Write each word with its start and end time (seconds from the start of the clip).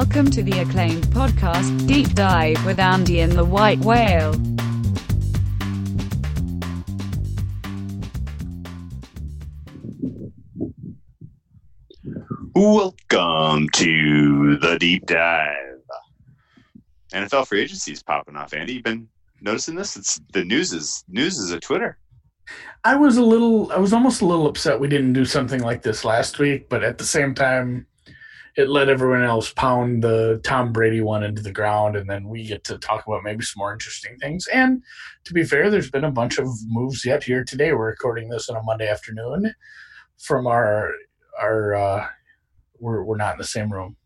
Welcome 0.00 0.30
to 0.30 0.42
the 0.42 0.60
acclaimed 0.60 1.04
podcast, 1.08 1.86
Deep 1.86 2.14
Dive 2.14 2.64
with 2.64 2.78
Andy 2.78 3.20
and 3.20 3.32
the 3.32 3.44
White 3.44 3.80
Whale. 3.80 4.32
Welcome 12.54 13.68
to 13.74 14.56
the 14.56 14.78
deep 14.80 15.04
dive. 15.04 15.76
NFL 17.12 17.46
free 17.46 17.60
agency 17.60 17.92
is 17.92 18.02
popping 18.02 18.36
off. 18.36 18.54
Andy, 18.54 18.72
you've 18.72 18.84
been 18.84 19.06
noticing 19.42 19.74
this? 19.74 19.98
It's 19.98 20.18
the 20.32 20.46
news 20.46 20.72
is 20.72 21.04
news 21.08 21.36
is 21.36 21.50
a 21.50 21.60
Twitter. 21.60 21.98
I 22.84 22.96
was 22.96 23.18
a 23.18 23.22
little, 23.22 23.70
I 23.70 23.76
was 23.76 23.92
almost 23.92 24.22
a 24.22 24.26
little 24.26 24.46
upset 24.46 24.80
we 24.80 24.88
didn't 24.88 25.12
do 25.12 25.26
something 25.26 25.60
like 25.60 25.82
this 25.82 26.06
last 26.06 26.38
week, 26.38 26.70
but 26.70 26.82
at 26.82 26.96
the 26.96 27.04
same 27.04 27.34
time, 27.34 27.86
it 28.56 28.68
let 28.68 28.88
everyone 28.88 29.22
else 29.22 29.52
pound 29.52 30.02
the 30.02 30.40
Tom 30.44 30.72
Brady 30.72 31.00
one 31.00 31.22
into 31.22 31.42
the 31.42 31.52
ground, 31.52 31.96
and 31.96 32.08
then 32.08 32.28
we 32.28 32.44
get 32.44 32.64
to 32.64 32.78
talk 32.78 33.06
about 33.06 33.22
maybe 33.24 33.44
some 33.44 33.60
more 33.60 33.72
interesting 33.72 34.16
things. 34.18 34.46
And 34.48 34.82
to 35.24 35.32
be 35.32 35.44
fair, 35.44 35.70
there's 35.70 35.90
been 35.90 36.04
a 36.04 36.10
bunch 36.10 36.38
of 36.38 36.48
moves 36.66 37.04
yet 37.04 37.24
here 37.24 37.44
today. 37.44 37.72
We're 37.72 37.86
recording 37.86 38.28
this 38.28 38.48
on 38.48 38.56
a 38.56 38.62
Monday 38.62 38.88
afternoon 38.88 39.54
from 40.18 40.46
our 40.46 40.92
our. 41.40 41.74
uh 41.74 42.06
we're 42.80 43.04
we're 43.04 43.16
not 43.16 43.34
in 43.34 43.38
the 43.38 43.44
same 43.44 43.72
room. 43.72 43.96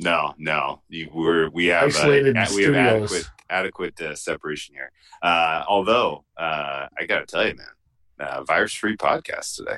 No, 0.00 0.34
no, 0.38 0.80
we're 1.12 1.50
we 1.50 1.66
have 1.66 1.88
Isolated 1.88 2.36
uh, 2.36 2.46
we 2.54 2.62
have 2.64 2.74
adequate 2.74 3.30
adequate 3.50 4.00
uh, 4.00 4.14
separation 4.14 4.74
here. 4.74 4.90
Uh, 5.22 5.62
although 5.68 6.24
uh, 6.38 6.86
I 6.98 7.04
got 7.06 7.20
to 7.20 7.26
tell 7.26 7.46
you, 7.46 7.54
man, 7.54 8.28
uh, 8.28 8.42
virus 8.44 8.72
free 8.72 8.96
podcast 8.96 9.56
today. 9.56 9.76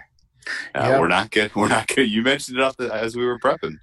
Uh, 0.74 0.86
Yep. 0.88 1.00
We're 1.00 1.08
not 1.08 1.30
good. 1.30 1.50
We're 1.56 1.68
not 1.68 1.88
good. 1.88 2.10
You 2.10 2.22
mentioned 2.22 2.58
it 2.58 2.62
off 2.62 2.76
the, 2.76 2.92
as 2.92 3.16
we 3.16 3.24
were 3.24 3.38
prepping. 3.38 3.78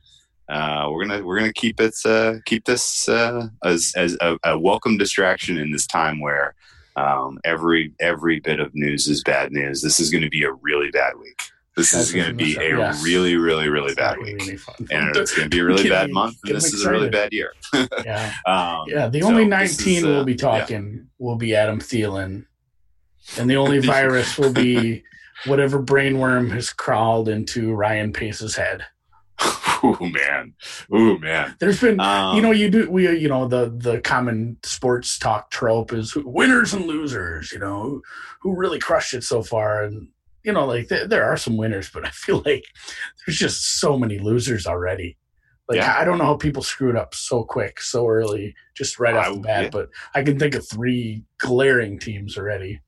Uh, 0.48 0.90
we're 0.90 1.06
gonna 1.06 1.24
we're 1.24 1.38
gonna 1.38 1.54
keep 1.54 1.80
it 1.80 1.94
uh, 2.06 2.34
keep 2.46 2.66
this 2.66 3.08
uh, 3.08 3.48
as 3.64 3.94
as 3.96 4.18
a, 4.20 4.36
a 4.44 4.58
welcome 4.58 4.98
distraction 4.98 5.60
in 5.60 5.72
this 5.72 5.86
time 5.86 6.20
where 6.20 6.56
um, 6.96 7.38
every 7.46 7.94
every 8.00 8.40
bit 8.40 8.60
of 8.60 8.74
news 8.74 9.08
is 9.08 9.24
bad 9.24 9.52
news. 9.52 9.84
This 9.84 10.00
is 10.00 10.10
going 10.10 10.24
to 10.24 10.30
be 10.30 10.42
a 10.44 10.52
really 10.52 10.90
bad 10.90 11.14
week. 11.20 11.40
This 11.78 11.92
That's 11.92 12.06
is 12.08 12.14
going 12.14 12.30
to 12.30 12.34
be 12.34 12.56
a 12.58 12.76
yes. 12.78 13.04
really 13.04 13.36
really 13.36 13.70
really 13.70 13.94
bad 13.94 14.18
It's 14.18 14.24
week, 14.26 14.40
really 14.42 14.58
fun. 14.58 14.88
and 14.90 15.16
it's 15.18 15.36
going 15.36 15.52
to 15.52 15.56
be 15.56 15.60
a 15.60 15.64
really 15.66 15.84
Getting- 15.84 15.92
bad 15.92 16.10
month. 16.12 16.34
And 16.44 16.48
getting 16.48 16.56
this 16.56 16.74
is 16.74 16.84
a 16.84 16.90
really 16.92 17.10
bad 17.12 17.32
year. 17.32 17.54
yeah, 18.04 18.34
Um, 18.48 18.86
yeah. 18.88 19.08
The 19.08 19.22
so 19.22 19.28
only 19.28 19.48
this 19.48 19.80
is, 19.80 19.86
19 19.86 20.04
uh, 20.04 20.08
we'll 20.16 20.26
be 20.26 20.32
yeah. 20.32 20.38
talking 20.38 21.08
will 21.20 21.36
be 21.36 21.56
Adam 21.56 21.80
Thielen, 21.80 22.46
and 23.38 23.48
the 23.48 23.56
only 23.58 23.78
virus 23.80 24.36
will 24.40 24.52
be 24.52 25.04
whatever 25.46 25.82
brainworm 25.82 26.52
has 26.52 26.72
crawled 26.72 27.30
into 27.30 27.74
Ryan 27.74 28.14
Pace's 28.14 28.56
head. 28.56 28.86
oh 29.42 29.98
man, 30.02 30.54
oh 30.92 31.18
man. 31.20 31.56
There's 31.60 31.80
been 31.80 32.00
Um, 32.00 32.36
you 32.36 32.42
know 32.42 32.52
you 32.52 32.70
do 32.70 32.90
we 32.92 33.10
you 33.18 33.30
know 33.30 33.48
the 33.48 33.74
the 33.76 34.02
common 34.02 34.58
sports 34.64 35.18
talk 35.18 35.50
trope 35.52 35.94
is 35.94 36.14
winners 36.16 36.74
and 36.74 36.86
losers 36.86 37.52
you 37.54 37.60
know 37.60 37.82
who, 37.84 38.04
who 38.42 38.56
really 38.58 38.80
crushed 38.80 39.14
it 39.14 39.24
so 39.24 39.42
far 39.42 39.84
and 39.84 40.10
you 40.44 40.52
know 40.52 40.66
like 40.66 40.90
th- 40.90 41.08
there 41.08 41.24
are 41.24 41.38
some 41.38 41.56
winners 41.56 41.90
but 41.90 42.06
i 42.06 42.10
feel 42.10 42.42
like 42.46 42.66
there's 43.26 43.38
just 43.38 43.80
so 43.80 43.98
many 43.98 44.20
losers 44.20 44.68
already 44.68 45.18
like 45.70 45.78
Yeah. 45.78 45.96
i 45.98 46.04
don't 46.04 46.18
know 46.18 46.26
how 46.26 46.36
people 46.36 46.62
screwed 46.62 46.98
up 46.98 47.16
so 47.16 47.46
quick 47.46 47.80
so 47.80 48.08
early 48.10 48.54
just 48.76 49.00
right 49.00 49.16
off 49.16 49.28
I- 49.28 49.32
the 49.36 49.40
bat 49.40 49.64
yeah. 49.64 49.70
but 49.70 49.90
i 50.16 50.22
can 50.22 50.38
think 50.38 50.56
of 50.56 50.68
three 50.68 51.24
glaring 51.38 51.98
teams 51.98 52.38
already 52.38 52.82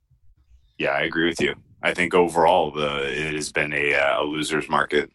Yeah, 0.77 0.91
I 0.91 1.02
agree 1.03 1.27
with 1.29 1.39
you. 1.39 1.56
I 1.84 1.94
think 1.94 2.14
overall, 2.14 2.72
the 2.72 3.03
it 3.12 3.34
has 3.36 3.52
been 3.52 3.74
a, 3.74 3.94
uh, 3.96 4.22
a 4.22 4.24
losers 4.24 4.69
market. 4.69 5.12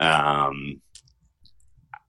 Um, 0.00 0.80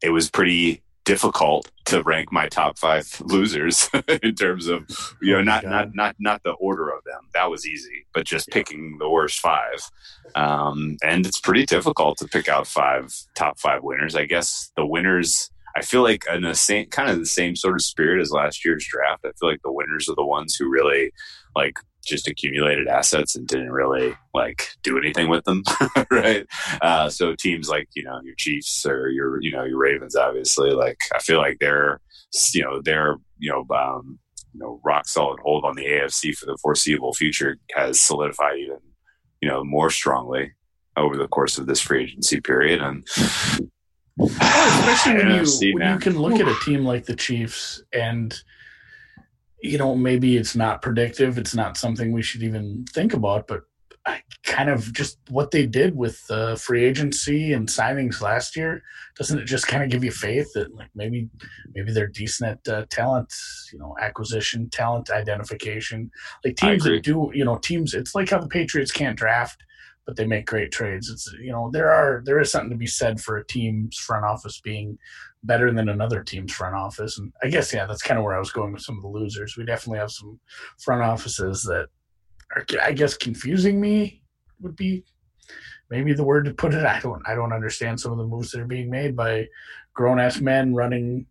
it 0.02 0.10
was 0.10 0.30
pretty 0.30 0.82
difficult 1.06 1.72
to 1.86 2.04
rank 2.04 2.32
my 2.32 2.48
top 2.48 2.78
five 2.78 3.08
losers 3.26 3.90
in 4.22 4.36
terms 4.36 4.68
of 4.68 4.88
you 5.22 5.34
know 5.34 5.40
Oh 5.40 5.44
not 5.44 5.64
God. 5.64 5.72
not 5.72 5.96
not 5.96 6.16
not 6.20 6.44
the 6.44 6.52
order 6.52 6.90
of 6.90 7.04
them. 7.04 7.22
That 7.34 7.50
was 7.50 7.66
easy, 7.68 8.06
but 8.14 8.26
just 8.26 8.48
Yeah. 8.50 8.54
picking 8.56 8.98
the 9.00 9.10
worst 9.10 9.40
five. 9.40 9.80
Um, 10.36 10.98
and 11.04 11.26
it's 11.26 11.40
pretty 11.40 11.66
difficult 11.66 12.18
to 12.20 12.28
pick 12.28 12.48
out 12.48 12.68
five 12.68 13.14
top 13.36 13.60
five 13.60 13.82
winners. 13.84 14.16
I 14.16 14.26
guess 14.26 14.72
the 14.76 14.86
winners. 14.86 15.50
I 15.76 15.82
feel 15.84 16.02
like 16.02 16.26
in 16.28 16.42
the 16.42 16.56
same 16.56 16.88
kind 16.88 17.10
of 17.12 17.20
the 17.20 17.26
same 17.28 17.56
sort 17.56 17.76
of 17.76 17.82
spirit 17.84 18.20
as 18.22 18.32
last 18.32 18.66
year's 18.66 18.86
draft. 18.90 19.24
I 19.24 19.32
feel 19.40 19.50
like 19.50 19.62
the 19.64 19.72
winners 19.72 20.10
are 20.10 20.16
the 20.16 20.26
ones 20.26 20.56
who 20.56 20.68
really 20.70 21.12
like 21.56 21.78
just 22.10 22.28
accumulated 22.28 22.88
assets 22.88 23.36
and 23.36 23.48
didn't 23.48 23.72
really 23.72 24.16
like 24.34 24.70
do 24.84 24.98
anything 24.98 25.30
with 25.30 25.44
them, 25.46 25.64
right? 26.12 26.46
Uh, 26.82 27.10
so 27.10 27.36
teams 27.36 27.70
like 27.70 27.88
you 27.96 28.04
know 28.04 28.20
your 28.24 28.36
Chiefs 28.38 28.86
or 28.86 29.10
your 29.10 29.42
you 29.42 29.52
know 29.52 29.64
your 29.64 29.78
Ravens, 29.78 30.16
obviously, 30.16 30.72
like 30.72 30.98
I 31.14 31.20
feel 31.20 31.38
like 31.38 31.58
they're 31.60 32.02
you 32.54 32.64
know 32.64 32.82
they're 32.82 33.16
you 33.38 33.52
know 33.52 33.76
um, 33.76 34.20
you 34.54 34.60
know 34.60 34.82
rock 34.84 35.08
solid 35.08 35.40
hold 35.42 35.64
on 35.66 35.76
the 35.76 35.86
AFC 35.86 36.36
for 36.36 36.46
the 36.46 36.58
foreseeable 36.62 37.14
future 37.14 37.58
has 37.76 38.02
solidified 38.02 38.58
even 38.58 38.80
you 39.42 39.48
know 39.48 39.64
more 39.64 39.90
strongly 39.90 40.52
over 40.98 41.16
the 41.16 41.28
course 41.28 41.58
of 41.58 41.68
this 41.68 41.80
free 41.80 42.04
agency 42.04 42.42
period 42.42 42.82
and. 42.82 43.08
especially 44.20 45.14
when 45.14 45.28
you 45.32 45.42
NFC, 45.42 45.74
when 45.74 45.94
you 45.94 46.00
can 46.00 46.20
look 46.20 46.42
at 46.42 46.48
a 46.48 46.56
team 46.66 46.84
like 46.84 47.06
the 47.06 47.16
Chiefs 47.16 47.82
and 47.94 48.38
you 49.62 49.78
know 49.78 49.96
maybe 49.96 50.38
it's 50.38 50.56
not 50.56 50.82
predictive, 50.82 51.38
it's 51.38 51.56
not 51.56 51.78
something 51.78 52.12
we 52.12 52.22
should 52.22 52.44
even 52.44 52.86
think 52.94 53.14
about, 53.14 53.48
but 53.48 53.62
I 54.06 54.22
kind 54.44 54.70
of 54.70 54.92
just 54.94 55.20
what 55.30 55.52
they 55.52 55.66
did 55.66 55.96
with 55.96 56.24
uh, 56.30 56.56
free 56.56 56.84
agency 56.84 57.54
and 57.54 57.68
signings 57.68 58.22
last 58.22 58.56
year 58.56 58.82
doesn't 59.18 59.40
it 59.40 59.46
just 59.46 59.68
kind 59.68 59.84
of 59.84 59.90
give 59.90 60.04
you 60.04 60.12
faith 60.12 60.52
that 60.54 60.74
like 60.74 60.90
maybe 60.96 61.30
maybe 61.74 61.92
they're 61.92 62.08
decent 62.08 62.60
at 62.66 62.74
uh, 62.74 62.86
talent, 62.90 63.32
you 63.74 63.80
know, 63.80 63.96
acquisition, 64.00 64.70
talent 64.70 65.10
identification, 65.10 66.10
like 66.44 66.56
teams 66.56 66.84
that 66.84 67.04
do 67.04 67.30
you 67.34 67.46
know 67.46 67.58
teams. 67.58 67.94
It's 67.94 68.16
like 68.16 68.30
how 68.30 68.40
the 68.40 68.48
Patriots 68.48 68.92
can't 68.92 69.18
draft 69.18 69.62
but 70.10 70.16
they 70.16 70.26
make 70.26 70.48
great 70.48 70.72
trades. 70.72 71.08
It's 71.08 71.32
you 71.40 71.52
know 71.52 71.70
there 71.72 71.92
are 71.92 72.24
there 72.26 72.40
is 72.40 72.52
something 72.52 72.72
to 72.72 72.76
be 72.76 72.88
said 72.88 73.22
for 73.22 73.38
a 73.38 73.46
team's 73.46 73.96
front 73.96 74.26
office 74.26 74.60
being 74.60 74.98
better 75.44 75.72
than 75.72 75.90
another 75.90 76.24
team's 76.24 76.54
front 76.54 76.76
office, 76.76 77.18
and 77.18 77.32
I 77.44 77.50
guess 77.50 77.74
yeah, 77.74 77.86
that's 77.86 78.02
kind 78.02 78.18
of 78.18 78.24
where 78.24 78.36
I 78.36 78.40
was 78.40 78.52
going 78.52 78.74
with 78.74 78.82
some 78.82 78.98
of 78.98 79.04
the 79.04 79.10
losers. 79.10 79.56
We 79.58 79.66
definitely 79.66 80.00
have 80.00 80.12
some 80.12 80.40
front 80.80 81.02
offices 81.02 81.62
that 81.64 81.88
are 82.56 82.66
I 82.82 82.92
guess 82.92 83.16
confusing 83.16 83.80
me 83.80 84.24
would 84.62 84.76
be 84.76 85.04
maybe 85.90 86.14
the 86.14 86.24
word 86.24 86.46
to 86.46 86.54
put 86.54 86.74
it. 86.74 86.86
I 86.86 87.00
don't 87.00 87.22
I 87.28 87.36
don't 87.36 87.54
understand 87.54 88.00
some 88.00 88.12
of 88.12 88.18
the 88.18 88.28
moves 88.28 88.52
that 88.52 88.62
are 88.62 88.68
being 88.68 88.90
made 88.90 89.16
by 89.16 89.48
grown 89.94 90.20
ass 90.20 90.40
men 90.40 90.74
running 90.74 91.26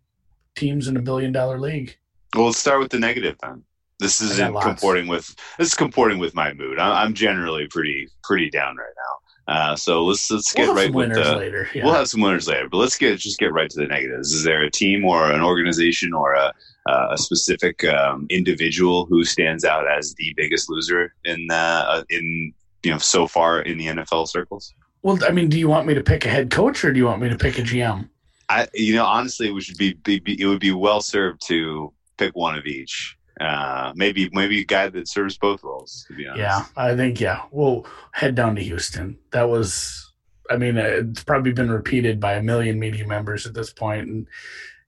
teams 0.55 0.87
in 0.87 0.97
a 0.97 1.01
billion 1.01 1.31
dollar 1.31 1.59
league. 1.59 1.95
Well, 2.35 2.45
let's 2.45 2.59
start 2.59 2.79
with 2.79 2.91
the 2.91 2.99
negative 2.99 3.35
then. 3.41 3.63
This 3.99 4.21
isn't 4.21 4.61
comporting 4.61 5.07
with 5.07 5.35
this 5.57 5.69
is 5.69 5.73
comporting 5.73 6.19
with 6.19 6.33
my 6.33 6.53
mood. 6.53 6.79
I'm 6.79 7.13
generally 7.13 7.67
pretty 7.67 8.07
pretty 8.23 8.49
down 8.49 8.77
right 8.77 8.93
now. 8.95 9.18
Uh, 9.49 9.75
so 9.75 10.05
let's 10.05 10.29
let's 10.29 10.53
get 10.53 10.67
We'll 10.67 10.75
right 10.75 10.93
with 10.93 11.11
the. 11.11 11.35
later. 11.35 11.67
Yeah. 11.73 11.83
We'll 11.83 11.95
have 11.95 12.07
some 12.07 12.21
winners 12.21 12.47
later, 12.47 12.69
but 12.69 12.77
let's 12.77 12.95
get 12.95 13.17
just 13.17 13.39
get 13.39 13.51
right 13.51 13.67
to 13.67 13.79
the 13.79 13.87
negatives. 13.87 14.31
Is 14.31 14.43
there 14.43 14.61
a 14.61 14.69
team 14.69 15.03
or 15.03 15.31
an 15.31 15.41
organization 15.41 16.13
or 16.13 16.35
a 16.35 16.53
uh, 16.87 17.07
a 17.11 17.17
specific 17.17 17.83
um, 17.83 18.27
individual 18.29 19.07
who 19.07 19.23
stands 19.23 19.65
out 19.65 19.85
as 19.89 20.13
the 20.15 20.35
biggest 20.37 20.69
loser 20.69 21.15
in 21.25 21.47
uh, 21.49 22.03
in 22.11 22.53
you 22.83 22.91
know 22.91 22.99
so 22.99 23.25
far 23.25 23.61
in 23.61 23.79
the 23.79 23.87
NFL 23.87 24.27
circles? 24.27 24.75
well, 25.01 25.17
I 25.27 25.31
mean, 25.31 25.49
do 25.49 25.57
you 25.57 25.67
want 25.67 25.87
me 25.87 25.95
to 25.95 26.03
pick 26.03 26.25
a 26.25 26.29
head 26.29 26.51
coach 26.51 26.85
or 26.85 26.93
do 26.93 26.99
you 26.99 27.05
want 27.05 27.19
me 27.19 27.29
to 27.29 27.37
pick 27.37 27.57
a 27.57 27.63
GM? 27.63 28.07
I 28.49 28.67
you 28.75 28.93
know 28.93 29.05
honestly, 29.05 29.49
we 29.49 29.61
should 29.61 29.77
be, 29.77 29.93
be, 29.93 30.19
be 30.19 30.39
it 30.39 30.45
would 30.45 30.59
be 30.59 30.73
well 30.73 31.01
served 31.01 31.41
to 31.47 31.91
pick 32.17 32.35
one 32.35 32.55
of 32.55 32.67
each. 32.67 33.17
Uh, 33.39 33.93
maybe 33.95 34.29
maybe 34.33 34.59
a 34.61 34.65
guy 34.65 34.89
that 34.89 35.07
serves 35.07 35.37
both 35.37 35.63
roles. 35.63 36.05
To 36.07 36.13
be 36.13 36.27
honest, 36.27 36.39
Yeah, 36.39 36.65
I 36.75 36.95
think 36.95 37.21
yeah. 37.21 37.43
We'll 37.51 37.85
head 38.11 38.35
down 38.35 38.55
to 38.55 38.61
Houston. 38.61 39.17
That 39.31 39.49
was, 39.49 40.11
I 40.49 40.57
mean, 40.57 40.77
it's 40.77 41.23
probably 41.23 41.53
been 41.53 41.71
repeated 41.71 42.19
by 42.19 42.33
a 42.33 42.43
million 42.43 42.79
media 42.79 43.07
members 43.07 43.45
at 43.45 43.53
this 43.53 43.71
point, 43.71 44.07
and 44.07 44.27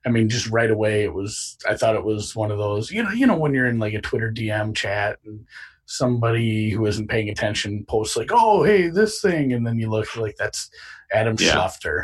I 0.06 0.10
mean, 0.10 0.30
just 0.30 0.48
right 0.48 0.70
away, 0.70 1.04
it 1.04 1.14
was. 1.14 1.58
I 1.70 1.76
thought 1.76 1.96
it 1.96 2.04
was 2.04 2.36
one 2.36 2.52
of 2.52 2.58
those, 2.58 2.92
you 2.92 3.04
know, 3.04 3.12
you 3.12 3.26
know, 3.26 3.38
when 3.38 3.54
you're 3.54 3.68
in 3.68 3.80
like 3.80 3.94
a 3.94 4.02
Twitter 4.02 4.32
DM 4.32 4.76
chat 4.76 5.20
and 5.26 5.46
somebody 5.92 6.70
who 6.72 6.86
isn't 6.86 7.08
paying 7.10 7.30
attention 7.30 7.86
posts 7.88 8.16
like, 8.18 8.30
"Oh, 8.32 8.64
hey, 8.64 8.88
this 8.90 9.22
thing," 9.22 9.54
and 9.54 9.66
then 9.66 9.78
you 9.80 9.90
look 9.90 10.16
like 10.16 10.36
that's 10.38 10.70
Adam 11.12 11.36
Yeah. 11.40 11.54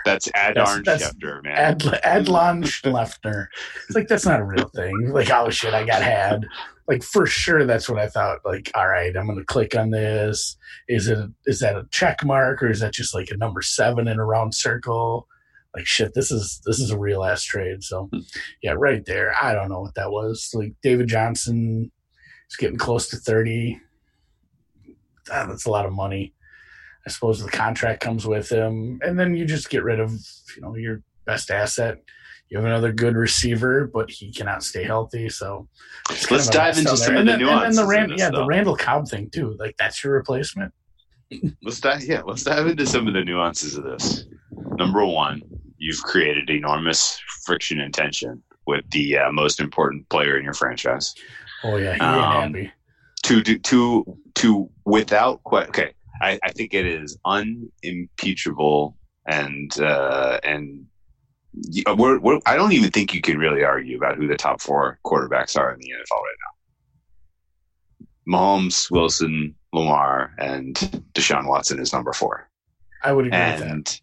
That's 0.05 0.27
Adarn 0.29 0.83
Schefter, 0.83 1.43
man. 1.43 1.57
Ad, 1.57 1.79
Adlon 1.79 2.63
Schleftner. 2.65 3.47
It's 3.87 3.95
like 3.95 4.07
that's 4.07 4.25
not 4.25 4.39
a 4.41 4.45
real 4.45 4.69
thing. 4.75 5.11
Like, 5.11 5.29
oh 5.31 5.49
shit, 5.49 5.73
I 5.73 5.85
got 5.85 6.01
had. 6.03 6.45
Like 6.89 7.03
for 7.03 7.25
sure, 7.25 7.65
that's 7.65 7.89
what 7.89 7.99
I 7.99 8.07
thought. 8.07 8.39
Like, 8.45 8.71
all 8.75 8.87
right, 8.87 9.15
I'm 9.15 9.27
gonna 9.27 9.43
click 9.43 9.75
on 9.75 9.89
this. 9.91 10.57
Is 10.87 11.07
it 11.07 11.19
is 11.45 11.59
that 11.59 11.75
a 11.75 11.85
check 11.91 12.23
mark 12.23 12.61
or 12.63 12.69
is 12.69 12.79
that 12.81 12.93
just 12.93 13.13
like 13.13 13.29
a 13.31 13.37
number 13.37 13.61
seven 13.61 14.07
in 14.07 14.19
a 14.19 14.25
round 14.25 14.55
circle? 14.55 15.27
Like 15.75 15.85
shit, 15.85 16.13
this 16.13 16.31
is 16.31 16.61
this 16.65 16.79
is 16.79 16.89
a 16.91 16.97
real 16.97 17.23
ass 17.25 17.43
trade. 17.43 17.83
So 17.83 18.09
Hmm. 18.13 18.19
yeah, 18.63 18.73
right 18.77 19.05
there. 19.05 19.33
I 19.41 19.53
don't 19.53 19.69
know 19.69 19.81
what 19.81 19.95
that 19.95 20.11
was. 20.11 20.49
Like 20.53 20.73
David 20.81 21.07
Johnson 21.07 21.91
is 22.49 22.55
getting 22.57 22.77
close 22.77 23.09
to 23.09 23.17
thirty. 23.17 23.79
Ah, 25.31 25.45
that's 25.47 25.65
a 25.65 25.71
lot 25.71 25.85
of 25.85 25.93
money. 25.93 26.33
I 27.05 27.09
suppose 27.09 27.41
the 27.41 27.49
contract 27.49 28.01
comes 28.01 28.25
with 28.25 28.49
him, 28.49 28.99
and 29.01 29.19
then 29.19 29.35
you 29.35 29.45
just 29.45 29.69
get 29.69 29.83
rid 29.83 29.99
of 29.99 30.11
you 30.55 30.61
know 30.61 30.75
your 30.75 31.01
best 31.25 31.51
asset. 31.51 31.99
You 32.49 32.57
have 32.57 32.65
another 32.65 32.93
good 32.93 33.15
receiver, 33.15 33.87
but 33.93 34.09
he 34.09 34.31
cannot 34.31 34.63
stay 34.63 34.83
healthy. 34.83 35.27
So 35.29 35.67
let's 36.31 36.47
dive 36.47 36.77
into 36.77 36.95
some 36.95 37.17
of 37.17 37.25
the 37.25 37.37
nuances. 37.37 37.77
And, 37.77 37.85
the 37.85 37.89
Rand, 37.89 38.13
yeah, 38.17 38.29
the 38.29 38.45
Randall 38.45 38.77
Cobb 38.77 39.07
thing 39.07 39.29
too. 39.29 39.55
Like 39.59 39.75
that's 39.77 40.03
your 40.03 40.13
replacement. 40.13 40.73
let's 41.63 41.81
dive. 41.81 42.03
Yeah, 42.03 42.21
let's 42.25 42.43
dive 42.43 42.67
into 42.67 42.85
some 42.85 43.07
of 43.07 43.13
the 43.13 43.23
nuances 43.23 43.75
of 43.75 43.83
this. 43.83 44.25
Number 44.77 45.05
one, 45.05 45.41
you've 45.77 46.01
created 46.03 46.49
enormous 46.49 47.19
friction 47.45 47.81
and 47.81 47.93
tension 47.93 48.41
with 48.65 48.89
the 48.91 49.17
uh, 49.17 49.31
most 49.31 49.59
important 49.59 50.07
player 50.09 50.37
in 50.37 50.43
your 50.43 50.53
franchise. 50.53 51.15
Oh 51.63 51.77
yeah, 51.77 51.93
he 51.93 51.99
um, 51.99 52.53
happy. 52.53 52.71
To 53.23 53.41
do 53.41 53.57
to 53.59 54.17
to 54.35 54.69
without 54.85 55.43
question. 55.43 55.69
okay, 55.69 55.93
I, 56.21 56.39
I 56.43 56.51
think 56.51 56.73
it 56.73 56.85
is 56.85 57.17
unimpeachable 57.25 58.95
and 59.27 59.79
uh, 59.79 60.39
and 60.43 60.85
we're, 61.95 62.19
we're, 62.19 62.39
I 62.45 62.55
don't 62.55 62.73
even 62.73 62.91
think 62.91 63.13
you 63.13 63.21
can 63.21 63.37
really 63.37 63.63
argue 63.63 63.97
about 63.97 64.17
who 64.17 64.27
the 64.27 64.35
top 64.35 64.61
four 64.61 64.99
quarterbacks 65.05 65.57
are 65.57 65.73
in 65.73 65.79
the 65.79 65.87
NFL 65.87 66.21
right 66.21 66.35
now. 68.27 68.37
Mahomes, 68.37 68.91
Wilson, 68.91 69.55
Lamar, 69.73 70.33
and 70.37 70.75
Deshaun 71.13 71.47
Watson 71.47 71.79
is 71.79 71.93
number 71.93 72.13
four. 72.13 72.49
I 73.03 73.13
would 73.13 73.27
agree 73.27 73.39
and 73.39 74.01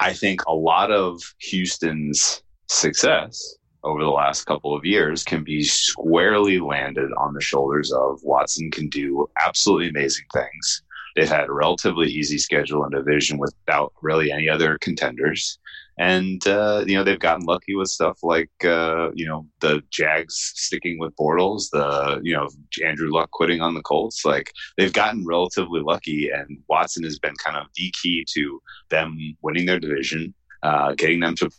I 0.00 0.12
think 0.12 0.44
a 0.46 0.54
lot 0.54 0.90
of 0.90 1.22
Houston's 1.38 2.42
success 2.68 3.56
over 3.84 4.02
the 4.02 4.10
last 4.10 4.44
couple 4.44 4.74
of 4.74 4.84
years 4.84 5.24
can 5.24 5.42
be 5.42 5.62
squarely 5.62 6.60
landed 6.60 7.10
on 7.16 7.34
the 7.34 7.40
shoulders 7.40 7.92
of 7.92 8.20
Watson 8.22 8.70
can 8.70 8.88
do 8.88 9.28
absolutely 9.38 9.88
amazing 9.88 10.26
things. 10.32 10.82
They've 11.16 11.28
had 11.28 11.48
a 11.48 11.52
relatively 11.52 12.08
easy 12.08 12.38
schedule 12.38 12.84
in 12.84 12.90
division 12.90 13.38
without 13.38 13.92
really 14.00 14.30
any 14.30 14.48
other 14.48 14.78
contenders. 14.78 15.58
And, 15.98 16.46
uh, 16.46 16.84
you 16.86 16.94
know, 16.96 17.04
they've 17.04 17.18
gotten 17.18 17.44
lucky 17.44 17.74
with 17.74 17.88
stuff 17.88 18.20
like, 18.22 18.50
uh, 18.64 19.10
you 19.14 19.26
know, 19.26 19.46
the 19.60 19.82
Jags 19.90 20.52
sticking 20.54 20.98
with 20.98 21.14
Bortles, 21.16 21.68
the, 21.70 22.20
you 22.22 22.34
know, 22.34 22.48
Andrew 22.82 23.12
Luck 23.12 23.30
quitting 23.32 23.60
on 23.60 23.74
the 23.74 23.82
Colts. 23.82 24.24
Like, 24.24 24.52
they've 24.78 24.92
gotten 24.92 25.26
relatively 25.26 25.80
lucky, 25.82 26.30
and 26.30 26.58
Watson 26.68 27.04
has 27.04 27.18
been 27.18 27.34
kind 27.44 27.58
of 27.58 27.66
the 27.74 27.92
key 28.00 28.24
to 28.34 28.62
them 28.88 29.18
winning 29.42 29.66
their 29.66 29.80
division, 29.80 30.32
uh, 30.62 30.94
getting 30.94 31.20
them 31.20 31.34
to 31.36 31.50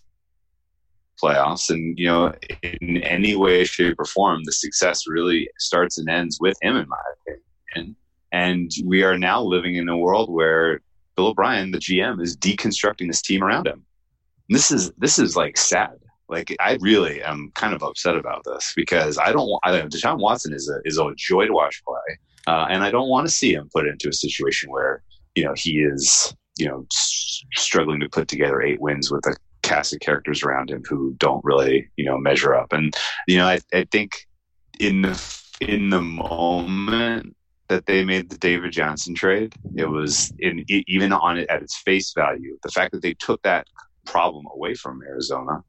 playoffs. 1.21 1.69
And, 1.69 1.97
you 1.97 2.07
know, 2.07 2.33
in 2.81 2.97
any 3.03 3.35
way, 3.35 3.63
shape, 3.63 4.00
or 4.00 4.06
form, 4.06 4.41
the 4.45 4.51
success 4.51 5.07
really 5.07 5.50
starts 5.59 5.97
and 5.97 6.09
ends 6.09 6.39
with 6.39 6.57
him, 6.62 6.75
in 6.77 6.88
my 6.88 6.97
opinion. 7.13 7.95
And 8.31 8.71
we 8.85 9.03
are 9.03 9.18
now 9.18 9.41
living 9.41 9.75
in 9.75 9.89
a 9.89 9.97
world 9.97 10.31
where 10.31 10.81
Bill 11.15 11.27
O'Brien, 11.27 11.71
the 11.71 11.79
GM, 11.79 12.21
is 12.21 12.38
deconstructing 12.38 13.07
this 13.07 13.21
team 13.21 13.44
around 13.44 13.68
him. 13.68 13.85
And 14.47 14.56
this 14.56 14.71
is 14.71 14.91
this 14.97 15.19
is 15.19 15.35
like 15.35 15.57
sad. 15.57 15.97
Like 16.29 16.56
I 16.62 16.77
really 16.79 17.21
am 17.21 17.51
kind 17.56 17.73
of 17.73 17.83
upset 17.83 18.15
about 18.15 18.44
this 18.45 18.73
because 18.75 19.18
I 19.18 19.33
don't. 19.33 19.50
I, 19.63 19.71
Deshaun 19.81 20.19
Watson 20.19 20.53
is 20.53 20.69
a 20.69 20.79
is 20.85 20.97
a 20.97 21.13
joy 21.18 21.45
to 21.45 21.53
watch 21.53 21.83
play, 21.85 22.18
uh, 22.47 22.68
and 22.69 22.83
I 22.83 22.89
don't 22.89 23.09
want 23.09 23.27
to 23.27 23.33
see 23.33 23.53
him 23.53 23.69
put 23.73 23.85
into 23.85 24.07
a 24.07 24.13
situation 24.13 24.71
where 24.71 25.03
you 25.35 25.44
know 25.44 25.53
he 25.57 25.79
is 25.79 26.33
you 26.57 26.68
know 26.68 26.85
struggling 27.53 28.00
to 28.00 28.09
put 28.09 28.29
together 28.29 28.62
eight 28.62 28.79
wins 28.79 29.12
with 29.12 29.25
a 29.27 29.35
cast 29.71 29.94
of 29.94 30.00
characters 30.00 30.44
around 30.44 30.69
him 30.69 30.83
who 30.88 31.13
don't 31.18 31.44
really 31.44 31.89
you 31.95 32.06
know 32.06 32.18
measure 32.18 32.56
up. 32.56 32.73
And 32.73 32.95
you 33.27 33.38
know 33.38 33.47
I, 33.47 33.59
I 33.73 33.85
think 33.91 34.27
in 34.79 35.01
the 35.03 35.41
in 35.62 35.89
the 35.89 36.01
moment 36.01 37.35
that 37.71 37.85
they 37.85 38.03
made 38.03 38.29
the 38.29 38.38
David 38.38 38.73
Johnson 38.73 39.15
trade. 39.15 39.53
It 39.77 39.85
was 39.85 40.33
in 40.39 40.65
even 40.68 41.13
on 41.13 41.38
it 41.38 41.50
at 41.50 41.62
its 41.63 41.77
face 41.77 42.13
value, 42.13 42.57
the 42.63 42.69
fact 42.69 42.91
that 42.91 43.01
they 43.01 43.13
took 43.13 43.41
that 43.44 43.65
problem 44.06 44.45
away 44.53 44.73
from 44.73 45.01
Arizona, 45.01 45.63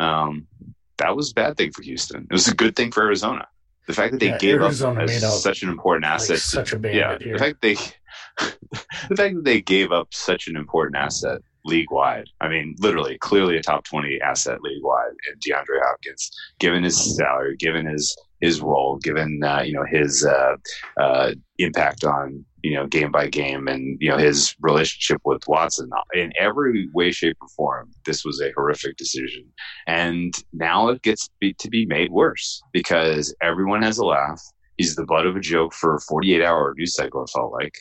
um, 0.00 0.48
that 0.96 1.14
was 1.14 1.30
a 1.30 1.34
bad 1.34 1.56
thing 1.56 1.70
for 1.70 1.82
Houston. 1.82 2.26
It 2.28 2.32
was 2.32 2.48
a 2.48 2.54
good 2.54 2.74
thing 2.74 2.90
for 2.90 3.04
Arizona. 3.04 3.46
The 3.86 3.92
fact 3.92 4.12
that 4.12 4.18
they 4.18 4.30
yeah, 4.30 4.38
gave 4.38 4.60
Arizona 4.60 5.04
up 5.04 5.08
such 5.08 5.62
an 5.62 5.68
important 5.68 6.06
asset, 6.06 6.30
like 6.30 6.40
such 6.40 6.72
a 6.72 6.80
yeah, 6.92 7.16
here. 7.20 7.34
the 7.34 7.38
fact 7.38 7.62
they, 7.62 7.74
the 9.08 9.16
fact 9.16 9.36
that 9.36 9.44
they 9.44 9.60
gave 9.60 9.92
up 9.92 10.12
such 10.12 10.48
an 10.48 10.56
important 10.56 10.96
asset 10.96 11.42
league 11.66 11.90
wide. 11.90 12.28
I 12.40 12.48
mean, 12.48 12.74
literally, 12.78 13.18
clearly 13.18 13.56
a 13.56 13.62
top 13.62 13.84
twenty 13.84 14.20
asset 14.20 14.62
league 14.62 14.82
wide 14.82 15.12
in 15.30 15.38
DeAndre 15.38 15.80
Hopkins, 15.82 16.30
given 16.58 16.84
his 16.84 17.16
salary, 17.16 17.56
given 17.56 17.86
his 17.86 18.16
his 18.40 18.60
role, 18.60 18.96
given 18.96 19.42
uh, 19.42 19.62
you 19.62 19.72
know 19.72 19.84
his 19.84 20.24
uh, 20.24 20.56
uh, 21.00 21.32
impact 21.58 22.04
on 22.04 22.44
you 22.62 22.74
know 22.74 22.86
game 22.86 23.10
by 23.10 23.28
game, 23.28 23.68
and 23.68 23.98
you 24.00 24.10
know 24.10 24.18
his 24.18 24.54
relationship 24.60 25.20
with 25.24 25.46
Watson 25.46 25.90
in 26.14 26.32
every 26.38 26.88
way, 26.92 27.10
shape, 27.12 27.36
or 27.40 27.48
form. 27.48 27.90
This 28.04 28.24
was 28.24 28.40
a 28.40 28.52
horrific 28.52 28.96
decision, 28.96 29.44
and 29.86 30.34
now 30.52 30.88
it 30.88 31.02
gets 31.02 31.28
to 31.58 31.70
be 31.70 31.86
made 31.86 32.10
worse 32.10 32.62
because 32.72 33.34
everyone 33.40 33.82
has 33.82 33.98
a 33.98 34.04
laugh. 34.04 34.42
He's 34.76 34.94
the 34.94 35.06
butt 35.06 35.26
of 35.26 35.36
a 35.36 35.40
joke 35.40 35.72
for 35.72 35.94
a 35.94 36.00
48 36.00 36.42
hour 36.42 36.74
news 36.76 36.94
cycle. 36.94 37.22
It 37.22 37.30
felt 37.30 37.52
like 37.52 37.72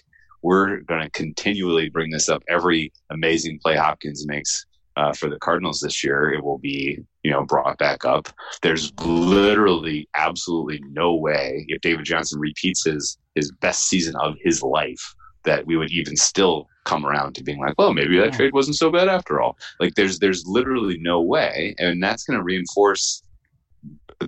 we're 0.46 0.82
going 0.82 1.02
to 1.02 1.10
continually 1.10 1.90
bring 1.90 2.12
this 2.12 2.30
up 2.30 2.44
every 2.48 2.94
amazing 3.10 3.58
play 3.64 3.76
Hopkins 3.76 4.28
makes 4.28 4.66
uh, 4.96 5.12
for 5.12 5.30
the 5.30 5.40
Cardinals 5.40 5.80
this 5.80 6.04
year, 6.04 6.32
it 6.32 6.44
will 6.44 6.60
be 6.60 7.00
you 7.24 7.32
know 7.32 7.44
brought 7.44 7.78
back 7.78 8.06
up. 8.06 8.30
There's 8.62 8.94
literally 9.00 10.08
absolutely 10.16 10.82
no 10.92 11.16
way 11.16 11.66
if 11.68 11.82
David 11.82 12.06
Johnson 12.06 12.40
repeats 12.40 12.86
his 12.86 13.18
his 13.34 13.52
best 13.52 13.88
season 13.88 14.16
of 14.18 14.36
his 14.42 14.62
life 14.62 15.16
that 15.44 15.66
we 15.66 15.78
would 15.78 15.92
even 15.92 16.16
still 16.16 16.68
come 16.86 17.06
around 17.06 17.36
to 17.36 17.44
being 17.44 17.60
like, 17.60 17.76
well, 17.78 17.94
maybe 17.94 18.18
that 18.18 18.34
trade 18.34 18.54
wasn't 18.54 18.78
so 18.78 18.92
bad 18.92 19.08
after 19.10 19.42
all. 19.42 19.58
Like 19.80 19.96
there's 19.96 20.20
there's 20.20 20.46
literally 20.46 20.98
no 21.00 21.22
way, 21.22 21.76
and 21.80 22.02
that's 22.02 22.24
going 22.24 22.38
to 22.38 22.44
reinforce 22.44 23.22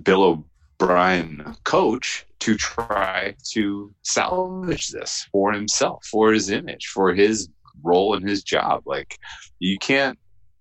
Bill 0.04 0.44
O'Brien 0.80 1.54
coach 1.64 2.26
to 2.40 2.56
try 2.56 3.34
to 3.50 3.92
salvage 4.02 4.92
oh. 4.94 4.98
this 4.98 5.26
for 5.32 5.52
himself, 5.52 6.04
for 6.04 6.32
his 6.32 6.50
image, 6.50 6.86
for 6.86 7.14
his 7.14 7.48
role 7.82 8.14
in 8.14 8.26
his 8.26 8.42
job. 8.42 8.82
Like 8.86 9.18
you 9.58 9.78
can't 9.78 10.18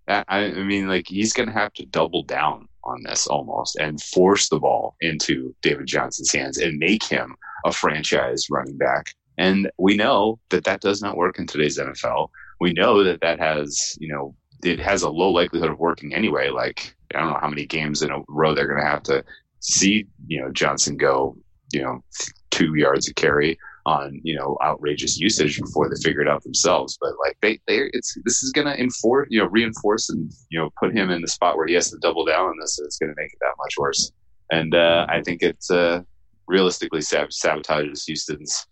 I, 0.07 0.23
I 0.27 0.63
mean, 0.63 0.87
like 0.87 1.07
he's 1.07 1.33
going 1.33 1.47
to 1.47 1.53
have 1.53 1.73
to 1.73 1.85
double 1.85 2.23
down 2.23 2.67
on 2.83 3.03
this 3.03 3.27
almost 3.27 3.75
and 3.75 4.01
force 4.01 4.49
the 4.49 4.59
ball 4.59 4.95
into 5.01 5.53
David 5.61 5.87
Johnson's 5.87 6.31
hands 6.31 6.57
and 6.57 6.77
make 6.77 7.03
him 7.03 7.35
a 7.65 7.71
franchise 7.71 8.47
running 8.49 8.77
back. 8.77 9.13
And 9.37 9.69
we 9.77 9.97
know 9.97 10.39
that 10.49 10.63
that 10.63 10.81
does 10.81 11.01
not 11.01 11.17
work 11.17 11.37
in 11.37 11.45
today's 11.45 11.77
NFL. 11.77 12.29
We 12.59 12.73
know 12.73 13.03
that 13.03 13.21
that 13.21 13.39
has, 13.39 13.97
you 13.99 14.07
know, 14.07 14.33
it 14.63 14.79
has 14.79 15.03
a 15.03 15.09
low 15.09 15.29
likelihood 15.29 15.69
of 15.69 15.79
working 15.79 16.13
anyway. 16.13 16.49
Like, 16.49 16.95
I 17.13 17.19
don't 17.19 17.33
know 17.33 17.39
how 17.39 17.49
many 17.49 17.65
games 17.65 18.01
in 18.01 18.09
a 18.09 18.21
row 18.29 18.55
they're 18.55 18.67
going 18.67 18.81
to 18.81 18.89
have 18.89 19.03
to 19.03 19.23
see, 19.59 20.07
you 20.27 20.41
know, 20.41 20.51
Johnson 20.51 20.97
go, 20.97 21.37
you 21.71 21.81
know, 21.81 22.03
two 22.51 22.75
yards 22.75 23.07
of 23.07 23.15
carry 23.15 23.57
on 23.87 24.19
you 24.21 24.35
know 24.35 24.57
outrageous 24.61 25.17
usage 25.17 25.59
before 25.59 25.89
they 25.89 25.95
figure 26.03 26.21
it 26.21 26.27
out 26.27 26.43
themselves. 26.43 26.97
But 26.99 27.13
like 27.25 27.37
they 27.41 27.59
they 27.67 27.89
it's 27.93 28.15
this 28.25 28.43
is 28.43 28.51
going 28.51 28.67
to 28.67 28.79
enforce 28.79 29.27
you 29.31 29.39
know 29.39 29.47
reinforce 29.47 30.09
and 30.09 30.31
you 30.49 30.59
know 30.59 30.69
put 30.79 30.95
him 30.95 31.09
in 31.09 31.21
the 31.21 31.27
spot 31.27 31.55
where 31.55 31.67
he 31.67 31.73
has 31.73 31.89
to 31.91 31.97
double 31.99 32.25
down 32.25 32.47
on 32.47 32.55
this. 32.59 32.77
And 32.77 32.85
it's 32.85 32.97
going 32.97 33.09
to 33.09 33.15
make 33.17 33.31
it 33.31 33.39
that 33.41 33.53
much 33.57 33.75
worse. 33.77 34.11
And 34.51 34.75
uh, 34.75 35.05
I 35.09 35.21
think 35.21 35.41
it's 35.41 35.71
uh, 35.71 36.01
realistically 36.47 37.01
sab- 37.01 37.29
sabotages 37.29 38.05
Houston's 38.05 38.67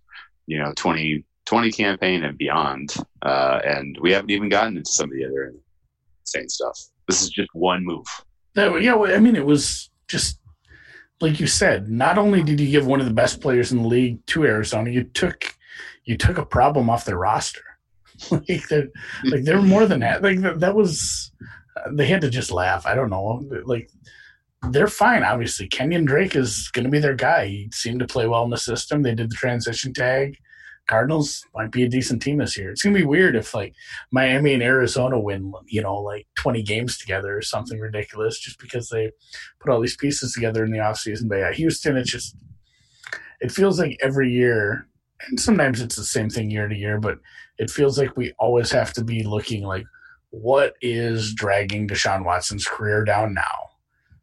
you 0.47 0.59
know 0.59 0.73
2020 0.75 1.71
campaign 1.71 2.23
and 2.23 2.37
beyond. 2.37 2.93
Uh, 3.21 3.61
and 3.63 3.97
we 4.01 4.11
haven't 4.11 4.31
even 4.31 4.49
gotten 4.49 4.77
into 4.77 4.91
some 4.91 5.09
of 5.09 5.15
the 5.15 5.25
other 5.25 5.53
insane 6.21 6.49
stuff. 6.49 6.77
This 7.07 7.21
is 7.21 7.29
just 7.29 7.49
one 7.53 7.85
move. 7.85 8.05
yeah, 8.55 8.95
I 8.95 9.19
mean, 9.19 9.35
it 9.35 9.45
was 9.45 9.89
just 10.07 10.39
like 11.21 11.39
you 11.39 11.47
said, 11.47 11.89
not 11.89 12.17
only 12.17 12.43
did 12.43 12.59
you 12.59 12.69
give 12.69 12.85
one 12.85 12.99
of 12.99 13.05
the 13.05 13.13
best 13.13 13.41
players 13.41 13.71
in 13.71 13.81
the 13.81 13.87
league 13.87 14.25
to 14.27 14.45
Arizona, 14.45 14.89
you 14.89 15.03
took 15.03 15.55
you 16.03 16.17
took 16.17 16.37
a 16.37 16.45
problem 16.45 16.89
off 16.89 17.05
their 17.05 17.17
roster. 17.17 17.61
like 18.31 18.67
they're 18.69 18.89
like 19.25 19.43
they're 19.43 19.61
more 19.61 19.85
than 19.85 20.01
that. 20.01 20.21
Like 20.21 20.41
that, 20.41 20.59
that 20.59 20.75
was 20.75 21.31
they 21.91 22.07
had 22.07 22.21
to 22.21 22.29
just 22.29 22.51
laugh. 22.51 22.85
I 22.85 22.95
don't 22.95 23.09
know. 23.09 23.43
Like 23.65 23.89
they're 24.69 24.87
fine. 24.87 25.23
Obviously, 25.23 25.67
Kenyan 25.67 26.05
Drake 26.05 26.35
is 26.35 26.69
going 26.73 26.85
to 26.85 26.91
be 26.91 26.99
their 26.99 27.15
guy. 27.15 27.47
He 27.47 27.69
seemed 27.73 27.99
to 27.99 28.07
play 28.07 28.27
well 28.27 28.43
in 28.43 28.49
the 28.49 28.57
system. 28.57 29.01
They 29.01 29.15
did 29.15 29.29
the 29.29 29.35
transition 29.35 29.93
tag. 29.93 30.37
Cardinals 30.87 31.43
might 31.55 31.71
be 31.71 31.83
a 31.83 31.89
decent 31.89 32.21
team 32.21 32.37
this 32.37 32.57
year. 32.57 32.71
It's 32.71 32.83
gonna 32.83 32.97
be 32.97 33.05
weird 33.05 33.35
if 33.35 33.53
like 33.53 33.73
Miami 34.11 34.53
and 34.53 34.63
Arizona 34.63 35.19
win, 35.19 35.51
you 35.67 35.81
know, 35.81 35.95
like 35.95 36.27
20 36.35 36.61
games 36.63 36.97
together 36.97 37.35
or 37.35 37.41
something 37.41 37.79
ridiculous, 37.79 38.39
just 38.39 38.59
because 38.59 38.89
they 38.89 39.11
put 39.59 39.71
all 39.71 39.81
these 39.81 39.97
pieces 39.97 40.33
together 40.33 40.63
in 40.63 40.71
the 40.71 40.77
offseason. 40.77 41.27
But 41.27 41.37
yeah, 41.37 41.51
Houston, 41.53 41.97
it's 41.97 42.11
just 42.11 42.35
it 43.41 43.51
feels 43.51 43.79
like 43.79 43.97
every 44.01 44.31
year, 44.31 44.87
and 45.27 45.39
sometimes 45.39 45.81
it's 45.81 45.95
the 45.95 46.03
same 46.03 46.29
thing 46.29 46.51
year 46.51 46.67
to 46.67 46.75
year, 46.75 46.99
but 46.99 47.17
it 47.57 47.69
feels 47.69 47.97
like 47.97 48.15
we 48.15 48.33
always 48.39 48.71
have 48.71 48.93
to 48.93 49.03
be 49.03 49.23
looking 49.23 49.63
like 49.63 49.85
what 50.29 50.73
is 50.81 51.33
dragging 51.33 51.87
Deshaun 51.87 52.25
Watson's 52.25 52.67
career 52.67 53.03
down 53.03 53.33
now, 53.33 53.69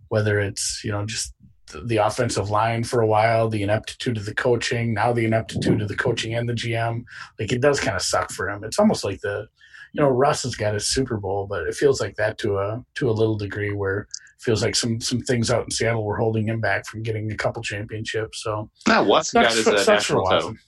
whether 0.08 0.38
it's 0.38 0.82
you 0.84 0.92
know 0.92 1.04
just 1.06 1.34
the 1.84 1.96
offensive 1.98 2.50
line 2.50 2.84
for 2.84 3.00
a 3.00 3.06
while, 3.06 3.48
the 3.48 3.62
ineptitude 3.62 4.16
of 4.16 4.26
the 4.26 4.34
coaching, 4.34 4.94
now 4.94 5.12
the 5.12 5.24
ineptitude 5.24 5.80
of 5.82 5.88
the 5.88 5.96
coaching 5.96 6.34
and 6.34 6.48
the 6.48 6.52
GM. 6.54 7.04
Like 7.38 7.52
it 7.52 7.60
does 7.60 7.80
kind 7.80 7.96
of 7.96 8.02
suck 8.02 8.30
for 8.30 8.48
him. 8.48 8.64
It's 8.64 8.78
almost 8.78 9.04
like 9.04 9.20
the, 9.20 9.46
you 9.92 10.00
know, 10.00 10.08
Russ 10.08 10.42
has 10.44 10.54
got 10.54 10.74
his 10.74 10.86
Super 10.88 11.16
Bowl, 11.16 11.46
but 11.48 11.66
it 11.66 11.74
feels 11.74 12.00
like 12.00 12.16
that 12.16 12.38
to 12.38 12.58
a 12.58 12.82
to 12.96 13.10
a 13.10 13.12
little 13.12 13.36
degree 13.36 13.72
where 13.72 14.00
it 14.00 14.08
feels 14.40 14.62
like 14.62 14.74
some 14.74 15.00
some 15.00 15.20
things 15.20 15.50
out 15.50 15.64
in 15.64 15.70
Seattle 15.70 16.04
were 16.04 16.16
holding 16.16 16.48
him 16.48 16.60
back 16.60 16.86
from 16.86 17.02
getting 17.02 17.30
a 17.30 17.36
couple 17.36 17.62
championships. 17.62 18.42
So 18.42 18.70
No, 18.88 19.04
Watson 19.04 19.42
got 19.42 19.52
his 19.52 19.66
uh, 19.66 19.78
sucks 19.78 20.06
for 20.06 20.14
national 20.14 20.24
title. 20.26 20.48
Watson. 20.48 20.58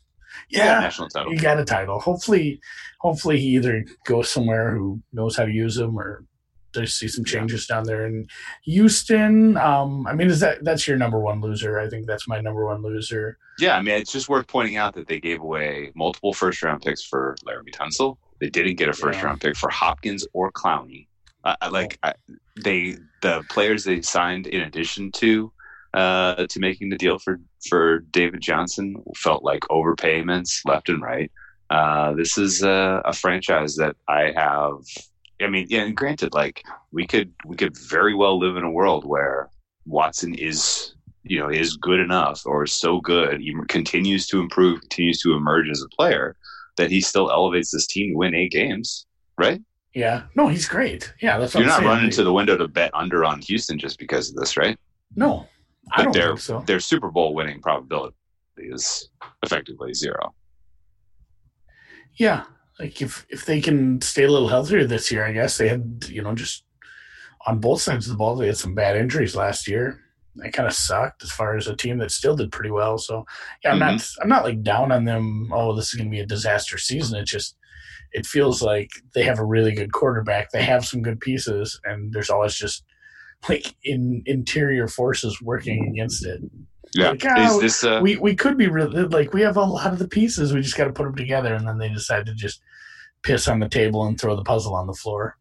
He 0.48 0.56
got 0.58 0.62
a 0.62 0.66
yeah, 0.66 0.80
national 0.80 1.08
title. 1.08 1.32
he 1.32 1.38
got 1.38 1.60
a 1.60 1.64
title. 1.64 2.00
Hopefully, 2.00 2.60
hopefully 3.00 3.40
he 3.40 3.48
either 3.56 3.84
goes 4.04 4.30
somewhere 4.30 4.74
who 4.74 5.00
knows 5.12 5.36
how 5.36 5.44
to 5.44 5.52
use 5.52 5.78
him, 5.78 5.98
or 5.98 6.24
there's 6.74 6.94
see 6.94 7.08
some 7.08 7.24
changes 7.24 7.66
down 7.66 7.84
there 7.84 8.06
in 8.06 8.26
Houston. 8.64 9.56
Um, 9.56 10.06
I 10.06 10.12
mean, 10.12 10.28
is 10.28 10.40
that 10.40 10.64
that's 10.64 10.86
your 10.86 10.96
number 10.96 11.18
one 11.20 11.40
loser? 11.40 11.78
I 11.78 11.88
think 11.88 12.06
that's 12.06 12.28
my 12.28 12.40
number 12.40 12.66
one 12.66 12.82
loser. 12.82 13.38
Yeah, 13.58 13.76
I 13.76 13.82
mean, 13.82 13.94
it's 13.94 14.12
just 14.12 14.28
worth 14.28 14.46
pointing 14.46 14.76
out 14.76 14.94
that 14.94 15.06
they 15.06 15.20
gave 15.20 15.40
away 15.40 15.92
multiple 15.94 16.32
first 16.34 16.62
round 16.62 16.82
picks 16.82 17.02
for 17.04 17.36
Laremy 17.46 17.72
Tunsil. 17.72 18.16
They 18.40 18.50
didn't 18.50 18.74
get 18.76 18.88
a 18.88 18.92
first 18.92 19.18
Yeah. 19.20 19.26
round 19.26 19.40
pick 19.40 19.56
for 19.56 19.70
Hopkins 19.70 20.26
or 20.32 20.50
Clowney. 20.52 21.06
Uh, 21.44 21.54
like 21.70 21.98
I, 22.02 22.14
they, 22.62 22.96
the 23.22 23.44
players 23.50 23.84
they 23.84 24.00
signed 24.02 24.46
in 24.46 24.62
addition 24.62 25.12
to 25.12 25.52
uh, 25.92 26.46
to 26.48 26.58
making 26.58 26.88
the 26.88 26.96
deal 26.98 27.18
for 27.18 27.38
for 27.68 28.00
David 28.10 28.40
Johnson 28.40 28.96
felt 29.16 29.44
like 29.44 29.60
overpayments 29.70 30.60
left 30.64 30.88
and 30.88 31.00
right. 31.02 31.30
Uh, 31.70 32.12
this 32.14 32.36
is 32.36 32.62
a, 32.62 33.00
a 33.04 33.12
franchise 33.12 33.76
that 33.76 33.96
I 34.08 34.32
have. 34.36 34.74
I 35.42 35.48
mean, 35.48 35.66
yeah, 35.68 35.82
and 35.82 35.96
granted, 35.96 36.32
like 36.34 36.62
we 36.92 37.06
could 37.06 37.32
we 37.44 37.56
could 37.56 37.76
very 37.76 38.14
well 38.14 38.38
live 38.38 38.56
in 38.56 38.64
a 38.64 38.70
world 38.70 39.04
where 39.04 39.50
Watson 39.86 40.34
is 40.34 40.94
you 41.24 41.38
know 41.40 41.48
is 41.48 41.76
good 41.78 42.00
enough 42.00 42.42
or 42.44 42.66
so 42.66 43.00
good 43.00 43.40
he 43.40 43.54
continues 43.68 44.26
to 44.26 44.40
improve 44.40 44.80
continues 44.82 45.20
to 45.22 45.32
emerge 45.32 45.68
as 45.70 45.82
a 45.82 45.88
player 45.96 46.36
that 46.76 46.90
he 46.90 47.00
still 47.00 47.30
elevates 47.30 47.70
this 47.70 47.86
team 47.86 48.12
to 48.12 48.16
win 48.18 48.34
eight 48.34 48.50
games 48.52 49.06
right 49.38 49.60
Yeah, 49.94 50.24
no, 50.34 50.48
he's 50.48 50.68
great. 50.68 51.14
Yeah, 51.22 51.38
that's 51.38 51.54
you're 51.54 51.62
I'm 51.62 51.68
not 51.68 51.78
saying. 51.78 51.88
running 51.88 52.10
to 52.10 52.24
the 52.24 52.32
window 52.32 52.56
to 52.58 52.68
bet 52.68 52.90
under 52.94 53.24
on 53.24 53.40
houston 53.40 53.78
just 53.78 53.98
because 53.98 54.28
of 54.30 54.36
this 54.36 54.56
right 54.58 54.78
no. 55.16 55.46
I 55.92 56.02
don't 56.04 56.12
they're- 56.12 56.28
think 56.28 56.40
so. 56.40 56.62
their 56.66 56.80
super 56.80 57.10
bowl 57.10 57.34
winning 57.34 57.60
probability 57.62 58.14
is 58.58 59.08
effectively 59.42 59.94
zero 59.94 60.34
Yeah, 62.16 62.44
like 62.78 63.00
if 63.00 63.26
if 63.28 63.46
they 63.46 63.60
can 63.60 64.00
stay 64.00 64.24
a 64.24 64.30
little 64.30 64.48
healthier 64.48 64.84
this 64.84 65.10
year, 65.10 65.24
I 65.24 65.32
guess 65.32 65.58
they 65.58 65.68
had 65.68 66.06
you 66.08 66.22
know 66.22 66.34
just 66.34 66.64
on 67.46 67.60
both 67.60 67.82
sides 67.82 68.06
of 68.06 68.12
the 68.12 68.18
ball 68.18 68.36
they 68.36 68.46
had 68.46 68.56
some 68.56 68.74
bad 68.74 68.96
injuries 68.96 69.36
last 69.36 69.68
year. 69.68 70.00
That 70.36 70.52
kind 70.52 70.66
of 70.66 70.74
sucked 70.74 71.22
as 71.22 71.30
far 71.30 71.56
as 71.56 71.68
a 71.68 71.76
team 71.76 71.98
that 71.98 72.10
still 72.10 72.34
did 72.34 72.50
pretty 72.50 72.70
well. 72.70 72.98
So 72.98 73.24
yeah, 73.62 73.70
I'm 73.70 73.78
not 73.78 73.94
mm-hmm. 73.94 74.22
I'm 74.22 74.28
not 74.28 74.44
like 74.44 74.62
down 74.62 74.90
on 74.90 75.04
them. 75.04 75.50
Oh, 75.52 75.74
this 75.74 75.88
is 75.88 75.94
going 75.94 76.10
to 76.10 76.14
be 76.14 76.20
a 76.20 76.26
disaster 76.26 76.76
season. 76.76 77.18
It 77.20 77.26
just 77.26 77.56
it 78.12 78.26
feels 78.26 78.60
like 78.60 78.90
they 79.14 79.22
have 79.22 79.38
a 79.38 79.44
really 79.44 79.72
good 79.72 79.92
quarterback. 79.92 80.50
They 80.50 80.62
have 80.62 80.84
some 80.84 81.02
good 81.02 81.20
pieces, 81.20 81.80
and 81.84 82.12
there's 82.12 82.30
always 82.30 82.54
just 82.54 82.84
like 83.48 83.74
in 83.84 84.22
interior 84.26 84.88
forces 84.88 85.40
working 85.40 85.88
against 85.88 86.26
it. 86.26 86.40
Yeah 86.94 87.10
Like, 87.10 87.24
ah, 87.26 87.56
is 87.56 87.60
this 87.60 87.84
uh 87.84 88.00
we 88.02 88.16
we 88.16 88.34
could 88.34 88.56
be 88.56 88.68
really 88.68 89.02
like 89.04 89.32
we 89.32 89.42
have 89.42 89.56
a 89.56 89.64
lot 89.64 89.92
of 89.92 89.98
the 89.98 90.08
pieces. 90.08 90.52
We 90.52 90.60
just 90.60 90.76
got 90.76 90.84
to 90.84 90.92
put 90.92 91.04
them 91.04 91.16
together, 91.16 91.54
and 91.54 91.66
then 91.66 91.78
they 91.78 91.88
decide 91.88 92.26
to 92.26 92.34
just 92.34 92.60
piss 93.22 93.48
on 93.48 93.58
the 93.58 93.68
table 93.68 94.04
and 94.06 94.20
throw 94.20 94.36
the 94.36 94.44
puzzle 94.44 94.74
on 94.74 94.86
the 94.86 94.92
floor. 94.94 95.36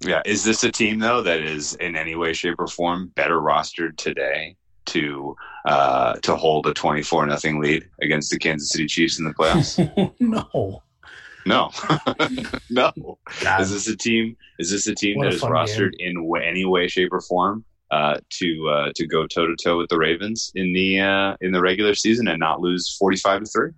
yeah 0.00 0.22
is 0.24 0.42
this 0.44 0.64
a 0.64 0.72
team 0.72 0.98
though 0.98 1.22
that 1.22 1.40
is 1.40 1.74
in 1.76 1.94
any 1.94 2.14
way 2.16 2.32
shape 2.32 2.56
or 2.58 2.66
form 2.66 3.12
better 3.14 3.40
rostered 3.40 3.96
today 3.96 4.56
to 4.86 5.36
uh 5.66 6.14
to 6.22 6.34
hold 6.34 6.66
a 6.66 6.74
24 6.74 7.26
nothing 7.26 7.60
lead 7.60 7.88
against 8.02 8.30
the 8.30 8.38
kansas 8.38 8.70
city 8.70 8.86
chiefs 8.86 9.18
in 9.18 9.24
the 9.26 9.34
playoffs 9.34 9.78
no, 10.20 10.82
no 11.46 11.70
no 12.70 13.18
God, 13.42 13.60
Is 13.60 13.70
this 13.70 13.88
a 13.88 13.96
team? 13.96 14.36
Is 14.58 14.70
this 14.70 14.86
a 14.86 14.94
team 14.94 15.18
What 15.18 15.26
a 15.26 15.30
that 15.30 15.34
is 15.36 15.40
fun 15.40 15.52
rostered 15.52 15.92
in 15.98 16.16
any 16.42 16.64
way, 16.64 16.88
shape, 16.88 17.12
or 17.12 17.20
form 17.20 17.64
uh, 17.90 18.18
to 18.30 18.68
uh, 18.68 18.92
to 18.94 19.06
go 19.06 19.26
toe 19.26 19.46
to 19.46 19.56
toe 19.62 19.78
with 19.78 19.88
the 19.88 19.98
Ravens 19.98 20.52
in 20.54 20.72
the 20.72 21.00
uh, 21.00 21.36
in 21.40 21.52
the 21.52 21.60
regular 21.60 21.94
season 21.94 22.28
and 22.28 22.38
not 22.40 22.60
lose 22.60 22.96
forty 22.98 23.16
five 23.16 23.40
to 23.42 23.46
three? 23.46 23.70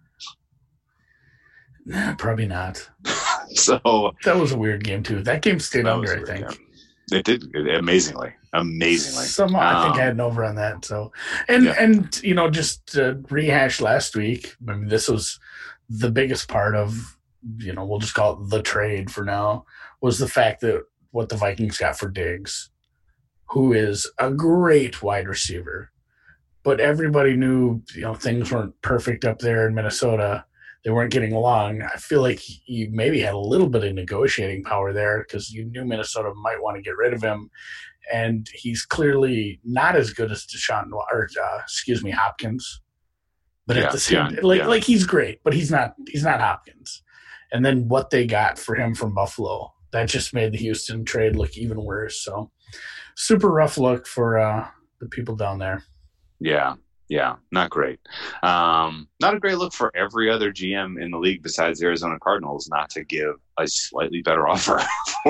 nah, 1.87 2.15
probably 2.17 2.47
not. 2.47 2.89
So 3.55 4.13
That 4.25 4.39
was 4.39 4.53
a 4.53 4.57
weird 4.57 4.83
game 4.83 5.03
too. 5.03 5.23
That 5.23 5.43
game 5.43 5.61
stayed 5.61 5.85
that 5.85 5.93
under, 5.93 6.19
I 6.19 6.25
think. 6.25 6.47
yeah. 7.11 7.19
it 7.19 7.25
did 7.27 7.45
amazingly, 7.55 8.33
amazingly. 8.55 9.25
Somehow, 9.27 9.59
I 9.79 9.83
think 9.83 9.95
Um, 9.97 10.01
I 10.01 10.05
had 10.05 10.13
an 10.15 10.21
over 10.23 10.43
on 10.43 10.55
that. 10.55 10.87
So, 10.87 11.13
and 11.49 11.65
Yeah. 11.67 11.75
and 11.79 12.19
you 12.23 12.33
know, 12.35 12.49
just 12.49 12.87
to 12.95 13.23
rehash 13.29 13.83
last 13.83 14.17
week. 14.17 14.57
I 14.67 14.73
mean, 14.73 14.89
this 14.89 15.07
was 15.07 15.39
the 15.91 16.11
biggest 16.11 16.49
part 16.49 16.75
of 16.75 17.19
you 17.59 17.75
know 17.75 17.85
we'll 17.85 17.99
just 17.99 18.15
call 18.15 18.41
it 18.43 18.49
the 18.49 18.63
trade 18.63 19.11
for 19.11 19.23
now 19.23 19.67
was 20.01 20.19
the 20.19 20.29
fact 20.29 20.63
that 20.63 20.85
what 21.11 21.29
the 21.29 21.37
Vikings 21.37 21.77
got 21.77 21.99
for 21.99 22.09
Diggs, 22.09 22.71
who 23.53 23.73
is 23.73 24.11
a 24.19 24.31
great 24.31 25.03
wide 25.03 25.29
receiver, 25.29 25.91
but 26.63 26.81
everybody 26.81 27.37
knew 27.37 27.83
you 27.95 28.03
know 28.03 28.15
things 28.15 28.51
weren't 28.51 28.81
perfect 28.83 29.25
up 29.25 29.39
there 29.39 29.69
in 29.69 29.75
Minnesota. 29.75 30.45
They 30.85 30.91
weren't 30.91 31.13
getting 31.13 31.33
along. 31.33 31.83
I 31.83 31.97
feel 31.97 32.23
like 32.23 32.41
you 32.67 32.89
maybe 32.91 33.21
had 33.21 33.35
a 33.35 33.39
little 33.39 33.69
bit 33.69 33.85
of 33.85 33.95
negotiating 33.95 34.65
power 34.65 34.93
there 34.93 35.25
because 35.27 35.53
you 35.53 35.65
knew 35.67 35.85
Minnesota 35.85 36.33
might 36.35 36.61
want 36.61 36.77
to 36.77 36.83
get 36.83 36.97
rid 36.97 37.13
of 37.13 37.23
him 37.23 37.51
and 38.11 38.49
he's 38.53 38.85
clearly 38.85 39.61
not 39.65 39.97
as 39.97 40.13
good 40.13 40.33
as 40.33 40.47
Deshaun 40.47 40.91
or 40.93 41.29
uh, 41.43 41.59
excuse 41.63 42.03
me 42.03 42.11
Hopkins. 42.11 42.81
But 43.67 43.77
Yeah, 43.77 43.85
at 43.85 43.93
the 43.93 43.99
same, 43.99 44.35
yeah, 44.35 44.41
like 44.43 44.61
yeah. 44.61 44.67
like 44.67 44.83
he's 44.83 45.07
great, 45.07 45.41
but 45.45 45.53
he's 45.53 45.71
not 45.71 45.95
he's 46.09 46.25
not 46.25 46.41
Hopkins. 46.41 47.03
And 47.53 47.65
then 47.65 47.87
what 47.89 48.11
they 48.11 48.27
got 48.27 48.59
for 48.59 48.75
him 48.75 48.95
from 48.95 49.15
Buffalo 49.15 49.73
that 49.93 50.09
just 50.09 50.33
made 50.33 50.53
the 50.53 50.59
Houston 50.59 51.05
trade 51.05 51.37
look 51.37 51.57
even 51.57 51.83
worse. 51.83 52.25
So 52.25 52.51
super 53.17 53.49
rough 53.51 53.79
look 53.79 54.07
for 54.07 54.39
uh, 54.39 54.69
the 55.01 55.09
people 55.09 55.37
down 55.37 55.59
there. 55.59 55.83
Yeah, 56.41 56.75
yeah, 57.09 57.37
not 57.51 57.71
great. 57.71 58.01
Um, 58.43 59.09
not 59.21 59.35
a 59.35 59.39
great 59.39 59.59
look 59.59 59.73
for 59.73 59.91
every 59.97 60.31
other 60.31 60.51
GM 60.53 61.01
in 61.01 61.11
the 61.11 61.19
league 61.19 61.43
besides 61.43 61.79
the 61.81 61.87
Arizona 61.87 62.19
Cardinals 62.21 62.69
not 62.71 62.89
to 62.91 63.05
give 63.05 63.35
a 63.59 63.67
slightly 63.69 64.23
better 64.23 64.49
offer. 64.49 64.81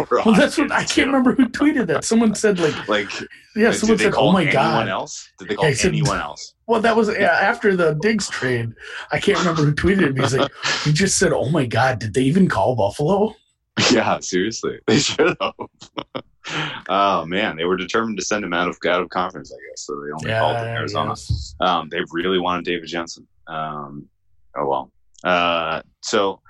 For 0.07 0.23
Well, 0.25 0.35
that's 0.35 0.57
what 0.59 0.71
I 0.73 0.85
can't 0.85 1.09
remember 1.09 1.35
who 1.35 1.49
tweeted 1.49 1.87
that. 1.89 2.05
Someone 2.05 2.35
said 2.45 2.59
like, 2.61 2.89
Like, 2.89 3.09
yeah, 3.57 3.73
someone 3.73 3.99
said, 3.99 4.15
"Oh 4.17 4.33
my 4.33 4.43
anyone 4.43 4.53
god." 4.55 4.89
else? 4.89 5.29
Did 5.39 5.49
they 5.49 5.55
call 5.57 5.69
Yeah, 5.69 5.75
said- 5.75 5.89
anyone 5.89 6.19
else? 6.19 6.55
Well, 6.67 6.81
that 6.81 6.97
was 6.97 7.09
yeah, 7.11 7.27
after 7.41 7.77
the 7.77 7.95
Diggs 8.01 8.31
trade. 8.31 8.73
I 9.11 9.19
can't 9.19 9.39
remember 9.39 9.62
who 9.65 9.75
tweeted 9.75 10.17
it. 10.17 10.19
He's 10.19 10.35
like, 10.35 10.51
he 10.85 10.93
just 10.93 11.19
said, 11.19 11.33
"Oh 11.35 11.51
my 11.51 11.67
god, 11.67 11.99
did 11.99 12.15
they 12.15 12.23
even 12.23 12.49
call 12.49 12.75
Buffalo?" 12.77 13.35
Yeah, 13.91 14.21
seriously, 14.21 14.79
they 14.87 14.99
should 15.01 15.37
have. 15.41 16.25
Oh 16.89 17.25
man, 17.27 17.57
they 17.57 17.65
were 17.65 17.77
determined 17.77 18.19
to 18.19 18.25
send 18.25 18.45
him 18.45 18.53
out 18.53 18.69
of 18.69 18.77
out 18.87 19.03
of 19.03 19.09
conference, 19.11 19.53
I 19.53 19.57
guess. 19.71 19.87
So 19.87 19.95
they 19.95 20.13
only 20.13 20.31
called 20.39 20.57
him 20.57 20.65
I 20.65 20.69
Arizona. 20.77 21.11
guess. 21.11 21.55
Um, 21.61 21.89
they 21.91 22.01
really 22.11 22.39
wanted 22.39 22.65
David 22.65 22.89
Jensen. 22.89 23.27
Um, 23.47 24.07
oh 24.57 24.67
well. 24.67 24.91
Uh, 25.25 25.83
so 26.03 26.41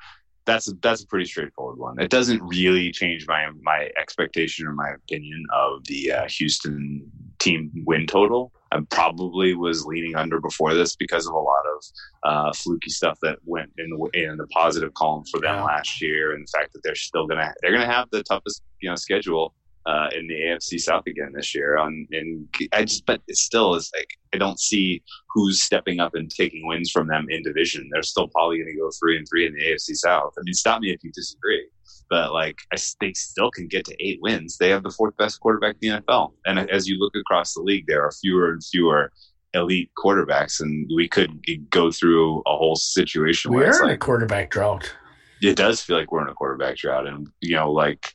that's 0.45 0.73
that's 0.83 1.03
a 1.03 1.07
pretty 1.07 1.27
straightforward 1.27 1.79
one. 1.79 2.01
It 2.01 2.11
doesn't 2.11 2.43
really 2.43 2.91
change 2.91 3.27
my 3.29 3.49
my 3.63 3.91
expectation 4.01 4.67
or 4.67 4.73
my 4.73 4.91
opinion 4.91 5.45
of 5.53 5.85
the 5.85 6.13
uh, 6.13 6.29
Houston 6.29 7.03
team 7.39 7.71
win 7.87 8.07
total. 8.07 8.53
I 8.73 8.81
probably 8.91 9.55
was 9.55 9.85
leaning 9.85 10.17
under 10.17 10.41
before 10.41 10.73
this 10.73 10.97
because 10.97 11.27
of 11.27 11.35
a 11.35 11.39
lot 11.39 11.63
of 11.67 11.85
uh, 12.23 12.53
fluky 12.55 12.89
stuff 12.89 13.19
that 13.21 13.39
went 13.45 13.71
in 13.77 13.91
the 13.91 14.09
in 14.15 14.37
the 14.39 14.47
positive 14.47 14.95
column 14.95 15.25
for 15.31 15.39
them 15.41 15.57
Yeah. 15.57 15.65
last 15.65 16.01
year, 16.01 16.35
and 16.35 16.47
the 16.47 16.59
fact 16.59 16.73
that 16.73 16.81
they're 16.83 16.95
still 16.95 17.27
gonna 17.27 17.53
they're 17.61 17.73
gonna 17.73 17.85
have 17.93 18.09
the 18.11 18.23
toughest 18.23 18.63
you 18.81 18.89
know 18.89 18.97
schedule 18.97 19.55
uh, 19.87 20.09
in 20.17 20.27
the 20.29 20.35
AFC 20.35 20.81
South 20.81 21.05
again 21.07 21.33
this 21.35 21.55
year. 21.55 21.77
On 21.77 22.07
and 22.13 22.49
I 22.73 22.85
just 22.85 23.07
but 23.07 23.21
it 23.29 23.37
still 23.37 23.75
is 23.75 23.91
like 23.95 24.09
I 24.35 24.39
don't 24.39 24.61
see 24.61 25.03
who's 25.35 25.63
stepping 25.63 26.01
up 26.01 26.15
and 26.15 26.31
taking 26.31 26.67
wins 26.67 26.91
from 26.91 27.09
them 27.09 27.27
in 27.29 27.43
division. 27.43 27.89
They're 27.93 28.03
still 28.03 28.29
probably 28.29 28.59
going 28.59 28.73
to 28.75 28.81
go 28.81 28.91
three 28.99 29.17
and 29.17 29.27
three 29.29 29.47
in 29.47 29.55
the 29.55 29.63
AFC 29.63 29.97
South. 29.97 30.33
I 30.39 30.43
mean, 30.45 30.55
stop 30.55 30.81
me 30.81 30.93
if 30.93 31.03
you 31.03 31.11
disagree, 31.13 31.67
but 32.11 32.33
like 32.33 32.59
I, 32.73 32.77
they 33.01 33.13
still 33.15 33.51
can 33.51 33.67
get 33.67 33.85
to 33.87 33.97
eight 34.05 34.21
wins. 34.23 34.57
They 34.59 34.71
have 34.71 34.83
the 34.83 34.91
fourth 34.91 35.17
best 35.17 35.41
quarterback 35.41 35.77
in 35.81 35.93
the 35.93 36.01
NFL, 36.01 36.33
and 36.47 36.59
as 36.71 36.87
you 36.87 36.99
look 36.99 37.15
across 37.17 37.55
the 37.55 37.63
league, 37.63 37.87
there 37.87 38.05
are 38.05 38.13
fewer 38.13 38.53
and 38.53 38.65
fewer 38.65 39.13
elite 39.55 39.91
quarterbacks, 39.99 40.61
and 40.61 40.91
we 40.95 41.09
could 41.09 41.45
go 41.71 41.91
through 41.91 42.39
a 42.47 42.57
whole 42.57 42.77
situation 42.77 43.51
We 43.51 43.59
where 43.59 43.69
it's 43.69 43.81
like 43.81 43.95
a 43.95 43.99
quarterback 43.99 44.51
drought. 44.51 44.95
it 45.43 45.57
does 45.57 45.83
feel 45.83 45.99
like 45.99 46.11
we're 46.13 46.23
in 46.23 46.29
a 46.29 46.35
quarterback 46.35 46.77
drought, 46.77 47.07
and 47.07 47.29
you 47.41 47.57
know, 47.57 47.71
like 47.71 48.15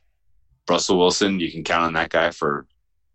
Russell 0.68 0.98
Wilson, 0.98 1.40
you 1.40 1.50
can 1.50 1.64
count 1.64 1.84
on 1.84 1.92
that 1.94 2.10
guy 2.10 2.30
for. 2.30 2.66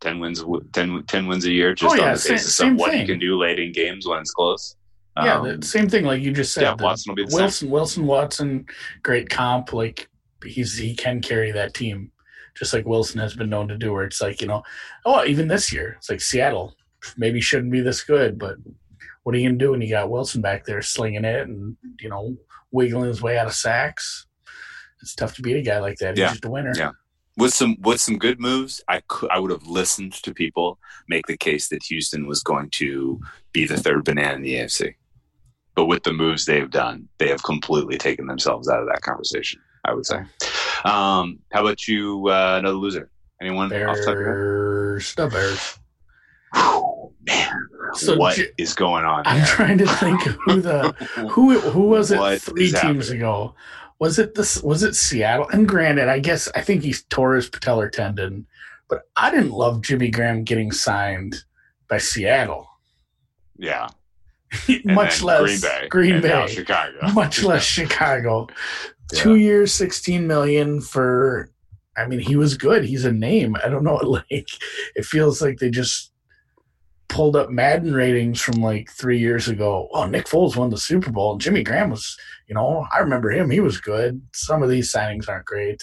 10 0.02 0.20
wins, 0.20 0.42
w- 0.42 0.62
10, 0.74 1.04
10 1.08 1.28
wins 1.28 1.46
a 1.46 1.52
year, 1.52 1.74
just 1.74 1.94
Oh, 1.94 1.96
yeah, 1.98 2.08
on 2.10 2.16
the 2.16 2.26
basis 2.28 2.56
same 2.58 2.74
of 2.74 2.80
what 2.80 2.92
he 2.92 2.98
thing. 2.98 3.08
can 3.08 3.20
do 3.20 3.38
late 3.40 3.58
in 3.58 3.72
games 3.72 4.06
when 4.06 4.20
it's 4.20 4.32
close. 4.32 4.76
yeah, 5.16 5.40
Um, 5.40 5.62
the 5.62 5.66
same 5.66 5.88
thing. 5.88 6.04
Like 6.04 6.22
you 6.22 6.34
just 6.34 6.54
said, 6.54 6.64
yeah, 6.64 6.76
Watson 6.78 7.12
will 7.12 7.16
be 7.16 7.24
the 7.24 7.32
same. 7.32 7.40
Wilson, 7.40 7.70
Wilson, 7.70 8.06
Watson, 8.06 8.66
great 9.02 9.30
comp. 9.30 9.72
Like 9.72 10.10
he's 10.46 10.78
he 10.78 10.94
can 10.94 11.22
carry 11.22 11.54
that 11.54 11.74
team, 11.74 12.12
just 12.54 12.74
like 12.74 12.86
Wilson 12.86 13.22
has 13.22 13.34
been 13.34 13.50
known 13.50 13.70
to 13.70 13.78
do. 13.78 13.94
Where 13.94 14.04
it's 14.04 14.20
like 14.20 14.42
you 14.42 14.48
know, 14.48 14.64
oh, 15.06 15.24
even 15.24 15.48
this 15.48 15.72
year, 15.72 15.96
it's 16.00 16.10
like 16.10 16.20
Seattle 16.20 16.76
maybe 17.16 17.40
shouldn't 17.40 17.72
be 17.72 17.80
this 17.80 18.04
good, 18.04 18.38
but 18.38 18.58
what 19.24 19.34
are 19.34 19.38
you 19.38 19.48
gonna 19.48 19.58
do 19.58 19.72
when 19.72 19.82
you 19.82 19.90
got 19.90 20.10
Wilson 20.10 20.42
back 20.42 20.66
there 20.66 20.82
slinging 20.82 21.24
it 21.24 21.48
and 21.48 21.78
you 22.02 22.10
know 22.10 22.36
wiggling 22.72 23.08
his 23.08 23.22
way 23.22 23.38
out 23.38 23.48
of 23.48 23.54
sacks? 23.54 24.26
it's 25.02 25.16
tough 25.16 25.34
to 25.36 25.42
beat 25.42 25.56
a 25.56 25.62
guy 25.62 25.80
like 25.80 25.98
that. 26.00 26.18
He's 26.18 26.28
just 26.30 26.44
a 26.44 26.50
winner. 26.50 26.74
Yeah. 26.76 26.92
With 27.38 27.54
some 27.54 27.76
with 27.82 28.00
some 28.00 28.18
good 28.18 28.40
moves, 28.40 28.82
I 28.88 29.02
could 29.08 29.30
I 29.32 29.40
would 29.40 29.52
have 29.52 29.66
listened 29.68 30.14
to 30.24 30.34
people 30.34 30.78
make 31.08 31.26
the 31.28 31.38
case 31.38 31.68
that 31.70 31.84
Houston 31.84 32.28
was 32.28 32.42
going 32.44 32.70
to 32.72 33.20
be 33.52 33.66
the 33.66 33.78
third 33.78 34.06
banana 34.06 34.36
in 34.36 34.42
the 34.42 34.56
AFC. 34.56 34.96
But 35.76 35.86
with 35.86 36.04
the 36.04 36.14
moves 36.14 36.46
they've 36.46 36.70
done, 36.70 37.08
they 37.18 37.30
have 37.30 37.42
completely 37.44 37.98
taken 37.98 38.28
themselves 38.28 38.70
out 38.70 38.82
of 38.82 38.88
that 38.88 39.02
conversation. 39.02 39.60
I 39.86 39.94
would 39.94 40.06
say. 40.06 40.18
Um, 40.86 41.40
how 41.52 41.62
about 41.62 41.88
you? 41.88 42.28
Uh, 42.30 42.58
another 42.60 42.76
loser? 42.78 43.10
Anyone 43.42 43.66
off 43.74 43.98
the 43.98 44.04
top 44.06 44.14
of 44.14 44.20
your 44.20 44.28
head? 44.28 44.36
Bears, 44.36 45.16
the 45.16 45.28
Bears. 45.28 45.80
Whew, 46.56 47.14
man, 47.26 47.68
So 47.96 48.16
what 48.16 48.38
is 48.58 48.76
J- 48.76 48.80
going 48.80 49.04
on? 49.06 49.24
I'm 49.26 49.46
trying 49.46 49.80
to 49.80 49.88
think 49.88 50.22
who 50.22 50.62
the 50.62 50.92
who 51.32 51.60
who 51.60 51.82
was 51.90 52.12
it 52.12 52.20
What 52.20 52.42
three 52.42 52.68
teams 52.72 52.82
happening? 53.08 53.18
ago? 53.18 53.56
Was 54.00 54.20
it 54.20 54.36
this? 54.36 54.62
Was 54.62 54.84
it 54.84 54.96
Seattle? 54.96 55.48
And 55.50 55.68
granted, 55.68 56.10
I 56.10 56.20
guess 56.20 56.50
I 56.56 56.62
think 56.62 56.84
he 56.84 56.94
tore 57.10 57.36
his 57.36 57.50
patellar 57.50 57.92
tendon, 57.92 58.46
but 58.90 59.04
I 59.16 59.32
didn't 59.32 59.52
love 59.52 59.82
Jimmy 59.82 60.10
Graham 60.10 60.44
getting 60.44 60.72
signed 60.72 61.44
by 61.88 61.98
Seattle, 61.98 62.68
yeah, 63.58 63.88
much 64.86 65.22
less 65.22 65.60
Green 65.60 65.62
Bay, 65.62 65.88
Green 65.90 66.22
Bay, 66.22 66.48
Chicago. 66.48 66.98
much 67.14 67.44
less 67.44 67.64
Chicago. 67.64 68.48
Yeah. 69.12 69.20
Two 69.20 69.36
years, 69.36 69.74
sixteen 69.74 70.28
million 70.28 70.82
for. 70.82 71.50
I 71.96 72.08
mean, 72.08 72.20
he 72.20 72.36
was 72.36 72.58
good. 72.58 72.84
He's 72.84 73.06
a 73.06 73.12
name. 73.12 73.56
I 73.64 73.70
don't 73.70 73.84
know. 73.84 73.98
Like, 74.04 74.50
it 74.96 75.06
feels 75.06 75.42
like 75.42 75.60
they 75.60 75.70
just 75.70 76.12
pulled 77.14 77.36
up 77.36 77.52
Madden 77.52 77.94
ratings 77.94 78.42
from 78.42 78.56
like 78.56 78.90
three 78.90 79.20
years 79.20 79.48
ago. 79.48 79.88
Oh, 79.94 80.08
Nick 80.08 80.26
Foles 80.26 80.58
won 80.58 80.72
the 80.72 80.78
Super 80.78 81.12
Bowl. 81.12 81.38
Jimmy 81.38 81.64
Graham 81.64 81.92
was, 81.92 82.18
you 82.48 82.56
know, 82.56 82.88
I 82.92 83.00
remember 83.00 83.30
him. 83.32 83.52
He 83.52 83.60
was 83.60 83.80
good. 83.80 84.20
Some 84.34 84.64
of 84.64 84.70
these 84.70 84.92
signings 84.92 85.30
aren't 85.30 85.46
great. 85.46 85.82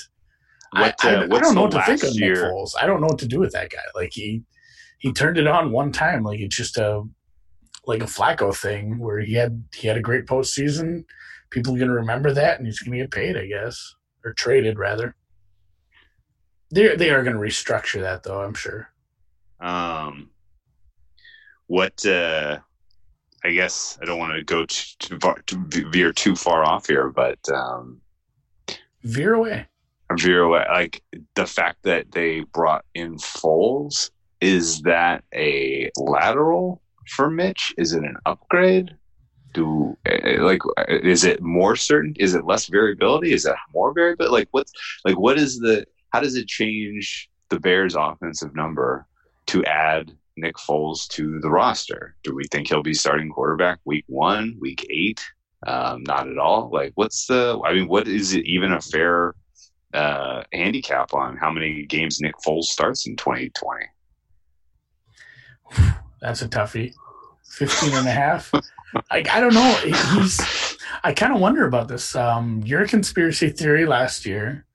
What, 0.73 0.97
I, 1.05 1.09
I, 1.09 1.15
uh, 1.15 1.23
I 1.23 1.27
what's 1.27 1.47
don't 1.47 1.55
know 1.55 1.63
what 1.63 1.71
to 1.71 1.83
think 1.83 2.03
of 2.03 2.09
last 2.09 2.19
Nick 2.19 2.35
Foles. 2.35 2.73
I 2.81 2.87
don't 2.87 3.01
know 3.01 3.07
what 3.07 3.21
to 3.21 3.29
do 3.29 3.39
with 3.39 3.53
that 3.53 3.71
guy. 3.71 3.79
Like 3.95 4.11
he, 4.13 4.43
he 4.99 5.13
turned 5.13 5.39
it 5.39 5.47
on 5.47 5.71
one 5.71 5.93
time. 5.93 6.25
Like 6.25 6.41
it's 6.41 6.57
just 6.57 6.77
a, 6.77 7.03
like 7.87 8.03
a 8.03 8.07
Flacco 8.07 8.55
thing 8.55 8.99
where 8.99 9.21
he 9.21 9.35
had 9.35 9.65
he 9.75 9.87
had 9.87 9.97
a 9.97 10.03
great 10.03 10.27
postseason. 10.27 11.05
People 11.51 11.75
are 11.75 11.79
gonna 11.79 11.93
remember 11.93 12.33
that, 12.33 12.59
and 12.59 12.67
he's 12.67 12.81
gonna 12.81 12.99
get 12.99 13.11
paid, 13.11 13.37
I 13.37 13.47
guess, 13.47 13.95
or 14.25 14.33
traded 14.33 14.79
rather. 14.79 15.15
They 16.73 16.95
they 16.97 17.11
are 17.11 17.23
gonna 17.23 17.39
restructure 17.39 18.01
that 18.01 18.23
though. 18.23 18.43
I'm 18.43 18.55
sure. 18.55 18.89
Um, 19.61 20.31
what? 21.71 22.05
Uh, 22.05 22.59
I 23.45 23.53
guess 23.53 23.97
I 24.03 24.05
don't 24.05 24.19
want 24.19 24.35
to 24.35 24.43
go 24.43 24.67
too, 24.67 25.19
far, 25.21 25.39
to 25.47 25.65
veer 25.91 26.12
too 26.12 26.35
far 26.37 26.65
off 26.65 26.89
here, 26.89 27.09
but 27.09 27.39
um, 27.49 28.00
Veer 29.05 29.35
away. 29.35 29.67
veer 30.19 30.43
away. 30.43 30.65
Like 30.69 31.03
the 31.37 31.47
fact 31.47 31.85
that 31.85 32.11
they 32.12 32.41
brought 32.41 32.85
in 32.95 33.15
Foles 33.17 34.11
is 34.41 34.83
that 34.83 35.23
a 35.35 35.91
lateral 35.97 36.83
for 37.15 37.31
Mitch? 37.31 37.73
Is 37.79 37.93
it 37.93 38.03
an 38.03 38.17
upgrade? 38.27 38.97
Do 39.55 39.97
uh, 40.11 40.43
like 40.43 40.62
is 40.89 41.25
it 41.25 41.41
more 41.41 41.77
certain? 41.77 42.15
Is 42.19 42.35
it 42.35 42.45
less 42.45 42.67
variability? 42.67 43.33
Is 43.33 43.47
it 43.47 43.55
more 43.73 43.95
variability? 43.95 44.33
Like 44.33 44.49
what's 44.50 44.73
like 45.05 45.19
what 45.19 45.39
is 45.39 45.59
the? 45.61 45.87
How 46.11 46.21
does 46.21 46.35
it 46.35 46.49
change 46.49 47.31
the 47.49 47.61
Bears' 47.61 47.95
offensive 47.95 48.55
number 48.57 49.07
to 49.47 49.65
add 49.65 50.12
Nick 50.40 50.56
Foles 50.56 51.06
to 51.09 51.38
the 51.40 51.50
roster? 51.50 52.16
Do 52.23 52.35
we 52.35 52.44
think 52.50 52.68
he'll 52.68 52.82
be 52.82 52.94
starting 52.94 53.30
quarterback 53.30 53.78
week 53.85 54.04
one, 54.09 54.57
week 54.61 54.87
eight? 54.90 55.20
Um, 55.66 56.03
not 56.05 56.29
at 56.29 56.38
all. 56.38 56.70
Like, 56.72 56.92
what's 56.94 57.26
the? 57.26 57.61
I 57.64 57.74
mean, 57.74 57.88
what 57.88 58.09
is 58.09 58.33
it 58.33 58.46
even 58.46 58.72
a 58.72 58.81
fair 58.81 59.35
uh, 59.92 60.42
handicap 60.53 61.12
on 61.12 61.37
how 61.37 61.50
many 61.50 61.85
games 61.85 62.20
Nick 62.20 62.35
Foles 62.44 62.64
starts 62.64 63.07
in 63.07 63.16
2020? 63.16 63.87
That's 66.20 66.42
a 66.42 66.48
toughie. 66.48 66.94
15 67.50 67.94
and 67.94 68.09
a 68.09 68.12
half. 68.12 68.53
Like 69.09 69.31
I 69.31 69.38
don't 69.38 69.55
know. 69.55 69.72
He's. 69.85 70.76
I 71.05 71.12
kind 71.12 71.33
of 71.33 71.40
wonder 71.40 71.64
about 71.64 71.87
this. 71.87 72.16
Um, 72.16 72.61
your 72.64 72.88
conspiracy 72.88 73.50
theory 73.50 73.87
last 73.87 74.26
year 74.26 74.66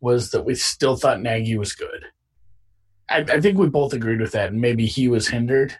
was 0.00 0.32
that 0.32 0.44
we 0.44 0.56
still 0.56 0.96
thought 0.96 1.22
Nagy 1.22 1.56
was 1.56 1.72
good. 1.72 2.06
I, 3.08 3.18
I 3.28 3.40
think 3.40 3.58
we 3.58 3.68
both 3.68 3.92
agreed 3.92 4.20
with 4.20 4.32
that, 4.32 4.50
and 4.50 4.60
maybe 4.60 4.86
he 4.86 5.08
was 5.08 5.28
hindered 5.28 5.76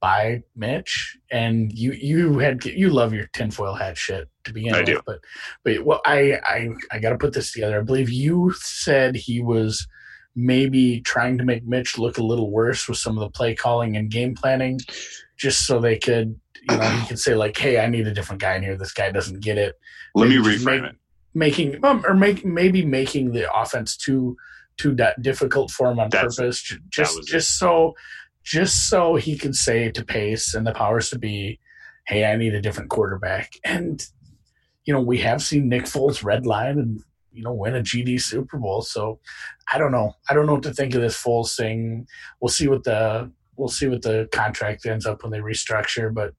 by 0.00 0.42
Mitch. 0.54 1.16
And 1.30 1.72
you, 1.72 1.92
you 1.92 2.38
had 2.38 2.64
you 2.64 2.90
love 2.90 3.12
your 3.12 3.26
tinfoil 3.32 3.74
hat 3.74 3.98
shit 3.98 4.28
to 4.44 4.52
begin 4.52 4.74
I 4.74 4.78
with, 4.78 4.86
do. 4.86 5.00
but 5.06 5.20
but 5.64 5.84
well, 5.84 6.00
I 6.04 6.38
I 6.44 6.68
I 6.92 6.98
got 7.00 7.10
to 7.10 7.18
put 7.18 7.32
this 7.32 7.52
together. 7.52 7.78
I 7.78 7.82
believe 7.82 8.10
you 8.10 8.52
said 8.56 9.16
he 9.16 9.40
was 9.40 9.86
maybe 10.36 11.00
trying 11.00 11.36
to 11.38 11.44
make 11.44 11.66
Mitch 11.66 11.98
look 11.98 12.18
a 12.18 12.22
little 12.22 12.50
worse 12.50 12.88
with 12.88 12.98
some 12.98 13.18
of 13.18 13.20
the 13.22 13.30
play 13.30 13.54
calling 13.56 13.96
and 13.96 14.10
game 14.10 14.34
planning, 14.36 14.78
just 15.36 15.66
so 15.66 15.80
they 15.80 15.98
could, 15.98 16.38
you 16.70 16.76
know, 16.76 16.88
he 16.88 17.06
could 17.08 17.18
say 17.18 17.34
like, 17.34 17.56
"Hey, 17.58 17.80
I 17.80 17.88
need 17.88 18.06
a 18.06 18.14
different 18.14 18.40
guy 18.40 18.54
in 18.54 18.62
here. 18.62 18.76
This 18.76 18.92
guy 18.92 19.10
doesn't 19.10 19.40
get 19.40 19.58
it." 19.58 19.74
Let 20.14 20.28
me 20.28 20.38
Maybe 20.38 20.54
just 20.54 20.64
reframe 20.64 20.82
make- 20.82 20.90
it. 20.92 20.96
Making 21.34 21.84
um, 21.84 22.04
or 22.06 22.14
make 22.14 22.44
maybe 22.44 22.84
making 22.84 23.32
the 23.32 23.52
offense 23.54 23.96
too 23.96 24.36
too 24.78 24.94
di- 24.94 25.14
difficult 25.20 25.70
for 25.70 25.90
him 25.90 25.98
on 26.00 26.08
That's- 26.08 26.36
purpose, 26.36 26.62
ju- 26.62 26.76
that 26.76 26.90
just 26.90 27.18
it. 27.18 27.26
just 27.26 27.58
so 27.58 27.94
just 28.44 28.88
so 28.88 29.16
he 29.16 29.36
can 29.36 29.52
say 29.52 29.90
to 29.90 30.04
Pace 30.04 30.54
and 30.54 30.66
the 30.66 30.72
powers 30.72 31.10
to 31.10 31.18
be, 31.18 31.58
"Hey, 32.06 32.24
I 32.24 32.36
need 32.36 32.54
a 32.54 32.62
different 32.62 32.88
quarterback." 32.90 33.52
And 33.64 34.04
you 34.84 34.94
know, 34.94 35.00
we 35.02 35.18
have 35.18 35.42
seen 35.42 35.68
Nick 35.68 35.84
Foles 35.84 36.24
red 36.24 36.46
line 36.46 36.78
and 36.78 37.00
you 37.32 37.42
know 37.42 37.52
win 37.52 37.74
a 37.74 37.82
GD 37.82 38.18
Super 38.20 38.56
Bowl. 38.56 38.80
So 38.82 39.20
I 39.70 39.76
don't 39.78 39.92
know. 39.92 40.14
I 40.30 40.34
don't 40.34 40.46
know 40.46 40.54
what 40.54 40.62
to 40.62 40.72
think 40.72 40.94
of 40.94 41.02
this 41.02 41.20
Foles 41.22 41.54
thing. 41.56 42.06
We'll 42.40 42.48
see 42.48 42.68
what 42.68 42.84
the 42.84 43.30
we'll 43.56 43.68
see 43.68 43.88
what 43.88 44.02
the 44.02 44.28
contract 44.32 44.86
ends 44.86 45.04
up 45.04 45.22
when 45.22 45.32
they 45.32 45.40
restructure. 45.40 46.12
But 46.14 46.32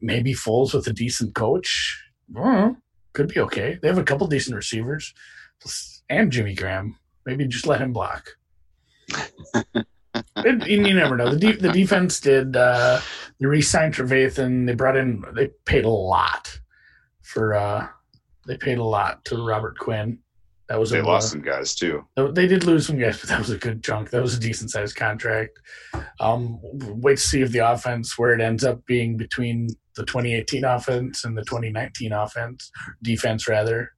maybe 0.00 0.34
Foles 0.34 0.74
with 0.74 0.86
a 0.88 0.92
decent 0.92 1.34
coach 1.34 2.02
I 2.36 2.40
don't 2.40 2.52
know, 2.54 2.76
could 3.12 3.28
be 3.28 3.40
okay. 3.40 3.78
They 3.80 3.88
have 3.88 3.96
a 3.98 4.02
couple 4.04 4.26
decent 4.26 4.56
receivers 4.56 5.14
and 6.10 6.30
Jimmy 6.32 6.54
Graham. 6.54 6.96
Maybe 7.28 7.46
just 7.46 7.66
let 7.66 7.82
him 7.82 7.92
block. 7.92 8.30
And 10.36 10.66
you 10.66 10.94
never 10.94 11.14
know. 11.14 11.28
The, 11.34 11.38
de- 11.38 11.56
the 11.58 11.70
defense 11.70 12.20
did. 12.20 12.56
Uh, 12.56 13.00
they 13.38 13.44
re-signed 13.46 13.92
Trevathan. 13.94 14.66
They 14.66 14.74
brought 14.74 14.96
in. 14.96 15.22
They 15.34 15.48
paid 15.66 15.84
a 15.84 15.90
lot 15.90 16.58
for. 17.22 17.52
Uh, 17.54 17.86
they 18.46 18.56
paid 18.56 18.78
a 18.78 18.82
lot 18.82 19.26
to 19.26 19.44
Robert 19.46 19.78
Quinn. 19.78 20.20
That 20.70 20.80
was 20.80 20.88
They 20.88 21.00
a 21.00 21.04
lost 21.04 21.30
some 21.30 21.42
guys 21.42 21.74
too. 21.74 22.06
they 22.16 22.46
did 22.46 22.64
lose 22.64 22.86
some 22.86 22.98
guys, 22.98 23.20
but 23.20 23.28
that 23.28 23.38
was 23.38 23.50
a 23.50 23.58
good 23.58 23.84
chunk. 23.84 24.08
That 24.08 24.22
was 24.22 24.34
a 24.34 24.40
decent 24.40 24.70
sized 24.70 24.96
contract. 24.96 25.58
Um, 26.20 26.58
wait 26.62 27.16
to 27.18 27.22
see 27.22 27.42
if 27.42 27.52
the 27.52 27.70
offense 27.70 28.16
where 28.18 28.32
it 28.32 28.40
ends 28.40 28.64
up 28.64 28.84
being 28.86 29.18
between 29.18 29.68
the 29.96 30.04
2018 30.06 30.64
offense 30.64 31.24
and 31.24 31.36
the 31.36 31.44
2019 31.44 32.12
offense 32.12 32.70
defense, 33.02 33.46
rather 33.48 33.92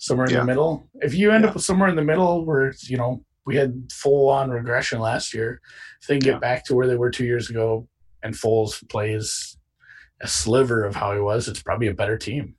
somewhere 0.00 0.26
in 0.26 0.32
Yeah. 0.32 0.40
the 0.40 0.46
middle. 0.46 0.88
If 1.00 1.14
you 1.14 1.30
end 1.30 1.44
Yeah. 1.44 1.50
up 1.50 1.60
somewhere 1.60 1.88
in 1.88 1.94
the 1.94 2.02
middle 2.02 2.44
where 2.44 2.66
it's, 2.66 2.90
you 2.90 2.96
know 2.96 3.24
we 3.46 3.56
had 3.56 3.90
full 3.92 4.28
on 4.28 4.50
regression 4.50 5.00
last 5.00 5.32
year, 5.32 5.60
if 6.00 6.06
they 6.08 6.14
can 6.14 6.20
get 6.24 6.32
Yeah. 6.34 6.38
back 6.38 6.64
to 6.66 6.74
where 6.74 6.86
they 6.86 6.96
were 6.96 7.10
two 7.10 7.24
years 7.24 7.48
ago, 7.50 7.88
and 8.22 8.34
Foles 8.34 8.86
plays 8.88 9.56
a 10.20 10.28
sliver 10.28 10.84
of 10.84 10.94
how 10.94 11.14
he 11.14 11.20
was, 11.20 11.48
it's 11.48 11.62
probably 11.62 11.86
a 11.88 11.94
better 11.94 12.18
team. 12.18 12.54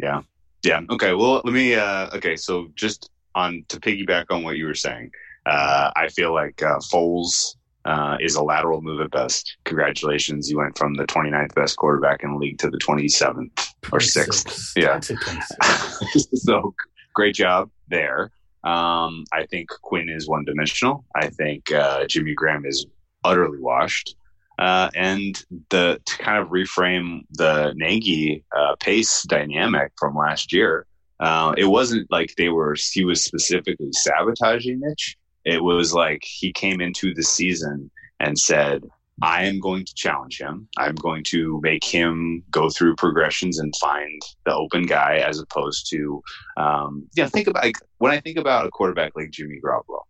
Yeah. 0.00 0.22
Yeah. 0.64 0.80
Okay. 0.90 1.14
Well, 1.14 1.40
let 1.44 1.54
me. 1.54 1.74
Uh, 1.74 2.10
okay. 2.16 2.36
So 2.36 2.68
just 2.74 3.10
on 3.34 3.64
to 3.68 3.78
piggyback 3.78 4.26
on 4.30 4.42
what 4.42 4.56
you 4.56 4.66
were 4.66 4.74
saying, 4.74 5.10
uh, 5.46 5.90
I 5.94 6.08
feel 6.08 6.34
like 6.34 6.60
uh, 6.62 6.78
Foles 6.78 7.56
uh, 7.84 8.16
is 8.20 8.34
a 8.34 8.42
lateral 8.42 8.82
move 8.82 9.00
at 9.00 9.10
best. 9.12 9.58
Congratulations, 9.64 10.50
you 10.50 10.58
went 10.58 10.76
from 10.76 10.94
the 10.94 11.06
29th 11.06 11.54
best 11.54 11.76
quarterback 11.76 12.24
in 12.24 12.32
the 12.32 12.36
league 12.36 12.58
to 12.58 12.68
the 12.68 12.78
27th 12.78 13.65
or 13.92 13.98
6th. 13.98 14.44
26. 14.44 14.72
Yeah. 14.76 14.94
I'd 14.94 15.04
say 15.04 15.14
26. 15.14 16.28
so 16.42 16.74
great 17.14 17.34
job 17.34 17.70
there. 17.88 18.30
Um, 18.64 19.24
I 19.32 19.46
think 19.46 19.68
Quinn 19.82 20.08
is 20.08 20.28
one 20.28 20.44
dimensional. 20.44 21.04
I 21.14 21.28
think 21.28 21.70
uh, 21.72 22.06
Jimmy 22.06 22.34
Graham 22.34 22.66
is 22.66 22.86
utterly 23.24 23.60
washed. 23.60 24.16
Uh, 24.58 24.90
and 24.94 25.44
the 25.68 26.00
to 26.04 26.18
kind 26.18 26.38
of 26.38 26.48
reframe 26.48 27.20
the 27.32 27.74
Nagy 27.76 28.42
uh, 28.56 28.74
pace 28.80 29.22
dynamic 29.28 29.92
from 29.98 30.16
last 30.16 30.52
year, 30.52 30.86
uh, 31.20 31.54
it 31.58 31.66
wasn't 31.66 32.10
like 32.10 32.34
they 32.36 32.48
were 32.48 32.74
he 32.92 33.04
was 33.04 33.22
specifically 33.22 33.92
sabotaging 33.92 34.80
Mitch. 34.80 35.16
It 35.44 35.62
was 35.62 35.94
like 35.94 36.22
he 36.24 36.52
came 36.52 36.80
into 36.80 37.14
the 37.14 37.22
season 37.22 37.90
and 38.18 38.38
said, 38.38 38.82
I 39.22 39.44
am 39.44 39.60
going 39.60 39.84
to 39.86 39.94
challenge 39.94 40.38
him. 40.38 40.68
I'm 40.76 40.94
going 40.94 41.24
to 41.28 41.58
make 41.62 41.82
him 41.84 42.42
go 42.50 42.68
through 42.68 42.96
progressions 42.96 43.58
and 43.58 43.74
find 43.76 44.20
the 44.44 44.54
open 44.54 44.84
guy 44.84 45.16
as 45.16 45.38
opposed 45.38 45.88
to, 45.90 46.22
um, 46.58 47.06
know, 47.16 47.28
think 47.28 47.48
about 47.48 47.64
like, 47.64 47.78
when 47.98 48.12
I 48.12 48.20
think 48.20 48.36
about 48.36 48.66
a 48.66 48.70
quarterback 48.70 49.12
like 49.16 49.30
Jimmy 49.30 49.58
Garoppolo, 49.64 50.00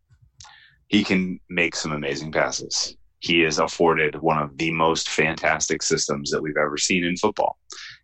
he 0.88 1.04
can 1.04 1.38
make 1.48 1.76
some 1.76 1.92
amazing 1.92 2.32
passes. 2.32 2.96
He 3.20 3.44
is 3.44 3.58
afforded 3.58 4.16
one 4.16 4.38
of 4.38 4.56
the 4.58 4.72
most 4.72 5.08
fantastic 5.08 5.82
systems 5.82 6.30
that 6.30 6.42
we've 6.42 6.56
ever 6.56 6.76
seen 6.76 7.04
in 7.04 7.16
football. 7.16 7.58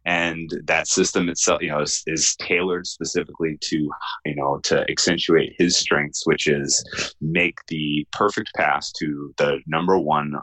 and 0.05 0.51
that 0.65 0.89
system 0.89 1.29
itself, 1.29 1.63
you 1.63 1.69
know, 1.71 1.81
is, 1.81 2.03
is 2.07 2.35
tailored 2.37 2.87
specifically 2.87 3.57
to, 3.61 3.91
you 4.25 4.35
know, 4.35 4.59
to 4.65 4.85
accentuate 4.91 5.55
his 5.59 5.77
strengths, 5.77 6.27
which 6.27 6.47
is 6.47 6.85
make 7.21 7.59
the 7.69 8.07
perfect 8.13 8.51
pass 8.57 8.91
to 8.93 9.33
the 9.39 9.61
number 9.67 9.99
one 9.99 10.35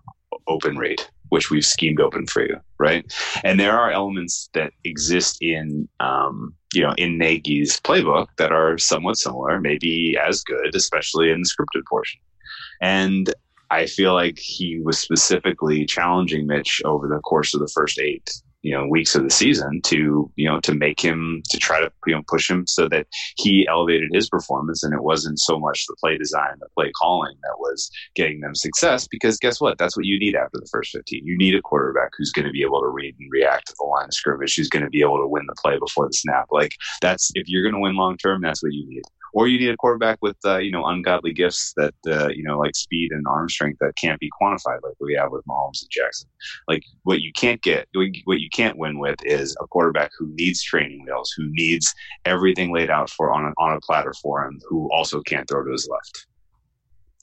open 0.48 0.78
rate 0.78 1.10
which 1.30 1.50
we've 1.50 1.66
schemed 1.66 2.00
open 2.00 2.26
for 2.26 2.42
you, 2.42 2.60
right? 2.78 3.12
And 3.44 3.60
there 3.60 3.80
are 3.80 3.92
elements 3.92 4.50
that 4.54 4.74
exist 4.84 5.38
in, 5.42 5.88
um, 6.00 6.54
you 6.74 6.82
know, 6.82 6.94
in 6.98 7.18
Nagy's 7.18 7.80
playbook 7.80 8.28
that 8.38 8.52
are 8.52 8.78
somewhat 8.78 9.18
similar, 9.18 9.60
maybe 9.60 10.18
as 10.18 10.44
good, 10.44 10.76
especially 10.76 11.32
in 11.32 11.42
the 11.42 11.50
scripted 11.50 11.84
portion. 11.88 12.20
And 12.82 13.34
I 13.72 13.86
feel 13.86 14.14
like 14.14 14.40
he 14.40 14.80
was 14.80 15.00
specifically 15.00 15.86
challenging 15.86 16.48
Mitch 16.48 16.82
over 16.84 17.08
the 17.08 17.20
course 17.20 17.54
of 17.54 17.60
the 17.60 17.72
first 17.74 18.00
eight 18.00 18.30
you 18.62 18.76
know 18.76 18.86
weeks 18.88 19.16
of 19.16 19.24
the 19.24 19.30
season 19.30 19.82
to 19.84 20.32
you 20.36 20.48
know 20.48 20.60
to 20.60 20.74
make 20.74 21.00
him 21.00 21.42
to 21.50 21.58
try 21.58 21.80
to 21.80 21.92
you 22.06 22.16
know 22.16 22.22
push 22.28 22.50
him 22.50 22.66
so 22.68 22.88
that 22.90 23.08
he 23.38 23.68
elevated 23.70 24.10
his 24.14 24.30
performance 24.30 24.84
and 24.84 24.94
it 24.94 25.04
wasn't 25.04 25.40
so 25.40 25.60
much 25.60 25.86
the 25.88 25.96
play 26.00 26.18
design 26.18 26.54
the 26.60 26.68
play 26.76 26.92
calling 27.00 27.36
that 27.44 27.58
was 27.60 27.90
getting 28.16 28.40
them 28.42 28.56
success. 28.56 29.08
Because 29.08 29.38
guess 29.38 29.62
what? 29.62 29.78
That's 29.78 29.96
what 29.96 30.06
you 30.06 30.20
need 30.20 30.36
after 30.36 30.60
the 30.60 30.68
first 30.72 30.92
15 30.92 31.26
you 31.26 31.38
need 31.38 31.56
a 31.56 31.62
quarterback 31.62 32.12
who's 32.18 32.32
going 32.32 32.46
to 32.46 32.52
be 32.52 32.62
able 32.62 32.82
to 32.82 32.88
read 32.88 33.16
and 33.20 33.32
react 33.32 33.68
to 33.68 33.76
the 33.80 33.86
line 33.86 34.06
of 34.06 34.14
scrimmage 34.14 34.56
who's 34.56 34.70
going 34.70 34.84
to 34.84 34.90
be 34.90 35.02
able 35.02 35.18
to 35.18 35.28
win 35.28 35.46
the 35.48 35.56
play 35.62 35.78
before 35.78 36.08
the 36.08 36.14
snap. 36.14 36.48
Like 36.52 36.76
that's 37.02 37.32
if 37.36 37.48
you're 37.48 37.64
going 37.64 37.76
to 37.76 37.82
win 37.82 37.96
long 37.96 38.18
term 38.18 38.42
that's 38.42 38.64
what 38.64 38.74
you 38.74 38.88
need 38.88 39.04
or 39.34 39.48
you 39.48 39.60
need 39.60 39.70
a 39.70 39.78
quarterback 39.78 40.18
with 40.22 40.38
uh, 40.46 40.58
you 40.58 40.72
know 40.72 40.86
ungodly 40.86 41.34
gifts 41.34 41.74
that 41.78 41.94
uh, 42.08 42.30
you 42.30 42.44
know 42.44 42.58
like 42.58 42.76
speed 42.76 43.12
and 43.12 43.26
arm 43.28 43.50
strength 43.50 43.78
that 43.80 43.96
can't 43.96 44.20
be 44.20 44.30
quantified 44.42 44.82
like 44.84 44.96
we 45.00 45.16
have 45.16 45.32
with 45.32 45.46
Mahomes 45.46 45.82
and 45.82 45.90
Jackson. 45.92 46.30
Like 46.68 46.84
what 47.04 47.22
you 47.22 47.32
can't 47.34 47.62
get, 47.62 47.88
what 47.94 48.40
you 48.40 48.50
can't 48.50 48.78
win 48.78 49.00
with 49.00 49.18
is 49.24 49.56
a 49.62 49.68
quarterback 49.68 50.12
who 50.18 50.28
needs 50.36 50.64
training 50.64 51.06
wheels, 51.06 51.34
who 51.36 51.48
needs 51.52 51.94
everything 52.26 52.74
laid 52.74 52.90
out 52.90 53.10
for 53.10 53.32
on 53.32 53.46
a, 53.46 53.52
on 53.58 53.76
a 53.76 53.82
platter 53.82 54.14
for 54.22 54.46
him, 54.46 54.60
who 54.68 54.92
also 54.92 55.22
can't 55.22 55.48
throw 55.48 55.64
to 55.64 55.72
his 55.72 55.88
left. 55.92 56.28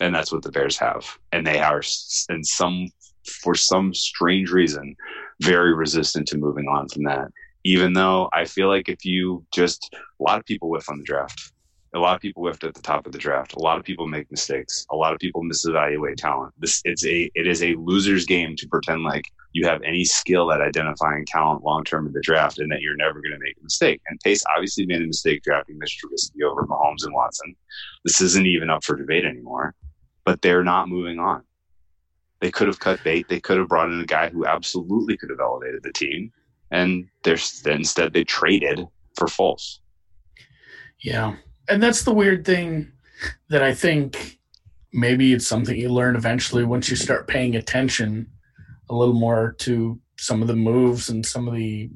And 0.00 0.14
that's 0.14 0.30
what 0.30 0.42
the 0.42 0.52
Bears 0.52 0.76
have, 0.78 1.06
and 1.32 1.46
they 1.46 1.58
are 1.58 1.82
in 2.28 2.44
some 2.44 2.88
for 3.42 3.54
some 3.54 3.92
strange 3.92 4.50
reason 4.52 4.94
very 5.42 5.74
resistant 5.74 6.28
to 6.28 6.38
moving 6.38 6.68
on 6.68 6.88
from 6.88 7.02
that 7.02 7.28
even 7.66 7.92
though 7.92 8.28
I 8.32 8.44
feel 8.44 8.68
like 8.68 8.88
if 8.88 9.04
you 9.04 9.44
just 9.52 9.92
a 9.92 10.22
lot 10.22 10.38
of 10.38 10.44
people 10.44 10.70
whiff 10.70 10.88
on 10.88 10.98
the 10.98 11.04
draft 11.04 11.52
a 11.96 11.98
lot 11.98 12.14
of 12.14 12.20
people 12.20 12.42
whiffed 12.42 12.62
at 12.62 12.74
the 12.74 12.82
top 12.82 13.06
of 13.06 13.12
the 13.12 13.18
draft. 13.18 13.54
A 13.54 13.58
lot 13.58 13.78
of 13.78 13.84
people 13.84 14.06
make 14.06 14.30
mistakes. 14.30 14.86
A 14.90 14.96
lot 14.96 15.14
of 15.14 15.18
people 15.18 15.42
misevaluate 15.42 16.16
talent. 16.16 16.52
This 16.58 16.82
it's 16.84 17.04
a 17.06 17.30
it 17.34 17.46
is 17.46 17.62
a 17.62 17.74
loser's 17.76 18.26
game 18.26 18.54
to 18.56 18.68
pretend 18.68 19.02
like 19.02 19.24
you 19.52 19.66
have 19.66 19.82
any 19.82 20.04
skill 20.04 20.52
at 20.52 20.60
identifying 20.60 21.24
talent 21.24 21.64
long 21.64 21.84
term 21.84 22.06
in 22.06 22.12
the 22.12 22.20
draft 22.20 22.58
and 22.58 22.70
that 22.70 22.82
you're 22.82 22.96
never 22.96 23.22
going 23.22 23.32
to 23.32 23.38
make 23.38 23.56
a 23.58 23.62
mistake. 23.64 24.02
And 24.08 24.20
Pace 24.20 24.44
obviously 24.54 24.84
made 24.84 25.00
a 25.00 25.06
mistake 25.06 25.42
drafting 25.42 25.78
Mr. 25.78 26.04
Trubisky 26.04 26.42
over 26.46 26.66
Mahomes 26.66 27.04
and 27.04 27.14
Watson. 27.14 27.56
This 28.04 28.20
isn't 28.20 28.46
even 28.46 28.68
up 28.68 28.84
for 28.84 28.96
debate 28.96 29.24
anymore. 29.24 29.74
But 30.24 30.42
they're 30.42 30.64
not 30.64 30.90
moving 30.90 31.18
on. 31.18 31.44
They 32.40 32.50
could 32.50 32.66
have 32.66 32.80
cut 32.80 33.02
bait. 33.04 33.28
They 33.28 33.40
could 33.40 33.56
have 33.56 33.68
brought 33.68 33.90
in 33.90 34.00
a 34.00 34.06
guy 34.06 34.28
who 34.28 34.44
absolutely 34.44 35.16
could 35.16 35.30
have 35.30 35.40
elevated 35.40 35.82
the 35.82 35.92
team, 35.92 36.30
and 36.70 37.08
instead 37.24 38.12
they 38.12 38.24
traded 38.24 38.86
for 39.14 39.26
Foles. 39.28 39.78
Yeah, 40.98 41.36
and 41.68 41.82
that's 41.82 42.02
the 42.02 42.14
weird 42.14 42.44
thing 42.44 42.92
that 43.48 43.62
I 43.62 43.74
think 43.74 44.38
maybe 44.92 45.32
it's 45.32 45.46
something 45.46 45.76
you 45.76 45.88
learn 45.88 46.16
eventually 46.16 46.64
once 46.64 46.88
you 46.88 46.96
start 46.96 47.28
paying 47.28 47.56
attention 47.56 48.26
a 48.88 48.94
little 48.94 49.14
more 49.14 49.54
to 49.58 49.98
some 50.18 50.40
of 50.42 50.48
the 50.48 50.56
moves 50.56 51.08
and 51.08 51.24
some 51.24 51.48
of 51.48 51.54
the 51.54 51.90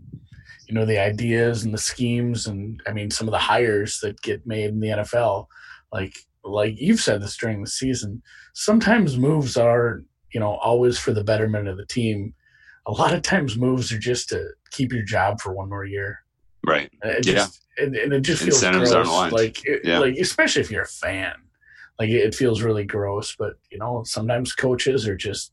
you 0.68 0.74
know 0.74 0.84
the 0.84 0.98
ideas 0.98 1.64
and 1.64 1.72
the 1.74 1.78
schemes 1.78 2.46
and 2.46 2.82
I 2.86 2.92
mean 2.92 3.10
some 3.10 3.26
of 3.26 3.32
the 3.32 3.38
hires 3.38 4.00
that 4.00 4.20
get 4.22 4.46
made 4.46 4.70
in 4.70 4.80
the 4.80 4.88
NFL 4.88 5.46
like 5.92 6.14
like 6.44 6.80
you've 6.80 7.00
said 7.00 7.22
this 7.22 7.36
during 7.36 7.60
the 7.60 7.70
season 7.70 8.22
sometimes 8.54 9.18
moves 9.18 9.56
are 9.56 10.02
you 10.32 10.40
know 10.40 10.56
always 10.56 10.98
for 10.98 11.12
the 11.12 11.24
betterment 11.24 11.68
of 11.68 11.76
the 11.76 11.86
team. 11.86 12.34
A 12.86 12.92
lot 12.92 13.14
of 13.14 13.22
times 13.22 13.56
moves 13.56 13.92
are 13.92 13.98
just 13.98 14.28
to 14.30 14.48
keep 14.70 14.92
your 14.92 15.02
job 15.02 15.40
for 15.40 15.52
one 15.52 15.68
more 15.68 15.84
year. 15.84 16.20
Right. 16.66 16.90
Uh, 17.04 17.08
yeah. 17.08 17.20
just, 17.20 17.66
and, 17.80 17.96
and 17.96 18.12
it 18.12 18.20
just 18.20 18.42
feels 18.42 18.62
Incentives 18.62 18.92
gross. 18.92 19.32
Like, 19.32 19.64
it, 19.64 19.80
yeah. 19.84 19.98
like 19.98 20.16
especially 20.16 20.62
if 20.62 20.70
you're 20.70 20.82
a 20.82 20.86
fan, 20.86 21.34
like 21.98 22.10
it 22.10 22.34
feels 22.34 22.62
really 22.62 22.84
gross. 22.84 23.34
But 23.38 23.54
you 23.70 23.78
know, 23.78 24.02
sometimes 24.04 24.52
coaches 24.52 25.06
are 25.08 25.16
just 25.16 25.52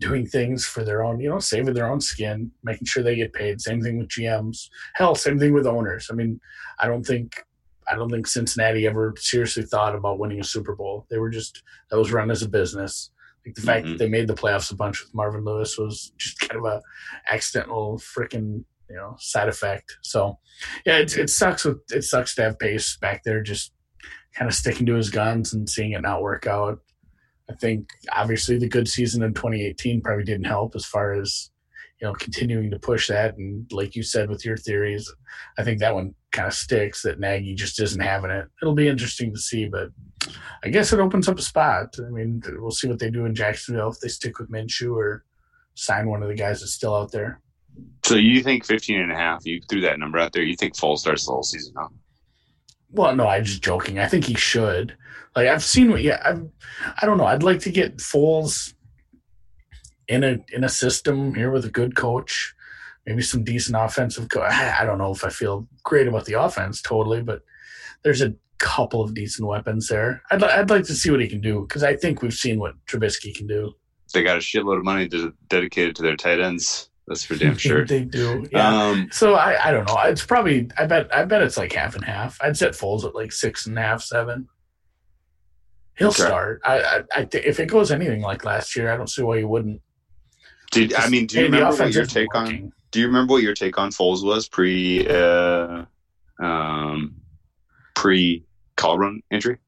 doing 0.00 0.26
things 0.26 0.64
for 0.64 0.84
their 0.84 1.04
own, 1.04 1.20
you 1.20 1.28
know, 1.28 1.40
saving 1.40 1.74
their 1.74 1.90
own 1.90 2.00
skin, 2.00 2.50
making 2.62 2.86
sure 2.86 3.02
they 3.02 3.16
get 3.16 3.32
paid. 3.32 3.60
Same 3.60 3.82
thing 3.82 3.98
with 3.98 4.08
GMs. 4.08 4.68
Hell, 4.94 5.14
same 5.14 5.38
thing 5.38 5.52
with 5.52 5.66
owners. 5.66 6.08
I 6.10 6.14
mean, 6.14 6.40
I 6.78 6.86
don't 6.86 7.04
think 7.04 7.44
I 7.90 7.94
don't 7.96 8.10
think 8.10 8.26
Cincinnati 8.26 8.86
ever 8.86 9.14
seriously 9.16 9.62
thought 9.62 9.94
about 9.94 10.18
winning 10.18 10.40
a 10.40 10.44
Super 10.44 10.74
Bowl. 10.74 11.06
They 11.10 11.18
were 11.18 11.30
just 11.30 11.62
that 11.90 11.98
was 11.98 12.12
run 12.12 12.30
as 12.30 12.42
a 12.42 12.48
business. 12.48 13.10
Like 13.44 13.54
the 13.54 13.60
mm-hmm. 13.60 13.66
fact 13.66 13.84
that 13.84 13.88
mm-hmm. 13.90 13.98
they 13.98 14.08
made 14.08 14.28
the 14.28 14.34
playoffs 14.34 14.72
a 14.72 14.76
bunch 14.76 15.02
with 15.02 15.14
Marvin 15.14 15.44
Lewis 15.44 15.78
was 15.78 16.12
just 16.18 16.40
kind 16.40 16.58
of 16.58 16.64
a 16.64 16.82
accidental 17.30 17.98
freaking 17.98 18.64
you 18.88 18.96
know 18.96 19.16
side 19.18 19.48
effect. 19.48 19.96
So 20.02 20.38
yeah, 20.84 20.98
it, 20.98 21.16
it 21.16 21.30
sucks. 21.30 21.64
With, 21.64 21.78
it 21.90 22.02
sucks 22.02 22.34
to 22.36 22.42
have 22.42 22.58
Pace 22.58 22.96
back 22.96 23.22
there 23.24 23.42
just 23.42 23.72
kind 24.34 24.48
of 24.48 24.54
sticking 24.54 24.86
to 24.86 24.94
his 24.94 25.10
guns 25.10 25.52
and 25.52 25.68
seeing 25.68 25.92
it 25.92 26.02
not 26.02 26.22
work 26.22 26.46
out. 26.46 26.78
I 27.50 27.54
think 27.54 27.88
obviously 28.14 28.58
the 28.58 28.68
good 28.68 28.88
season 28.88 29.22
in 29.22 29.34
2018 29.34 30.02
probably 30.02 30.24
didn't 30.24 30.46
help 30.46 30.76
as 30.76 30.84
far 30.84 31.14
as 31.14 31.50
you 32.00 32.06
know 32.06 32.14
continuing 32.14 32.70
to 32.70 32.78
push 32.78 33.08
that. 33.08 33.36
And 33.36 33.70
like 33.72 33.96
you 33.96 34.02
said 34.02 34.28
with 34.28 34.44
your 34.44 34.56
theories, 34.56 35.12
I 35.58 35.64
think 35.64 35.80
that 35.80 35.94
one 35.94 36.14
kind 36.30 36.46
of 36.46 36.54
sticks 36.54 37.02
that 37.02 37.20
Nagy 37.20 37.54
just 37.54 37.80
isn't 37.80 38.00
having 38.00 38.30
it. 38.30 38.46
It'll 38.60 38.74
be 38.74 38.88
interesting 38.88 39.32
to 39.32 39.40
see, 39.40 39.66
but 39.66 39.88
I 40.62 40.68
guess 40.68 40.92
it 40.92 41.00
opens 41.00 41.28
up 41.28 41.38
a 41.38 41.42
spot. 41.42 41.94
I 41.98 42.10
mean, 42.10 42.42
we'll 42.58 42.70
see 42.70 42.88
what 42.88 42.98
they 42.98 43.10
do 43.10 43.24
in 43.24 43.34
Jacksonville 43.34 43.90
if 43.90 44.00
they 44.00 44.08
stick 44.08 44.38
with 44.38 44.50
Minshew 44.50 44.94
or 44.94 45.24
sign 45.74 46.08
one 46.08 46.22
of 46.22 46.28
the 46.28 46.34
guys 46.34 46.60
that's 46.60 46.74
still 46.74 46.94
out 46.94 47.12
there. 47.12 47.40
So 48.04 48.14
you 48.14 48.42
think 48.42 48.64
15 48.64 49.00
and 49.00 49.12
a 49.12 49.16
half, 49.16 49.44
you 49.44 49.60
threw 49.68 49.80
that 49.82 49.98
number 49.98 50.18
out 50.18 50.32
there, 50.32 50.42
you 50.42 50.56
think 50.56 50.74
Foles 50.74 50.98
starts 50.98 51.26
the 51.26 51.32
whole 51.32 51.42
season 51.42 51.74
huh? 51.76 51.88
Well, 52.90 53.14
no, 53.14 53.26
I'm 53.26 53.44
just 53.44 53.62
joking. 53.62 53.98
I 53.98 54.06
think 54.06 54.24
he 54.24 54.34
should. 54.34 54.96
Like 55.36 55.48
I've 55.48 55.62
seen 55.62 55.90
what 55.90 56.02
yeah, 56.02 56.22
I've 56.24 56.48
I 57.00 57.06
don't 57.06 57.18
know. 57.18 57.26
I'd 57.26 57.42
like 57.42 57.60
to 57.60 57.70
get 57.70 57.98
Foles 57.98 58.74
in 60.08 60.24
a 60.24 60.38
in 60.52 60.64
a 60.64 60.68
system 60.68 61.34
here 61.34 61.50
with 61.50 61.64
a 61.64 61.70
good 61.70 61.96
coach, 61.96 62.54
maybe 63.06 63.22
some 63.22 63.44
decent 63.44 63.76
offensive 63.78 64.28
co- 64.30 64.42
I 64.42 64.84
don't 64.84 64.98
know 64.98 65.12
if 65.12 65.24
I 65.24 65.28
feel 65.28 65.68
great 65.84 66.08
about 66.08 66.24
the 66.24 66.40
offense 66.40 66.80
totally, 66.80 67.22
but 67.22 67.42
there's 68.02 68.22
a 68.22 68.34
couple 68.58 69.02
of 69.02 69.14
decent 69.14 69.46
weapons 69.46 69.88
there. 69.88 70.22
I'd, 70.30 70.42
I'd 70.42 70.70
like 70.70 70.84
to 70.84 70.94
see 70.94 71.10
what 71.10 71.20
he 71.20 71.28
can 71.28 71.40
do 71.40 71.62
because 71.62 71.82
I 71.82 71.94
think 71.96 72.22
we've 72.22 72.34
seen 72.34 72.58
what 72.58 72.74
Trubisky 72.86 73.34
can 73.34 73.46
do. 73.46 73.74
They 74.12 74.22
got 74.22 74.36
a 74.36 74.40
shitload 74.40 74.78
of 74.78 74.84
money 74.84 75.08
to, 75.10 75.34
dedicated 75.48 75.94
to 75.96 76.02
their 76.02 76.16
tight 76.16 76.40
ends. 76.40 76.87
That's 77.08 77.24
for 77.24 77.36
damn 77.36 77.56
sure. 77.56 77.84
they 77.86 78.04
do. 78.04 78.46
Yeah. 78.52 78.68
Um, 78.68 79.08
so 79.10 79.34
I, 79.34 79.68
I 79.68 79.70
don't 79.72 79.86
know. 79.88 79.96
It's 80.04 80.24
probably 80.24 80.70
I 80.76 80.86
bet 80.86 81.12
I 81.14 81.24
bet 81.24 81.42
it's 81.42 81.56
like 81.56 81.72
half 81.72 81.94
and 81.94 82.04
half. 82.04 82.38
I'd 82.40 82.56
set 82.56 82.74
Foles 82.74 83.04
at 83.04 83.14
like 83.14 83.32
six 83.32 83.66
and 83.66 83.78
a 83.78 83.82
half, 83.82 84.02
seven. 84.02 84.48
He'll 85.96 86.08
okay. 86.08 86.22
start. 86.22 86.60
I, 86.64 86.78
I, 86.78 87.02
I 87.16 87.24
th- 87.24 87.44
if 87.44 87.58
it 87.58 87.66
goes 87.66 87.90
anything 87.90 88.20
like 88.20 88.44
last 88.44 88.76
year, 88.76 88.92
I 88.92 88.96
don't 88.96 89.10
see 89.10 89.22
why 89.22 89.38
he 89.38 89.44
wouldn't. 89.44 89.80
Did 90.70 90.94
I 90.94 91.08
mean? 91.08 91.26
Do 91.26 91.38
you 91.38 91.44
remember 91.46 91.74
what 91.76 91.92
your 91.92 92.06
take 92.06 92.32
working. 92.34 92.64
on? 92.64 92.72
Do 92.90 93.00
you 93.00 93.06
remember 93.06 93.32
what 93.32 93.42
your 93.42 93.54
take 93.54 93.78
on 93.78 93.90
Foles 93.90 94.22
was 94.24 94.48
pre, 94.48 95.06
uh, 95.08 95.84
um, 96.40 97.16
pre 97.94 98.44
collarbone 98.76 99.22
injury? 99.30 99.58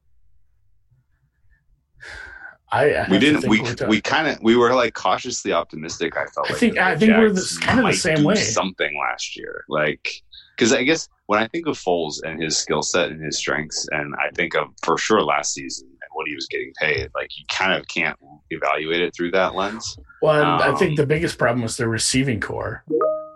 I, 2.71 2.93
I 2.93 3.07
we 3.09 3.19
didn't. 3.19 3.47
We 3.47 3.61
we 3.87 4.01
kind 4.01 4.27
of 4.27 4.41
we 4.41 4.55
were 4.55 4.73
like 4.73 4.93
cautiously 4.93 5.51
optimistic. 5.51 6.15
I 6.15 6.25
felt. 6.27 6.47
I 6.47 6.53
like 6.53 6.59
think 6.59 6.77
I 6.77 6.97
think 6.97 7.11
we're 7.11 7.33
kind 7.59 7.79
of 7.79 7.85
the 7.85 7.93
same 7.93 8.23
way. 8.23 8.35
Something 8.35 8.97
last 8.97 9.35
year, 9.35 9.65
like 9.67 10.07
because 10.55 10.73
I 10.73 10.83
guess 10.83 11.09
when 11.25 11.41
I 11.41 11.47
think 11.47 11.67
of 11.67 11.77
Foles 11.77 12.21
and 12.23 12.41
his 12.41 12.57
skill 12.57 12.81
set 12.81 13.09
and 13.09 13.23
his 13.23 13.37
strengths, 13.37 13.87
and 13.91 14.13
I 14.15 14.29
think 14.35 14.55
of 14.55 14.67
for 14.83 14.97
sure 14.97 15.21
last 15.21 15.53
season 15.53 15.87
and 15.87 16.09
what 16.13 16.27
he 16.27 16.35
was 16.35 16.47
getting 16.47 16.71
paid, 16.79 17.09
like 17.13 17.29
you 17.37 17.45
kind 17.49 17.73
of 17.73 17.87
can't 17.87 18.17
evaluate 18.51 19.01
it 19.01 19.15
through 19.15 19.31
that 19.31 19.55
lens. 19.55 19.97
Well, 20.21 20.43
um, 20.43 20.61
I 20.61 20.77
think 20.77 20.97
the 20.97 21.05
biggest 21.05 21.37
problem 21.37 21.63
was 21.63 21.77
the 21.77 21.87
receiving 21.87 22.39
corps. 22.39 22.83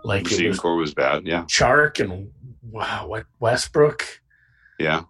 Like 0.04 0.24
receiving 0.24 0.48
was 0.50 0.60
corps 0.60 0.76
was 0.76 0.94
bad. 0.94 1.26
Yeah, 1.26 1.42
Chark 1.42 2.00
and 2.00 2.30
wow, 2.62 3.06
what 3.06 3.26
Westbrook. 3.40 4.22
Yeah, 4.78 5.02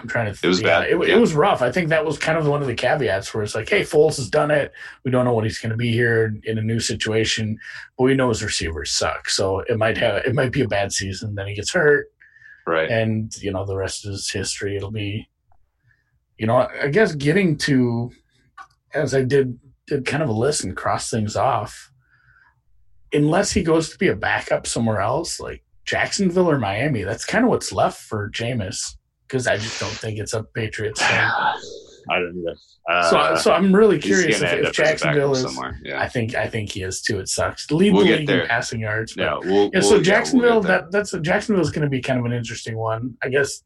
I'm 0.00 0.08
trying 0.08 0.26
to. 0.26 0.32
Think, 0.32 0.44
it 0.44 0.48
was 0.48 0.62
bad. 0.62 0.84
It, 0.84 1.08
yeah. 1.08 1.16
it, 1.16 1.20
was 1.20 1.34
rough. 1.34 1.62
I 1.62 1.70
think 1.70 1.88
that 1.88 2.04
was 2.04 2.18
kind 2.18 2.38
of 2.38 2.46
one 2.46 2.60
of 2.60 2.66
the 2.66 2.74
caveats 2.74 3.32
where 3.32 3.42
it's 3.42 3.54
like, 3.54 3.68
hey, 3.68 3.82
Foles 3.82 4.16
has 4.16 4.28
done 4.28 4.50
it. 4.50 4.72
We 5.04 5.10
don't 5.10 5.24
know 5.24 5.32
what 5.32 5.44
he's 5.44 5.58
going 5.58 5.70
to 5.70 5.76
be 5.76 5.92
here 5.92 6.34
in 6.44 6.58
a 6.58 6.62
new 6.62 6.80
situation, 6.80 7.58
but 7.96 8.04
we 8.04 8.14
know 8.14 8.28
his 8.28 8.42
receivers 8.42 8.90
suck. 8.90 9.28
So 9.28 9.60
it 9.60 9.78
might 9.78 9.96
have 9.98 10.24
it 10.24 10.34
might 10.34 10.52
be 10.52 10.62
a 10.62 10.68
bad 10.68 10.92
season. 10.92 11.34
Then 11.34 11.48
he 11.48 11.54
gets 11.54 11.72
hurt, 11.72 12.06
right? 12.66 12.90
And 12.90 13.34
you 13.42 13.52
know 13.52 13.64
the 13.64 13.76
rest 13.76 14.06
is 14.06 14.30
history. 14.30 14.76
It'll 14.76 14.90
be, 14.90 15.28
you 16.38 16.46
know, 16.46 16.68
I 16.82 16.88
guess 16.88 17.14
getting 17.14 17.56
to 17.58 18.10
as 18.94 19.14
I 19.14 19.22
did 19.22 19.58
did 19.86 20.06
kind 20.06 20.22
of 20.22 20.28
a 20.28 20.32
list 20.32 20.64
and 20.64 20.76
cross 20.76 21.10
things 21.10 21.36
off. 21.36 21.90
unless 23.12 23.52
he 23.52 23.62
goes 23.62 23.88
to 23.88 23.96
be 23.96 24.08
a 24.08 24.14
backup 24.14 24.66
somewhere 24.66 25.00
else, 25.00 25.40
like 25.40 25.64
Jacksonville 25.86 26.50
or 26.50 26.58
Miami, 26.58 27.04
that's 27.04 27.24
kind 27.24 27.42
of 27.42 27.50
what's 27.50 27.72
left 27.72 28.02
for 28.02 28.28
Jameis 28.28 28.97
because 29.28 29.46
I 29.46 29.56
just 29.56 29.78
don't 29.78 29.90
think 29.92 30.18
it's 30.18 30.32
a 30.32 30.42
Patriots 30.42 31.00
thing. 31.00 31.10
I 32.10 32.18
don't 32.20 32.38
either. 32.38 32.56
Uh, 32.90 33.10
so, 33.36 33.42
so 33.42 33.52
I'm 33.52 33.74
really 33.74 33.98
curious 33.98 34.40
if, 34.40 34.42
if 34.42 34.44
up 34.44 34.52
as 34.52 34.58
a 34.58 34.62
backup 34.62 34.74
Jacksonville 34.74 35.32
is. 35.32 35.42
somewhere. 35.42 35.78
Yeah, 35.84 36.00
I 36.00 36.08
think 36.08 36.34
I 36.34 36.48
think 36.48 36.72
he 36.72 36.82
is 36.82 37.02
too. 37.02 37.18
It 37.18 37.28
sucks. 37.28 37.70
Lead 37.70 37.92
We'll 37.92 38.06
the 38.06 38.16
league 38.16 38.30
in 38.30 38.46
passing 38.46 38.80
yards. 38.80 39.14
but- 39.14 39.22
yeah. 39.22 39.38
We'll, 39.50 39.70
Yeah, 39.74 39.80
so 39.80 39.90
we'll 39.96 40.00
Jacksonville, 40.02 40.60
get 40.62 40.68
there. 40.68 40.78
that 40.82 40.92
that's 40.92 41.12
Jacksonville 41.20 41.62
is 41.62 41.70
going 41.70 41.82
to 41.84 41.90
be 41.90 42.00
kind 42.00 42.18
of 42.18 42.24
an 42.24 42.32
interesting 42.32 42.78
one. 42.78 43.14
I 43.22 43.28
guess 43.28 43.62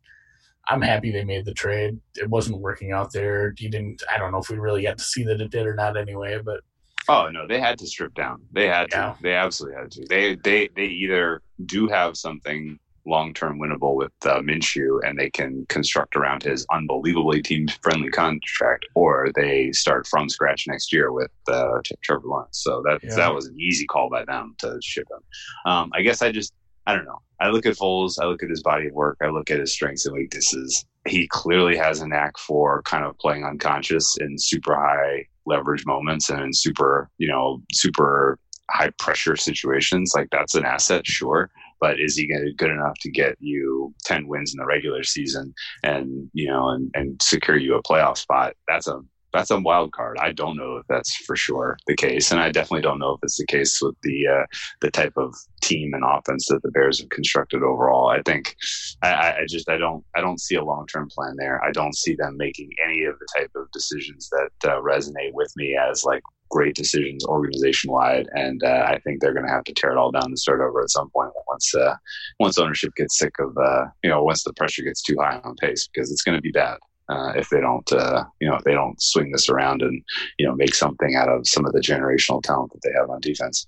I'm 0.67 0.83
happy 0.83 1.13
they 1.13 1.25
made 1.25 1.45
the 1.45 1.55
trade. 1.55 1.99
It 2.17 2.29
wasn't 2.29 2.59
working 2.59 2.91
out 2.91 3.13
there. 3.13 3.55
You 3.59 3.69
didn't. 3.71 4.03
I 4.13 4.19
don't 4.19 4.33
know 4.33 4.39
if 4.39 4.49
we 4.51 4.57
really 4.59 4.83
got 4.83 4.99
to 4.99 5.05
see 5.05 5.23
that 5.25 5.41
it 5.41 5.51
did 5.53 5.67
or 5.67 5.75
not. 5.77 5.97
Anyway, 5.97 6.41
but 6.45 6.61
Oh 7.09 7.29
no, 7.31 7.47
they 7.47 7.61
had 7.61 7.79
to 7.79 7.87
strip 7.87 8.15
down. 8.15 8.43
They 8.53 8.67
had 8.67 8.91
to. 8.91 9.17
They 9.21 9.35
absolutely 9.35 9.81
had 9.81 9.91
to. 9.93 10.05
They 10.09 10.35
they 10.35 10.69
they 10.75 10.87
either 10.87 11.43
do 11.67 11.87
have 11.87 12.17
something 12.17 12.77
long 13.07 13.35
term 13.35 13.59
winnable 13.59 13.95
with 13.97 14.13
uh, 14.25 14.41
Minshew, 14.41 15.01
and 15.05 15.19
they 15.19 15.31
can 15.31 15.67
construct 15.69 16.17
around 16.17 16.43
his 16.43 16.67
unbelievably 16.73 17.43
team 17.43 17.67
friendly 17.83 18.11
contract, 18.11 18.87
or 18.95 19.31
they 19.35 19.73
start 19.73 20.07
from 20.07 20.29
scratch 20.29 20.67
next 20.69 20.93
year 20.93 21.13
with 21.13 21.31
uh, 21.49 21.79
Trevor 22.03 22.23
Lawrence. 22.27 22.59
So 22.63 22.83
that 22.85 23.01
Yeah. 23.03 23.17
that 23.17 23.35
was 23.35 23.47
an 23.47 23.59
easy 23.59 23.87
call 23.87 24.09
by 24.11 24.25
them 24.25 24.55
to 24.59 24.79
ship 24.83 25.07
him. 25.11 25.71
Um, 25.73 25.91
I 25.95 26.03
guess 26.03 26.23
I 26.23 26.31
just 26.33 26.53
I 26.87 26.95
don't 26.95 27.05
know. 27.05 27.21
I 27.41 27.49
look 27.49 27.67
at 27.67 27.75
Foles. 27.77 28.19
I 28.21 28.27
look 28.27 28.43
at 28.43 28.51
his 28.51 28.63
body 28.63 28.89
of 28.89 28.93
work. 28.93 29.17
I 29.23 29.29
look 29.29 29.51
at 29.51 29.59
his 29.61 29.73
strengths 29.73 30.07
and 30.07 30.15
weaknesses. 30.15 30.85
He 31.07 31.27
clearly 31.29 31.77
has 31.77 32.01
a 32.01 32.07
knack 32.07 32.39
for 32.39 32.83
kind 32.83 33.05
of 33.05 33.19
playing 33.19 33.45
unconscious 33.45 34.17
in 34.21 34.37
super 34.39 34.75
high 34.75 35.27
leverage 35.47 35.85
moments 35.87 36.31
and 36.31 36.41
in 36.41 36.53
super, 36.53 37.11
you 37.19 37.27
know, 37.27 37.61
super 37.73 38.39
high 38.71 38.91
pressure 38.99 39.35
situations. 39.37 40.13
Like 40.15 40.29
that's 40.31 40.55
an 40.55 40.65
asset, 40.65 41.05
sure. 41.07 41.51
But 41.83 41.99
is 41.99 42.17
he 42.17 42.29
gonna, 42.29 42.53
good 42.53 42.71
enough 42.71 42.95
to 43.01 43.11
get 43.11 43.37
you 43.41 43.93
10 44.05 44.29
wins 44.29 44.55
in 44.55 44.59
the 44.59 44.67
regular 44.67 45.03
season 45.03 45.53
and, 45.83 46.31
you 46.33 46.49
know, 46.49 46.69
and, 46.69 46.93
and 46.95 47.21
secure 47.21 47.57
you 47.57 47.75
a 47.75 47.83
playoff 47.83 48.19
spot? 48.19 48.55
That's 48.69 48.87
a, 48.87 49.01
that's 49.33 49.51
a 49.51 49.59
wild 49.59 49.91
card. 49.91 50.17
I 50.21 50.31
don't 50.31 50.57
know 50.57 50.77
if 50.77 50.87
that's 50.89 51.17
for 51.17 51.35
sure 51.35 51.77
the 51.89 51.97
case. 51.97 52.31
And 52.31 52.41
I 52.41 52.53
definitely 52.53 52.83
don't 52.83 53.01
know 53.01 53.15
if 53.15 53.21
it's 53.25 53.39
the 53.39 53.47
case 53.47 53.83
with 53.83 53.97
the, 54.05 54.29
uh, 54.29 54.47
the 54.81 54.93
type 54.93 55.15
of 55.17 55.35
team 55.61 55.93
and 55.93 56.05
offense 56.05 56.47
that 56.49 56.63
the 56.63 56.71
Bears 56.71 57.01
have 57.01 57.09
constructed 57.09 57.65
overall. 57.65 58.11
I 58.11 58.23
think 58.23 58.55
I, 59.03 59.13
I 59.13 59.37
I 59.39 59.47
just 59.49 59.69
I 59.69 59.79
don't 59.79 60.05
I 60.15 60.21
don't 60.21 60.41
see 60.41 60.57
a 60.57 60.65
long 60.65 60.87
term 60.87 61.09
plan 61.09 61.35
there. 61.37 61.65
I 61.65 61.71
don't 61.73 61.97
see 61.97 62.15
them 62.15 62.37
making 62.37 62.71
any 62.85 63.05
of 63.05 63.19
the 63.19 63.27
type 63.37 63.51
of 63.57 63.71
decisions 63.73 64.29
that 64.31 64.71
uh, 64.71 64.81
resonate 64.83 65.33
with 65.33 65.53
me 65.57 65.77
as 65.77 66.05
like 66.05 66.23
great 66.53 66.77
decisions 66.77 67.25
organization 67.25 67.91
wide. 67.91 68.29
And 68.35 68.63
uh, 68.63 68.87
I 68.87 69.01
think 69.01 69.21
they're 69.21 69.33
going 69.33 69.47
to 69.47 69.53
have 69.53 69.65
to 69.65 69.75
tear 69.75 69.91
it 69.91 69.97
all 69.97 70.13
down 70.13 70.27
and 70.27 70.39
start 70.39 70.61
over 70.61 70.83
at 70.83 70.91
some 70.91 71.11
point 71.11 71.33
once 71.49 71.75
uh, 71.75 71.97
once 72.39 72.59
ownership 72.59 72.95
gets 72.95 73.19
sick 73.19 73.35
of 73.41 73.57
uh, 73.57 73.87
you 74.05 74.11
know 74.11 74.23
once 74.23 74.45
the 74.45 74.53
pressure 74.53 74.83
gets 74.83 75.03
too 75.03 75.17
high 75.19 75.41
on 75.43 75.57
pace 75.57 75.89
because 75.93 76.13
it's 76.13 76.23
going 76.23 76.37
to 76.37 76.43
be 76.43 76.53
bad. 76.53 76.77
Uh, 77.09 77.33
if 77.35 77.49
they 77.49 77.61
don't, 77.61 77.91
uh, 77.93 78.25
you 78.41 78.49
know, 78.49 78.55
if 78.55 78.63
they 78.63 78.73
don't 78.73 79.03
swing 79.03 79.33
this 79.33 79.49
around 79.49 79.83
and 79.83 80.03
you 80.39 80.47
know 80.47 80.55
make 80.55 80.75
something 80.75 81.17
out 81.17 81.29
of 81.29 81.49
some 81.49 81.67
of 81.67 81.73
the 81.73 81.81
generational 81.81 82.43
talent 82.43 82.71
that 82.73 82.81
they 82.85 82.93
have 82.97 83.11
on 83.11 83.21
defense. 83.21 83.67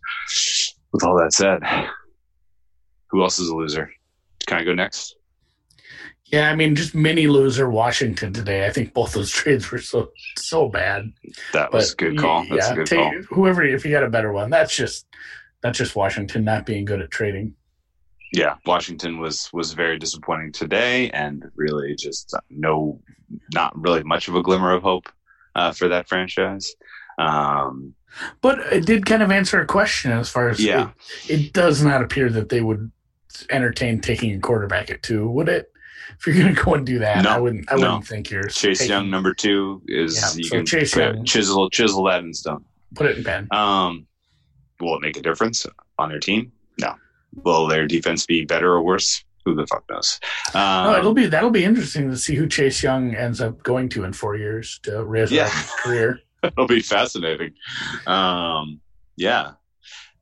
With 0.92 1.02
all 1.02 1.16
that 1.18 1.32
said, 1.32 1.60
who 3.08 3.22
else 3.22 3.38
is 3.40 3.48
a 3.48 3.56
loser? 3.56 3.90
Can 4.46 4.58
I 4.58 4.64
go 4.64 4.74
next? 4.74 5.16
Yeah, 6.26 6.50
I 6.50 6.56
mean, 6.56 6.74
just 6.74 6.94
mini 6.94 7.26
loser 7.26 7.68
Washington 7.70 8.32
today. 8.32 8.66
I 8.66 8.70
think 8.70 8.94
both 8.94 9.12
those 9.12 9.30
trades 9.40 9.70
were 9.70 9.78
so 9.78 10.10
so 10.36 10.68
bad. 10.68 11.12
That 11.52 11.72
was 11.72 11.92
a 11.92 11.96
good 11.96 12.18
call. 12.18 12.46
That's 12.48 12.70
a 12.70 12.74
good 12.74 12.86
take, 12.86 12.98
call. 12.98 13.12
Whoever, 13.30 13.62
if 13.62 13.84
you 13.84 13.90
got 13.90 14.04
a 14.04 14.10
better 14.10 14.32
one, 14.32 14.50
that's 14.50 14.74
just 14.74 15.06
that's 15.62 15.78
just 15.78 15.96
Washington 15.96 16.44
not 16.44 16.66
being 16.66 16.84
good 16.84 17.00
at 17.00 17.10
trading. 17.10 17.54
Yeah, 18.32 18.56
Washington 18.66 19.18
was 19.18 19.48
was 19.52 19.74
very 19.74 19.98
disappointing 19.98 20.52
today, 20.52 21.10
and 21.10 21.44
really 21.54 21.94
just 21.94 22.34
no, 22.50 23.00
not 23.52 23.78
really 23.78 24.02
much 24.02 24.28
of 24.28 24.34
a 24.34 24.42
glimmer 24.42 24.72
of 24.72 24.82
hope 24.82 25.08
uh, 25.54 25.72
for 25.72 25.88
that 25.88 26.08
franchise. 26.08 26.74
Um, 27.18 27.94
But 28.40 28.58
it 28.72 28.86
did 28.86 29.06
kind 29.06 29.22
of 29.22 29.30
answer 29.30 29.60
a 29.60 29.66
question 29.66 30.12
as 30.12 30.28
far 30.28 30.48
as 30.48 30.60
Yeah. 30.60 30.90
It, 31.28 31.40
it 31.40 31.52
does 31.52 31.82
not 31.82 32.02
appear 32.02 32.28
that 32.30 32.48
they 32.48 32.60
would 32.60 32.90
entertain 33.50 34.00
taking 34.00 34.34
a 34.34 34.40
quarterback 34.40 34.90
at 34.90 35.02
two, 35.02 35.28
would 35.28 35.48
it? 35.48 35.70
If 36.18 36.26
you're 36.26 36.36
going 36.36 36.54
to 36.54 36.62
go 36.62 36.74
and 36.74 36.86
do 36.86 36.98
that, 37.00 37.24
No, 37.24 37.30
I 37.30 37.38
wouldn't. 37.38 37.70
I 37.70 37.74
no. 37.76 37.80
wouldn't 37.82 38.06
think 38.06 38.30
you're 38.30 38.48
Chase 38.48 38.78
taking- 38.78 38.90
Young, 38.92 39.10
number 39.10 39.34
two, 39.34 39.82
is 39.86 40.16
Yeah, 40.16 40.30
you 40.36 40.44
so 40.44 40.56
can 40.56 40.66
Chase 40.66 40.94
put- 40.94 41.02
Young- 41.16 41.24
chisel 41.24 41.70
chisel 41.70 42.04
that 42.04 42.22
in 42.22 42.32
stone. 42.34 42.64
Put 42.94 43.06
it 43.06 43.18
in 43.18 43.24
pen. 43.24 43.48
Um, 43.50 44.06
will 44.80 44.96
it 44.96 45.00
make 45.02 45.16
a 45.16 45.22
difference 45.22 45.66
on 45.98 46.08
their 46.10 46.20
team? 46.20 46.52
No. 46.80 46.94
Will 47.44 47.66
their 47.66 47.86
defense 47.86 48.26
be 48.26 48.44
better 48.44 48.72
or 48.72 48.82
worse? 48.82 49.24
Who 49.44 49.54
the 49.54 49.66
fuck 49.66 49.84
knows? 49.90 50.20
Um, 50.54 50.84
no, 50.92 50.96
it'll 50.98 51.12
be 51.14 51.26
that'll 51.26 51.50
be 51.50 51.64
interesting 51.64 52.10
to 52.10 52.16
see 52.16 52.34
who 52.34 52.46
Chase 52.46 52.82
Young 52.82 53.14
ends 53.14 53.40
up 53.42 53.62
going 53.62 53.88
to 53.90 54.04
in 54.04 54.12
four 54.12 54.36
years 54.36 54.78
to 54.84 55.04
resurrect 55.04 55.32
Yeah. 55.32 55.60
his 55.60 55.70
career. 55.82 56.20
It'll 56.44 56.66
be 56.66 56.80
fascinating. 56.80 57.52
Um, 58.06 58.80
yeah. 59.16 59.52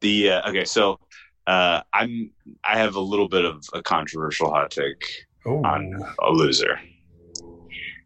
The 0.00 0.30
uh, 0.30 0.48
okay, 0.50 0.64
so 0.64 0.98
uh, 1.46 1.82
I'm 1.92 2.30
I 2.64 2.78
have 2.78 2.94
a 2.96 3.00
little 3.00 3.28
bit 3.28 3.44
of 3.44 3.64
a 3.74 3.82
controversial 3.82 4.50
hot 4.50 4.70
take 4.70 5.04
Oh, 5.44 5.62
on 5.64 6.00
a 6.22 6.30
loser, 6.30 6.78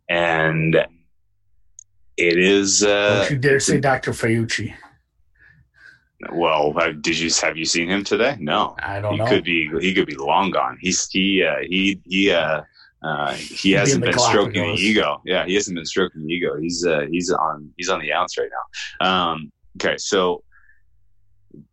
and 0.08 0.74
it 2.16 2.38
is 2.38 2.82
uh, 2.82 3.20
don't 3.20 3.30
you 3.30 3.38
dare 3.38 3.60
say 3.60 3.78
Dr. 3.78 4.12
Fauci. 4.12 4.74
well. 6.32 6.72
Did 6.72 7.18
you 7.18 7.30
have 7.42 7.56
you 7.56 7.66
seen 7.66 7.88
him 7.88 8.04
today? 8.04 8.36
No, 8.40 8.74
I 8.82 9.00
don't 9.00 9.12
he 9.12 9.18
know. 9.18 9.26
could 9.26 9.44
be 9.44 9.70
he 9.80 9.92
could 9.92 10.06
be 10.06 10.14
long 10.14 10.50
gone. 10.50 10.78
He's 10.80 11.06
he 11.10 11.44
uh, 11.44 11.56
he 11.68 12.00
he 12.04 12.30
uh, 12.30 12.62
uh, 13.02 13.32
he 13.34 13.72
hasn't 13.72 14.02
been 14.02 14.18
stroking 14.18 14.74
the 14.74 14.80
ego. 14.80 15.20
Yeah, 15.24 15.44
he 15.44 15.54
hasn't 15.54 15.76
been 15.76 15.84
stroking 15.84 16.26
the 16.26 16.32
ego. 16.32 16.56
He's 16.58 16.86
uh, 16.86 17.06
he's 17.10 17.30
on 17.30 17.70
he's 17.76 17.90
on 17.90 18.00
the 18.00 18.12
outs 18.12 18.38
right 18.38 18.48
now. 19.00 19.06
Um, 19.06 19.52
okay, 19.76 19.96
so 19.98 20.42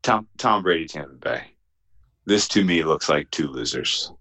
Tom 0.02 0.28
Tom 0.38 0.62
Brady, 0.64 0.88
Tampa 0.88 1.16
Bay. 1.16 1.44
This 2.26 2.48
to 2.50 2.64
me 2.64 2.84
looks 2.84 3.10
like 3.10 3.32
two 3.32 3.48
losers. 3.48 4.12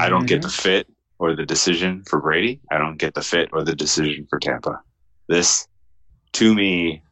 I 0.00 0.08
don't 0.08 0.26
get 0.26 0.42
the 0.42 0.48
Mm-hmm. 0.48 0.62
fit 0.62 0.86
or 1.18 1.34
the 1.36 1.46
decision 1.46 2.02
for 2.08 2.20
Brady. 2.20 2.60
I 2.70 2.78
don't 2.78 2.98
get 2.98 3.14
the 3.14 3.22
fit 3.22 3.50
or 3.52 3.64
the 3.64 3.74
decision 3.74 4.26
for 4.28 4.38
Tampa. 4.38 4.80
This, 5.28 5.66
to 6.34 6.54
me, 6.54 7.02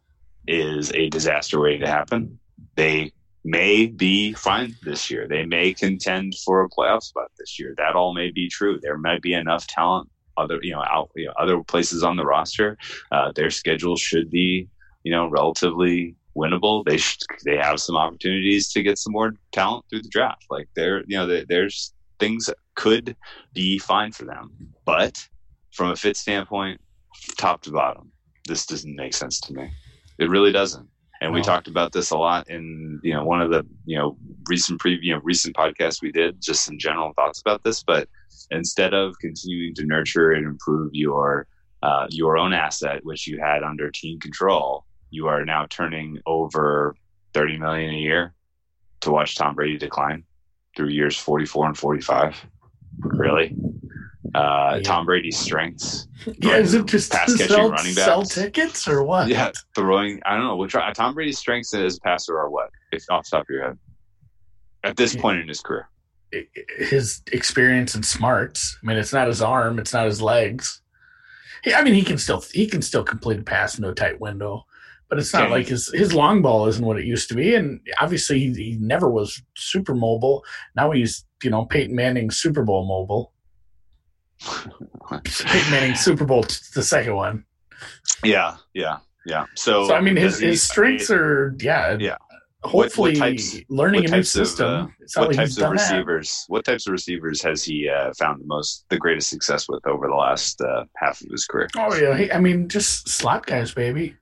is 0.46 0.92
a 0.94 1.08
disaster 1.10 1.60
waiting 1.60 1.82
to 1.82 1.86
happen. 1.88 2.38
They 2.76 3.12
may 3.44 3.86
be 3.86 4.32
fine 4.32 4.74
this 4.82 5.10
year. 5.10 5.26
They 5.28 5.44
may 5.46 5.72
contend 5.72 6.34
for 6.44 6.62
a 6.62 6.68
playoff 6.68 7.02
spot 7.02 7.30
this 7.38 7.58
year. 7.58 7.74
That 7.76 7.94
all 7.94 8.14
may 8.14 8.30
be 8.30 8.48
true. 8.48 8.78
There 8.80 8.98
might 8.98 9.22
be 9.22 9.32
enough 9.34 9.66
talent, 9.66 10.08
other 10.36 10.58
you 10.62 10.72
know, 10.72 10.82
out 10.82 11.10
you 11.14 11.26
know, 11.26 11.32
other 11.38 11.62
places 11.62 12.02
on 12.02 12.16
the 12.16 12.24
roster. 12.24 12.76
Uh, 13.12 13.32
their 13.34 13.50
schedule 13.50 13.96
should 13.96 14.30
be 14.30 14.68
you 15.04 15.12
know 15.12 15.28
relatively 15.28 16.16
winnable. 16.36 16.84
They 16.84 16.96
sh- 16.98 17.18
they 17.44 17.56
have 17.56 17.80
some 17.80 17.96
opportunities 17.96 18.68
to 18.72 18.82
get 18.82 18.98
some 18.98 19.12
more 19.12 19.32
talent 19.52 19.84
through 19.88 20.02
the 20.02 20.08
draft. 20.08 20.46
Like 20.50 20.68
there, 20.74 21.00
you 21.06 21.16
know, 21.16 21.26
there, 21.26 21.44
there's 21.48 21.92
things 22.20 22.48
could 22.76 23.16
be 23.52 23.78
fine 23.78 24.12
for 24.12 24.24
them. 24.24 24.52
But 24.84 25.26
from 25.72 25.90
a 25.90 25.96
fit 25.96 26.16
standpoint, 26.16 26.80
top 27.36 27.62
to 27.62 27.72
bottom, 27.72 28.12
this 28.46 28.66
doesn't 28.66 28.94
make 28.94 29.14
sense 29.14 29.40
to 29.40 29.54
me. 29.54 29.70
It 30.18 30.28
really 30.28 30.52
doesn't. 30.52 30.88
And 31.22 31.34
we 31.34 31.42
talked 31.42 31.68
about 31.68 31.92
this 31.92 32.12
a 32.12 32.16
lot 32.16 32.48
in 32.48 32.98
you 33.02 33.12
know 33.12 33.24
one 33.24 33.42
of 33.42 33.50
the 33.50 33.66
you 33.84 33.98
know 33.98 34.16
recent 34.48 34.80
pre 34.80 34.98
you 35.02 35.14
know 35.14 35.20
recent 35.22 35.54
podcasts 35.54 36.00
we 36.00 36.10
did, 36.10 36.40
just 36.40 36.64
some 36.64 36.78
general 36.78 37.12
thoughts 37.12 37.40
about 37.40 37.62
this. 37.62 37.82
But 37.82 38.08
instead 38.50 38.94
of 38.94 39.14
continuing 39.20 39.74
to 39.74 39.84
nurture 39.84 40.32
and 40.32 40.46
improve 40.46 40.94
your 40.94 41.46
uh, 41.82 42.06
your 42.08 42.38
own 42.38 42.54
asset, 42.54 43.04
which 43.04 43.26
you 43.26 43.38
had 43.38 43.62
under 43.62 43.90
team 43.90 44.18
control, 44.18 44.86
you 45.10 45.26
are 45.26 45.44
now 45.44 45.66
turning 45.68 46.18
over 46.24 46.96
thirty 47.34 47.58
million 47.58 47.90
a 47.90 47.98
year 47.98 48.34
to 49.00 49.10
watch 49.10 49.34
Tom 49.34 49.54
Brady 49.54 49.76
decline 49.76 50.24
through 50.76 50.88
years 50.88 51.16
forty 51.16 51.46
four 51.46 51.66
and 51.66 51.76
forty 51.76 52.00
five. 52.02 52.36
Really, 53.00 53.54
uh, 54.34 54.74
Yeah. 54.76 54.82
Tom 54.82 55.06
Brady's 55.06 55.38
strengths. 55.38 56.06
Yeah, 56.38 56.56
is 56.58 56.74
it 56.74 56.84
just 56.84 57.10
Pass 57.10 57.32
catching 57.34 57.48
sell, 57.56 57.70
running 57.70 57.92
sell 57.94 58.22
tickets 58.24 58.86
or 58.86 59.02
what? 59.02 59.28
Yeah, 59.28 59.52
throwing. 59.74 60.20
I 60.26 60.34
don't 60.36 60.44
know. 60.44 60.56
Which 60.56 60.74
Tom 60.94 61.14
Brady's 61.14 61.38
strengths 61.38 61.72
as 61.72 61.96
a 61.96 62.00
passer 62.00 62.38
are 62.38 62.50
what? 62.50 62.68
If 62.92 63.04
off 63.10 63.24
the 63.24 63.38
top 63.38 63.46
of 63.46 63.48
your 63.50 63.64
head, 63.68 63.78
at 64.84 64.96
this 64.98 65.14
Yeah. 65.14 65.22
point 65.22 65.40
in 65.40 65.48
his 65.48 65.60
career, 65.60 65.88
his 66.78 67.22
experience 67.32 67.94
and 67.94 68.04
smarts. 68.04 68.76
I 68.82 68.86
mean, 68.86 68.98
it's 68.98 69.14
not 69.14 69.28
his 69.28 69.40
arm, 69.40 69.78
it's 69.78 69.94
not 69.94 70.04
his 70.06 70.20
legs. 70.20 70.82
He, 71.64 71.72
I 71.72 71.82
mean, 71.82 71.94
he 71.94 72.02
can 72.02 72.18
still 72.18 72.44
he 72.52 72.66
can 72.66 72.82
still 72.82 73.02
complete 73.04 73.40
a 73.40 73.42
pass 73.42 73.78
in 73.78 73.84
a 73.84 73.94
tight 73.94 74.20
window, 74.20 74.66
but 75.10 75.18
it's 75.18 75.34
not 75.34 75.50
like 75.50 75.66
his 75.66 75.90
his 75.92 76.14
long 76.14 76.40
ball 76.40 76.66
isn't 76.68 76.84
what 76.84 76.98
it 76.98 77.04
used 77.04 77.28
to 77.28 77.34
be. 77.34 77.54
And 77.54 77.80
obviously, 78.00 78.38
he, 78.38 78.54
he 78.54 78.76
never 78.80 79.10
was 79.10 79.42
super 79.56 79.94
mobile. 79.94 80.44
Now 80.76 80.92
he's 80.92 81.26
you 81.42 81.50
know 81.50 81.66
Peyton 81.66 81.94
Manning 81.94 82.30
Super 82.30 82.62
Bowl 82.64 82.86
mobile. 82.86 83.32
Peyton 85.10 85.70
Manning 85.70 85.94
Super 85.96 86.24
Bowl 86.24 86.42
the 86.74 86.82
second 86.82 87.14
one. 87.16 87.44
yeah, 88.24 88.56
yeah, 88.74 88.98
yeah. 89.26 89.44
So, 89.56 89.88
So 89.88 89.94
I 89.94 90.00
mean, 90.00 90.16
his 90.16 90.38
his 90.38 90.62
strengths 90.62 91.10
are 91.10 91.54
yeah 91.60 91.96
Yeah. 91.98 92.16
hopefully 92.62 93.12
what 93.12 93.18
types- 93.18 93.56
learning 93.68 94.02
what 94.02 94.10
a 94.10 94.12
new 94.12 94.16
types 94.18 94.34
of, 94.36 94.46
system. 94.46 94.66
uh, 94.68 94.86
what 95.20 95.28
like 95.28 95.36
types 95.36 95.52
of 95.56 95.60
done 95.60 95.76
that. 95.76 95.82
receivers? 95.92 96.44
What 96.48 96.64
types 96.64 96.86
of 96.86 96.92
receivers 96.92 97.42
has 97.42 97.64
he 97.64 97.88
uh, 97.88 98.12
found 98.18 98.40
the 98.40 98.46
most, 98.46 98.84
the 98.90 98.98
greatest 98.98 99.28
success 99.30 99.68
with 99.68 99.86
over 99.86 100.06
the 100.08 100.14
last 100.14 100.60
uh, 100.60 100.84
half 100.96 101.20
of 101.22 101.30
his 101.30 101.46
career? 101.46 101.68
Oh 101.76 101.94
yeah, 101.96 102.16
he, 102.16 102.30
I 102.32 102.38
mean 102.40 102.68
just 102.68 103.08
slot 103.08 103.46
guys, 103.46 103.72
baby, 103.74 104.14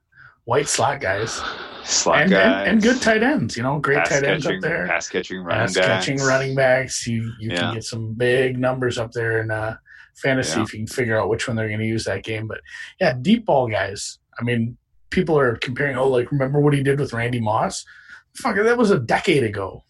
white 0.49 0.67
slot 0.67 0.99
guys, 0.99 1.39
Slot 1.83 2.23
and, 2.23 2.31
guys, 2.31 2.61
and 2.67 2.69
and 2.73 2.81
good 2.81 3.01
tight 3.01 3.23
ends. 3.23 3.55
You 3.57 3.63
know, 3.63 3.79
great 3.79 3.99
pass 3.99 4.09
tight 4.09 4.23
ends 4.23 4.45
catching, 4.45 4.57
up 4.57 4.61
there. 4.63 4.87
pass 4.87 5.07
catching, 5.09 5.41
running 5.43 5.67
Pass 5.67 5.75
backs. 5.75 5.87
catching 5.87 6.17
running 6.19 6.55
backs. 6.55 7.07
You 7.07 7.31
you 7.39 7.51
Yeah. 7.51 7.59
can 7.59 7.73
get 7.75 7.83
some 7.83 8.13
big 8.13 8.59
numbers 8.59 8.97
up 8.97 9.11
there 9.11 9.39
in 9.41 9.49
uh, 9.51 9.75
fantasy 10.15 10.57
Yeah. 10.57 10.63
if 10.63 10.73
you 10.73 10.79
can 10.79 10.87
figure 10.87 11.19
out 11.19 11.29
which 11.29 11.47
one 11.47 11.55
they're 11.55 11.67
going 11.67 11.79
to 11.79 11.85
use 11.85 12.03
that 12.05 12.23
game. 12.23 12.47
But 12.47 12.59
yeah, 12.99 13.13
deep 13.21 13.45
ball 13.45 13.67
guys. 13.69 14.19
I 14.39 14.43
mean, 14.43 14.77
people 15.09 15.37
are 15.39 15.55
comparing. 15.57 15.97
Oh, 15.97 16.07
like 16.07 16.31
remember 16.31 16.59
what 16.59 16.73
he 16.73 16.83
did 16.83 16.99
with 16.99 17.13
Randy 17.13 17.39
Moss? 17.39 17.85
Fuck, 18.35 18.55
that 18.57 18.77
was 18.77 18.91
a 18.91 18.99
decade 18.99 19.43
ago. 19.43 19.83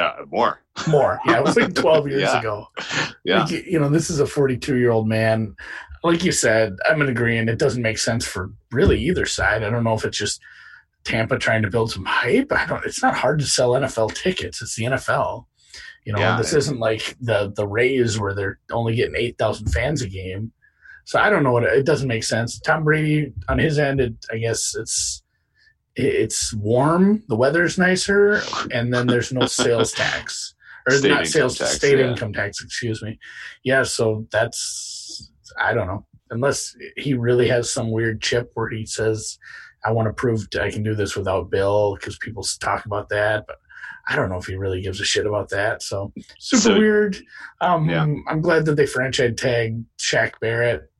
Uh, 0.00 0.12
more, 0.30 0.62
More, 0.88 1.18
yeah, 1.26 1.38
it 1.38 1.44
was 1.44 1.56
like 1.56 1.74
twelve 1.84 2.08
years 2.08 2.22
Yeah. 2.22 2.38
ago. 2.40 2.66
yeah, 3.24 3.42
Like, 3.42 3.50
you 3.66 3.78
know, 3.78 3.90
this 3.90 4.08
is 4.08 4.20
a 4.20 4.26
42 4.26 4.76
year 4.78 4.90
old 4.90 5.06
man. 5.06 5.54
Like 6.04 6.24
you 6.24 6.32
said, 6.32 6.76
I'm 6.88 7.00
in 7.00 7.08
agreement. 7.08 7.48
It 7.50 7.58
doesn't 7.58 7.82
make 7.82 7.98
sense 7.98 8.26
for 8.26 8.50
really 8.70 9.00
either 9.00 9.26
side. 9.26 9.62
I 9.62 9.70
don't 9.70 9.84
know 9.84 9.94
if 9.94 10.04
it's 10.04 10.18
just 10.18 10.40
Tampa 11.04 11.38
trying 11.38 11.62
to 11.62 11.70
build 11.70 11.90
some 11.92 12.04
hype. 12.04 12.52
I 12.52 12.66
don't. 12.66 12.84
It's 12.84 13.02
not 13.02 13.14
hard 13.14 13.38
to 13.40 13.46
sell 13.46 13.70
NFL 13.72 14.14
tickets. 14.14 14.60
It's 14.62 14.74
the 14.76 14.84
NFL. 14.84 15.46
You 16.04 16.12
know, 16.12 16.18
Yeah. 16.18 16.36
this 16.36 16.52
isn't 16.54 16.80
like 16.80 17.16
the 17.20 17.52
the 17.54 17.66
Rays 17.66 18.18
where 18.18 18.34
they're 18.34 18.58
only 18.72 18.96
getting 18.96 19.16
8,000 19.16 19.68
fans 19.68 20.02
a 20.02 20.08
game. 20.08 20.52
So 21.04 21.18
I 21.20 21.30
don't 21.30 21.42
know 21.42 21.52
what 21.52 21.64
it 21.64 21.86
doesn't 21.86 22.08
make 22.08 22.24
sense. 22.24 22.58
Tom 22.60 22.84
Brady 22.84 23.32
on 23.48 23.58
his 23.58 23.78
end, 23.78 24.00
it, 24.00 24.14
I 24.32 24.38
guess 24.38 24.74
it's 24.78 25.22
it's 25.94 26.54
warm, 26.54 27.22
the 27.28 27.36
weather's 27.36 27.78
nicer, 27.78 28.40
and 28.72 28.92
then 28.92 29.06
there's 29.06 29.32
no 29.32 29.46
sales 29.46 29.92
tax 29.92 30.54
or 30.88 30.96
State 30.96 31.08
not 31.10 31.26
sales 31.26 31.58
tax, 31.58 31.72
state 31.72 31.98
yeah. 31.98 32.10
income 32.10 32.32
tax. 32.32 32.62
Excuse 32.62 33.02
me. 33.02 33.18
Yeah, 33.62 33.82
so 33.82 34.26
that's 34.32 34.91
I 35.60 35.74
don't 35.74 35.86
know 35.86 36.06
unless 36.30 36.74
he 36.96 37.12
really 37.14 37.46
has 37.48 37.70
some 37.72 37.90
weird 37.90 38.22
chip 38.22 38.50
where 38.54 38.68
he 38.70 38.86
says 38.86 39.38
I 39.84 39.92
want 39.92 40.06
to 40.08 40.12
prove 40.12 40.46
I 40.60 40.70
can 40.70 40.82
do 40.82 40.94
this 40.94 41.14
without 41.16 41.50
Bill 41.50 41.96
because 41.96 42.16
people 42.18 42.44
talk 42.60 42.84
about 42.86 43.08
that, 43.10 43.44
but. 43.46 43.56
I 44.08 44.16
don't 44.16 44.30
know 44.30 44.36
if 44.36 44.46
he 44.46 44.56
really 44.56 44.82
gives 44.82 45.00
a 45.00 45.04
shit 45.04 45.26
about 45.26 45.50
that. 45.50 45.80
So 45.80 46.12
super 46.40 46.60
So- 46.60 46.76
weird. 46.76 47.16
Um, 47.60 47.88
Yeah. 47.88 48.04
I'm 48.26 48.40
glad 48.40 48.64
that 48.64 48.74
they 48.74 48.84
franchise 48.84 49.34
tagged 49.36 49.84
Shaq 49.96 50.32
Barrett. 50.40 50.90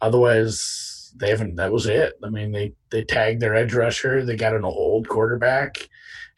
Otherwise, 0.00 1.12
they 1.16 1.28
haven't. 1.30 1.56
That 1.56 1.72
was 1.72 1.86
it. 1.86 2.14
I 2.24 2.30
mean, 2.30 2.52
they 2.52 2.74
they 2.90 3.04
tagged 3.04 3.40
their 3.42 3.54
edge 3.54 3.74
rusher. 3.74 4.24
They 4.24 4.36
got 4.36 4.54
an 4.54 4.64
old 4.64 5.08
quarterback, 5.08 5.88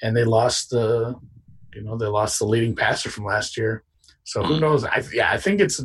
and 0.03 0.17
they 0.17 0.25
lost 0.25 0.71
the, 0.71 1.15
you 1.75 1.83
know, 1.83 1.97
they 1.97 2.07
lost 2.07 2.39
the 2.39 2.47
leading 2.47 2.75
passer 2.75 3.11
from 3.11 3.25
last 3.25 3.57
year. 3.57 3.85
So 4.25 4.43
who 4.43 4.55
Mm. 4.57 4.61
knows? 4.61 4.85
I 4.85 5.03
yeah, 5.13 5.31
I 5.31 5.37
think 5.39 5.61
it's 5.61 5.81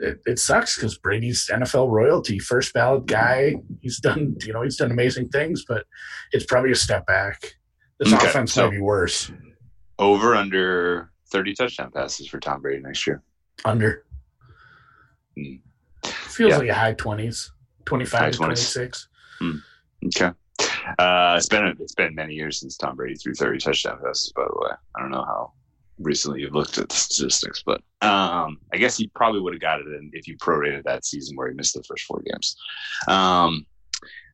it, 0.00 0.20
it 0.26 0.38
sucks 0.38 0.76
because 0.76 0.96
Brady's 0.98 1.48
NFL 1.52 1.90
royalty, 1.90 2.38
first 2.38 2.72
ballot 2.74 3.06
guy. 3.06 3.54
He's 3.80 3.98
done, 4.00 4.36
you 4.44 4.52
know, 4.52 4.62
he's 4.62 4.76
done 4.76 4.90
amazing 4.90 5.28
things, 5.28 5.64
but 5.66 5.84
it's 6.32 6.46
probably 6.46 6.72
a 6.72 6.76
step 6.76 7.06
back. 7.06 7.54
This 7.98 8.12
Okay, 8.12 8.26
offense 8.28 8.52
so- 8.54 8.64
might 8.66 8.70
be 8.76 8.80
worse. 8.80 9.30
over 9.98 10.34
under 10.34 11.10
thirty 11.30 11.54
touchdown 11.54 11.90
passes 11.92 12.26
for 12.28 12.40
Tom 12.40 12.62
Brady 12.62 12.82
next 12.82 13.06
year. 13.06 13.22
Under. 13.64 14.04
Mm. 15.38 15.60
Feels 16.04 16.50
Yeah. 16.52 16.56
like 16.58 16.68
a 16.68 16.74
high 16.74 16.94
20s, 16.94 17.50
25 17.84 18.20
High 18.20 18.30
to 18.30 18.38
20s. 18.38 18.72
26. 18.72 19.08
Okay. 20.06 20.30
Uh, 20.98 21.34
it's 21.36 21.48
been 21.48 21.76
it's 21.78 21.94
been 21.94 22.14
many 22.14 22.34
years 22.34 22.58
since 22.60 22.76
Tom 22.76 22.96
Brady 22.96 23.14
threw 23.14 23.34
30 23.34 23.58
touchdown 23.58 23.98
passes. 24.02 24.32
By 24.34 24.42
the 24.44 24.56
way, 24.60 24.70
I 24.96 25.00
don't 25.00 25.10
know 25.10 25.24
how 25.24 25.52
recently 26.00 26.40
you've 26.40 26.54
looked 26.54 26.78
at 26.78 26.88
the 26.88 26.96
statistics, 26.96 27.62
but 27.64 27.80
um, 28.02 28.58
I 28.72 28.78
guess 28.78 28.96
he 28.96 29.08
probably 29.14 29.40
would 29.40 29.54
have 29.54 29.60
got 29.60 29.80
it 29.80 29.86
in 29.86 30.10
if 30.12 30.26
you 30.26 30.36
prorated 30.36 30.84
that 30.84 31.04
season 31.04 31.36
where 31.36 31.48
he 31.48 31.54
missed 31.54 31.74
the 31.74 31.82
first 31.82 32.04
four 32.04 32.22
games. 32.22 32.56
Um, 33.08 33.66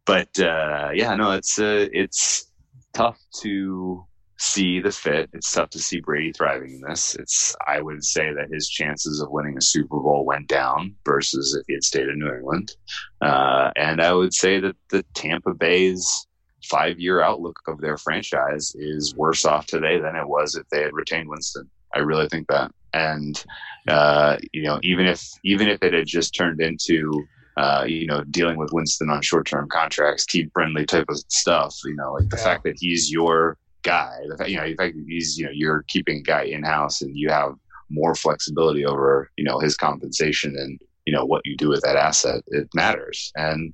but 0.05 0.38
uh, 0.38 0.90
yeah, 0.94 1.14
no, 1.16 1.33
it's 1.33 1.59
uh, 1.59 1.88
it's 1.92 2.50
tough 2.94 3.18
to 3.40 4.05
see 4.38 4.81
the 4.81 4.92
fit. 4.92 5.31
It's 5.33 5.52
tough 5.52 5.70
to 5.70 5.79
see 5.79 6.00
Brady 6.00 6.33
thriving 6.33 6.74
in 6.74 6.81
this. 6.81 7.14
It's 7.16 7.57
I 7.66 7.81
would 7.81 8.05
say 8.05 8.33
that 8.33 8.52
his 8.52 8.68
chances 8.68 9.20
of 9.20 9.31
winning 9.31 9.57
a 9.57 9.62
Super 9.62 9.98
Bowl 9.98 10.24
went 10.24 10.48
down 10.48 10.94
versus 11.05 11.55
if 11.55 11.66
he 11.66 11.74
had 11.74 11.85
stayed 11.85 12.09
in 12.09 12.18
New 12.18 12.33
England. 12.33 12.72
Uh, 13.20 13.70
and 13.76 14.00
I 14.00 14.12
would 14.12 14.35
say 14.35 14.61
that 14.61 14.76
the 14.90 15.02
Tampa 15.14 15.55
Bay's 15.55 16.26
five 16.68 16.98
year 16.98 17.20
outlook 17.22 17.59
of 17.66 17.81
their 17.81 17.96
franchise 17.96 18.74
is 18.76 19.14
worse 19.16 19.44
off 19.44 19.66
today 19.66 19.98
than 19.98 20.16
it 20.16 20.26
was 20.29 20.55
if 20.55 20.68
they 20.70 20.83
had 20.83 20.92
retained 20.92 21.29
Winston. 21.29 21.70
I 21.94 22.00
really 22.00 22.29
think 22.29 22.48
that. 22.48 22.70
And, 22.92 23.42
uh, 23.88 24.37
you 24.52 24.62
know, 24.62 24.79
even 24.83 25.07
if, 25.07 25.22
even 25.44 25.68
if 25.68 25.83
it 25.83 25.92
had 25.92 26.07
just 26.07 26.35
turned 26.35 26.61
into, 26.61 27.26
uh, 27.57 27.85
you 27.87 28.07
know, 28.07 28.24
dealing 28.24 28.57
with 28.59 28.72
Winston 28.72 29.11
on 29.11 29.22
short 29.22 29.46
term 29.46 29.68
contracts, 29.68 30.26
team 30.26 30.50
friendly 30.52 30.87
type 30.87 31.07
of 31.09 31.18
stuff, 31.29 31.74
you 31.85 31.94
know, 31.96 32.12
like 32.14 32.29
the 32.31 32.37
Yeah. 32.38 32.44
fact 32.44 32.64
that 32.64 32.76
he's 32.79 33.11
your 33.11 33.57
guy, 33.83 34.18
the 34.29 34.37
fact, 34.37 34.50
you 34.50 34.57
know, 34.57 34.66
the 34.68 34.74
fact 34.76 34.94
that 34.96 35.05
he's, 35.07 35.38
you 35.38 35.44
know, 35.46 35.52
you're 35.52 35.85
keeping 35.88 36.22
guy 36.22 36.42
in 36.44 36.62
house 36.62 37.02
and 37.02 37.16
you 37.16 37.29
have 37.29 37.52
more 37.90 38.14
flexibility 38.14 38.85
over, 38.85 39.31
you 39.37 39.44
know, 39.44 39.59
his 39.59 39.76
compensation 39.76 40.57
and, 40.57 40.79
you 41.09 41.12
know 41.14 41.24
what 41.24 41.42
you 41.44 41.57
do 41.57 41.68
with 41.68 41.81
that 41.83 41.94
asset 41.94 42.42
it 42.48 42.68
matters 42.74 43.31
and 43.37 43.72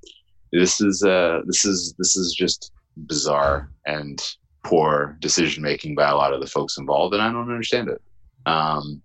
this 0.53 0.83
is 0.83 1.03
uh 1.03 1.41
this 1.47 1.65
is 1.65 1.95
this 1.97 2.15
is 2.15 2.35
just 2.35 2.71
bizarre 2.97 3.71
and 3.87 4.23
poor 4.65 5.17
decision 5.21 5.63
making 5.63 5.95
by 5.95 6.09
a 6.09 6.15
lot 6.17 6.33
of 6.33 6.41
the 6.41 6.47
folks 6.47 6.79
involved 6.79 7.15
and 7.15 7.23
i 7.23 7.31
don't 7.33 7.51
understand 7.51 7.89
it 7.89 8.01
um 8.47 9.03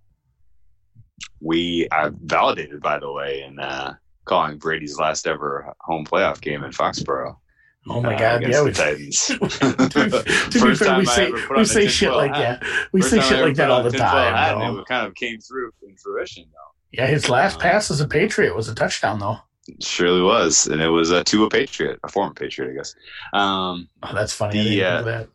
we 1.42 1.88
i 1.92 2.10
validated 2.24 2.82
by 2.82 3.00
the 3.00 3.12
way 3.12 3.42
in 3.44 3.58
uh 3.60 3.94
calling 4.26 4.58
brady's 4.58 4.98
last 5.00 5.26
ever 5.28 5.74
home 5.82 6.06
playoff 6.06 6.42
game 6.42 6.64
in 6.64 6.72
foxborough 6.72 7.36
Oh 7.90 8.02
my 8.02 8.16
uh, 8.16 8.20
God. 8.20 8.44
against 8.44 8.54
Yeah. 8.54 8.60
the 8.60 8.66
We, 8.66 8.74
Titans. 8.74 9.26
to 9.94 10.10
be, 10.52 10.60
to 10.60 10.66
be 10.68 10.76
fair, 10.76 10.98
we 11.00 11.06
say, 11.06 11.32
we 11.56 11.64
say 11.64 11.88
shit 11.88 12.12
like 12.12 12.36
hat. 12.36 12.60
that. 12.60 12.88
We 12.92 13.00
First 13.00 13.12
say 13.14 13.22
shit 13.22 13.40
like 13.40 13.56
that 13.56 13.72
all 13.72 13.82
the 13.82 13.92
hat, 13.98 14.56
time. 14.56 14.60
though. 14.76 14.82
it 14.82 14.88
kind 14.88 15.08
of 15.08 15.16
came 15.16 15.40
through 15.40 15.72
in 15.84 15.96
fruition 15.96 16.44
though 16.52 16.76
Yeah, 16.92 17.08
his 17.08 17.30
last 17.30 17.54
Um, 17.56 17.62
pass 17.62 17.90
as 17.90 18.02
a 18.02 18.08
Patriot 18.10 18.54
was 18.58 18.68
a 18.68 18.76
touchdown, 18.76 19.20
though. 19.20 19.38
Surely 19.82 20.22
was, 20.22 20.68
and 20.68 20.82
it 20.82 20.90
was 20.90 21.12
uh, 21.12 21.24
to 21.26 21.46
a 21.46 21.50
Patriot, 21.50 22.00
a 22.04 22.08
former 22.08 22.34
Patriot, 22.34 22.72
I 22.72 22.76
guess. 22.76 22.96
Um, 23.34 23.90
Oh, 24.04 24.14
that's 24.14 24.34
funny. 24.34 24.64
The, 24.64 24.84
uh, 24.84 25.02
that. 25.04 25.30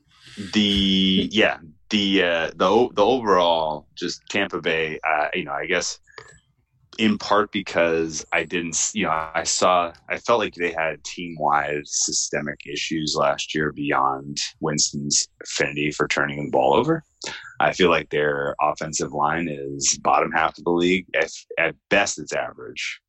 the 0.53 1.29
yeah, 1.31 1.59
the 1.90 2.23
uh, 2.23 2.47
the 2.57 2.88
the 2.95 3.05
overall 3.05 3.87
just 3.95 4.23
Tampa 4.31 4.61
Bay. 4.61 4.99
Uh, 5.07 5.29
you 5.35 5.45
know, 5.45 5.53
I 5.53 5.66
guess 5.66 5.99
in 6.99 7.18
part 7.18 7.51
because 7.53 8.25
I 8.33 8.45
didn't, 8.45 8.90
you 8.92 9.05
know, 9.07 9.31
I 9.35 9.45
saw, 9.45 9.92
I 10.09 10.18
felt 10.18 10.40
like 10.40 10.55
they 10.55 10.73
had 10.73 11.03
team 11.05 11.37
wide 11.38 11.87
systemic 11.87 12.61
issues 12.66 13.16
last 13.18 13.55
year 13.55 13.73
beyond 13.73 14.38
Winston's 14.61 15.27
affinity 15.42 15.90
for 15.90 16.07
turning 16.07 16.45
the 16.45 16.51
ball 16.51 16.75
over. 16.75 17.03
I 17.61 17.73
feel 17.73 17.90
like 17.90 18.11
their 18.11 18.55
offensive 18.61 19.12
line 19.12 19.49
is 19.49 19.99
bottom 20.03 20.33
half 20.33 20.59
of 20.59 20.64
the 20.64 20.71
league. 20.71 21.07
At, 21.14 21.31
at 21.59 21.75
best, 21.88 22.18
it's 22.18 22.33
average. 22.33 23.01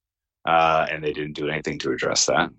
Uh, 0.45 0.85
and 0.91 1.03
they 1.03 1.13
didn't 1.13 1.33
do 1.33 1.47
anything 1.47 1.79
to 1.79 1.91
address 1.91 2.25
that. 2.25 2.49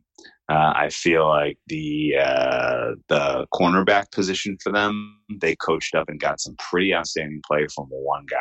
Uh, 0.50 0.72
I 0.76 0.90
feel 0.90 1.26
like 1.26 1.58
the 1.68 2.16
uh, 2.20 2.94
the 3.08 3.46
cornerback 3.52 4.10
position 4.12 4.58
for 4.62 4.72
them, 4.72 5.18
they 5.40 5.56
coached 5.56 5.94
up 5.94 6.08
and 6.08 6.20
got 6.20 6.40
some 6.40 6.54
pretty 6.58 6.94
outstanding 6.94 7.40
play 7.46 7.66
from 7.74 7.86
one 7.88 8.26
guy, 8.28 8.36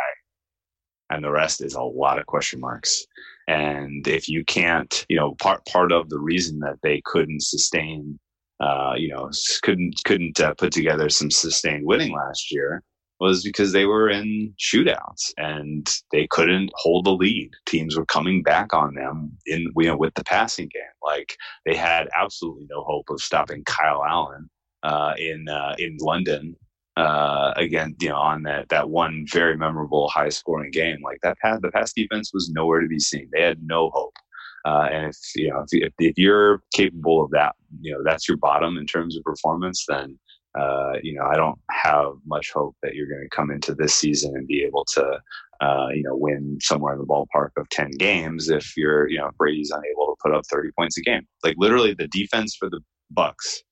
and 1.10 1.24
the 1.24 1.32
rest 1.32 1.64
is 1.64 1.76
a 1.76 1.82
lot 1.82 2.20
of 2.20 2.26
question 2.26 2.60
marks. 2.60 3.06
And 3.48 4.06
if 4.06 4.28
you 4.28 4.44
can't, 4.44 5.06
you 5.08 5.16
know, 5.16 5.36
part 5.36 5.66
part 5.66 5.94
of 5.94 6.10
the 6.10 6.20
reason 6.20 6.60
that 6.60 6.80
they 6.84 7.02
couldn't 7.06 7.42
sustain, 7.42 8.20
uh, 8.60 8.94
you 8.98 9.08
know, 9.08 9.30
couldn't 9.62 9.96
couldn't 10.04 10.42
uh, 10.42 10.54
put 10.56 10.74
together 10.74 11.10
some 11.10 11.32
sustained 11.32 11.86
winning 11.86 12.14
last 12.14 12.52
year 12.52 12.84
was 13.24 13.42
because 13.42 13.72
they 13.72 13.86
were 13.86 14.10
in 14.10 14.54
shootouts 14.60 15.32
and 15.38 15.90
they 16.12 16.28
couldn't 16.28 16.72
hold 16.76 17.06
the 17.06 17.12
lead. 17.12 17.52
Teams 17.66 17.96
were 17.96 18.06
coming 18.06 18.44
back 18.44 18.74
on 18.74 18.96
them 18.96 19.32
in 19.46 19.72
you 19.78 19.88
know 19.88 19.96
with 19.96 20.14
the 20.16 20.26
passing 20.26 20.68
game. 20.68 20.96
Like 21.02 21.38
they 21.66 21.74
had 21.74 22.10
absolutely 22.14 22.68
no 22.70 22.84
hope 22.84 23.10
of 23.10 23.22
stopping 23.22 23.64
Kyle 23.64 24.04
Allen 24.04 24.50
uh, 24.84 25.14
in 25.18 25.48
uh, 25.48 25.74
in 25.80 25.96
London 26.02 26.58
uh, 26.98 27.54
again. 27.56 27.96
You 28.02 28.10
know 28.10 28.18
on 28.18 28.44
that 28.44 28.68
that 28.68 28.90
one 28.90 29.26
very 29.32 29.56
memorable 29.56 30.10
high 30.10 30.30
scoring 30.30 30.72
game. 30.72 30.98
Like 31.02 31.20
that 31.24 31.38
pass, 31.40 31.60
the 31.62 31.72
pass 31.72 31.94
defense 31.94 32.32
was 32.34 32.50
nowhere 32.50 32.82
to 32.82 32.90
be 32.90 33.00
seen. 33.00 33.30
They 33.32 33.42
had 33.42 33.64
no 33.64 33.90
hope. 33.92 34.18
Uh, 34.66 34.88
and 34.92 35.06
if 35.08 35.18
you 35.36 35.50
know 35.50 35.64
if, 35.72 35.94
if 35.98 36.18
you're 36.18 36.62
capable 36.74 37.24
of 37.24 37.32
that, 37.32 37.56
you 37.80 37.94
know 37.94 38.04
that's 38.04 38.28
your 38.28 38.38
bottom 38.38 38.78
in 38.78 38.86
terms 38.86 39.16
of 39.16 39.24
performance. 39.24 39.86
Then 39.88 40.20
uh, 40.58 40.94
you 41.02 41.14
know, 41.14 41.26
I 41.26 41.36
don't 41.36 41.60
have 41.72 42.14
much 42.26 42.52
hope 42.52 42.76
that 42.84 42.94
you're 42.96 43.08
going 43.08 43.24
to 43.24 43.36
come 43.36 43.50
into 43.50 43.74
this 43.74 43.96
season 43.96 44.36
and 44.36 44.48
be 44.48 44.64
able 44.64 44.86
to, 44.86 45.20
uh, 45.62 45.88
you 45.94 46.04
know, 46.04 46.16
win 46.16 46.60
somewhere 46.62 46.94
in 46.94 47.00
the 47.00 47.06
ballpark 47.06 47.50
of 47.58 47.68
10 47.70 47.92
games 47.92 48.50
if 48.50 48.78
you're, 48.78 49.10
you 49.10 49.18
know, 49.18 49.32
Brady's 49.38 49.72
unable 49.72 50.08
to 50.08 50.16
put 50.22 50.34
up 50.34 50.46
30 50.52 50.70
points 50.78 50.98
a 50.98 51.02
game. 51.02 51.28
Like 51.44 51.56
literally 51.58 51.94
the 51.94 52.08
defense 52.08 52.56
for 52.56 52.70
the 52.70 52.82
Bucks 53.10 53.64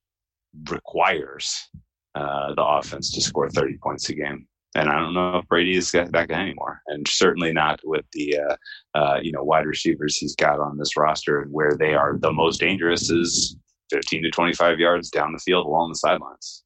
requires 0.70 1.70
uh, 2.16 2.54
the 2.56 2.64
offense 2.64 3.12
to 3.14 3.22
score 3.22 3.50
30 3.50 3.78
points 3.78 4.10
a 4.10 4.16
game. 4.16 4.48
And 4.74 4.90
I 4.90 5.00
don't 5.00 5.14
know 5.14 5.38
if 5.38 5.48
Brady 5.48 5.76
is 5.76 5.92
back 5.92 6.32
anymore, 6.32 6.82
and 6.88 7.06
certainly 7.06 7.52
not 7.52 7.82
with 7.84 8.06
the 8.14 8.38
uh, 8.38 8.56
uh, 8.98 9.20
you 9.22 9.34
know 9.34 9.44
wide 9.44 9.66
receivers 9.66 10.16
he's 10.16 10.34
got 10.34 10.62
on 10.62 10.78
this 10.78 10.96
roster, 10.96 11.46
where 11.52 11.76
they 11.78 11.94
are 11.94 12.18
the 12.18 12.32
most 12.32 12.62
dangerous 12.62 13.10
is 13.10 13.58
15 13.92 14.24
to 14.24 14.32
25 14.32 14.80
yards 14.80 15.10
down 15.10 15.34
the 15.34 15.40
field 15.40 15.66
along 15.66 15.90
the 15.90 15.96
sidelines. 15.96 16.64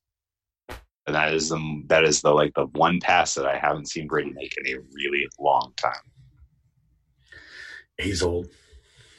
And 1.08 1.16
that 1.16 1.34
is 1.34 1.50
the 1.50 1.84
that 1.88 2.04
is 2.04 2.22
the 2.22 2.32
like 2.32 2.54
the 2.56 2.66
one 2.74 3.00
pass 3.00 3.36
that 3.36 3.46
I 3.46 3.58
haven't 3.58 3.90
seen 3.90 4.08
Brady 4.08 4.32
make 4.32 4.56
in 4.58 4.76
a 4.76 4.80
really 4.94 5.28
long 5.40 5.74
time. 5.78 5.94
He's 7.98 8.24
old. 8.24 8.48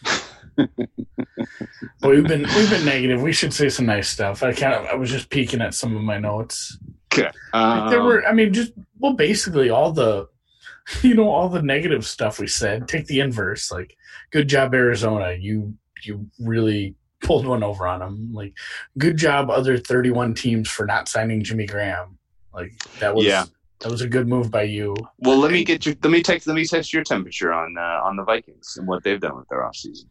we've 0.57 2.27
been 2.27 2.43
we've 2.43 2.71
been 2.71 2.85
negative. 2.85 3.23
We 3.23 3.33
should 3.33 3.53
say 3.53 3.69
some 3.69 3.87
nice 3.87 4.09
stuff. 4.09 4.43
I 4.43 4.53
kind 4.53 4.75
of 4.75 4.87
I 4.87 4.95
was 4.95 5.11
just 5.11 5.31
peeking 5.31 5.61
at 5.61 5.75
some 5.75 5.97
of 5.97 6.03
my 6.03 6.19
notes. 6.19 6.77
Okay. 7.13 7.31
Um, 7.53 7.89
there 7.91 8.03
were 8.03 8.27
I 8.27 8.33
mean 8.33 8.53
just 8.53 8.73
well 8.99 9.15
basically 9.15 9.71
all 9.71 9.93
the 9.93 10.29
you 11.03 11.15
know 11.15 11.29
all 11.29 11.49
the 11.49 11.63
negative 11.63 12.05
stuff 12.05 12.41
we 12.41 12.49
said. 12.49 12.89
Take 12.89 13.07
the 13.07 13.21
inverse. 13.21 13.71
Like 13.71 13.97
good 14.31 14.49
job 14.49 14.75
Arizona. 14.75 15.37
You 15.39 15.75
you 16.03 16.27
really 16.41 16.95
pulled 17.27 17.47
one 17.47 17.63
over 17.63 17.87
on 17.87 18.01
them. 18.01 18.31
Like 18.33 18.55
good 18.99 19.17
job 19.17 19.51
other 19.51 19.77
31 19.79 20.35
teams 20.35 20.69
for 20.69 20.87
not 20.87 21.09
signing 21.09 21.43
Jimmy 21.43 21.67
Graham. 21.67 22.19
Like 22.55 22.73
that 23.01 23.15
was 23.15 23.27
Yeah. 23.27 23.45
that 23.81 23.91
was 23.91 24.01
a 24.01 24.09
good 24.09 24.29
move 24.29 24.51
by 24.51 24.63
you. 24.63 24.95
Well, 25.19 25.39
let 25.39 25.51
me 25.51 25.65
get 25.65 25.85
your 25.85 25.97
let 26.03 26.11
me 26.11 26.23
take 26.23 26.47
let 26.47 26.55
me 26.55 26.65
test 26.65 26.93
your 26.93 27.05
temperature 27.05 27.53
on 27.53 27.77
uh, 27.77 28.01
on 28.05 28.17
the 28.17 28.25
Vikings 28.25 28.77
and 28.79 28.87
what 28.87 29.03
they've 29.03 29.21
done 29.21 29.37
with 29.37 29.49
their 29.49 29.63
offseason. 29.63 30.07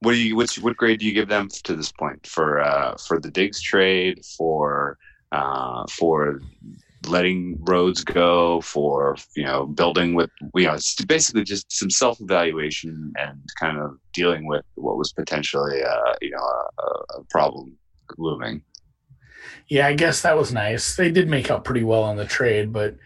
What 0.00 0.12
do 0.12 0.18
you 0.18 0.36
what's 0.36 0.58
what 0.58 0.76
grade 0.76 1.00
do 1.00 1.06
you 1.06 1.12
give 1.12 1.28
them 1.28 1.48
to 1.64 1.76
this 1.76 1.92
point 1.92 2.26
for 2.26 2.60
uh, 2.60 2.96
for 2.96 3.18
the 3.18 3.30
Diggs 3.30 3.60
trade 3.60 4.24
for 4.36 4.98
uh, 5.32 5.84
for 5.90 6.40
letting 7.06 7.58
Rhodes 7.60 8.04
go 8.04 8.60
for 8.60 9.16
you 9.36 9.44
know 9.44 9.66
building 9.66 10.14
with 10.14 10.30
you 10.54 10.66
know 10.66 10.74
it's 10.74 10.94
basically 11.04 11.44
just 11.44 11.72
some 11.72 11.90
self 11.90 12.20
evaluation 12.20 13.12
and 13.18 13.40
kind 13.58 13.78
of 13.78 13.98
dealing 14.12 14.46
with 14.46 14.64
what 14.74 14.96
was 14.96 15.12
potentially 15.12 15.82
uh, 15.82 16.14
you 16.20 16.30
know 16.30 16.38
a, 16.38 17.18
a 17.18 17.24
problem 17.30 17.76
looming. 18.18 18.62
Yeah, 19.68 19.86
I 19.86 19.94
guess 19.94 20.22
that 20.22 20.36
was 20.36 20.52
nice. 20.52 20.96
They 20.96 21.10
did 21.10 21.28
make 21.28 21.50
out 21.50 21.64
pretty 21.64 21.84
well 21.84 22.02
on 22.02 22.16
the 22.16 22.26
trade, 22.26 22.72
but 22.72 22.96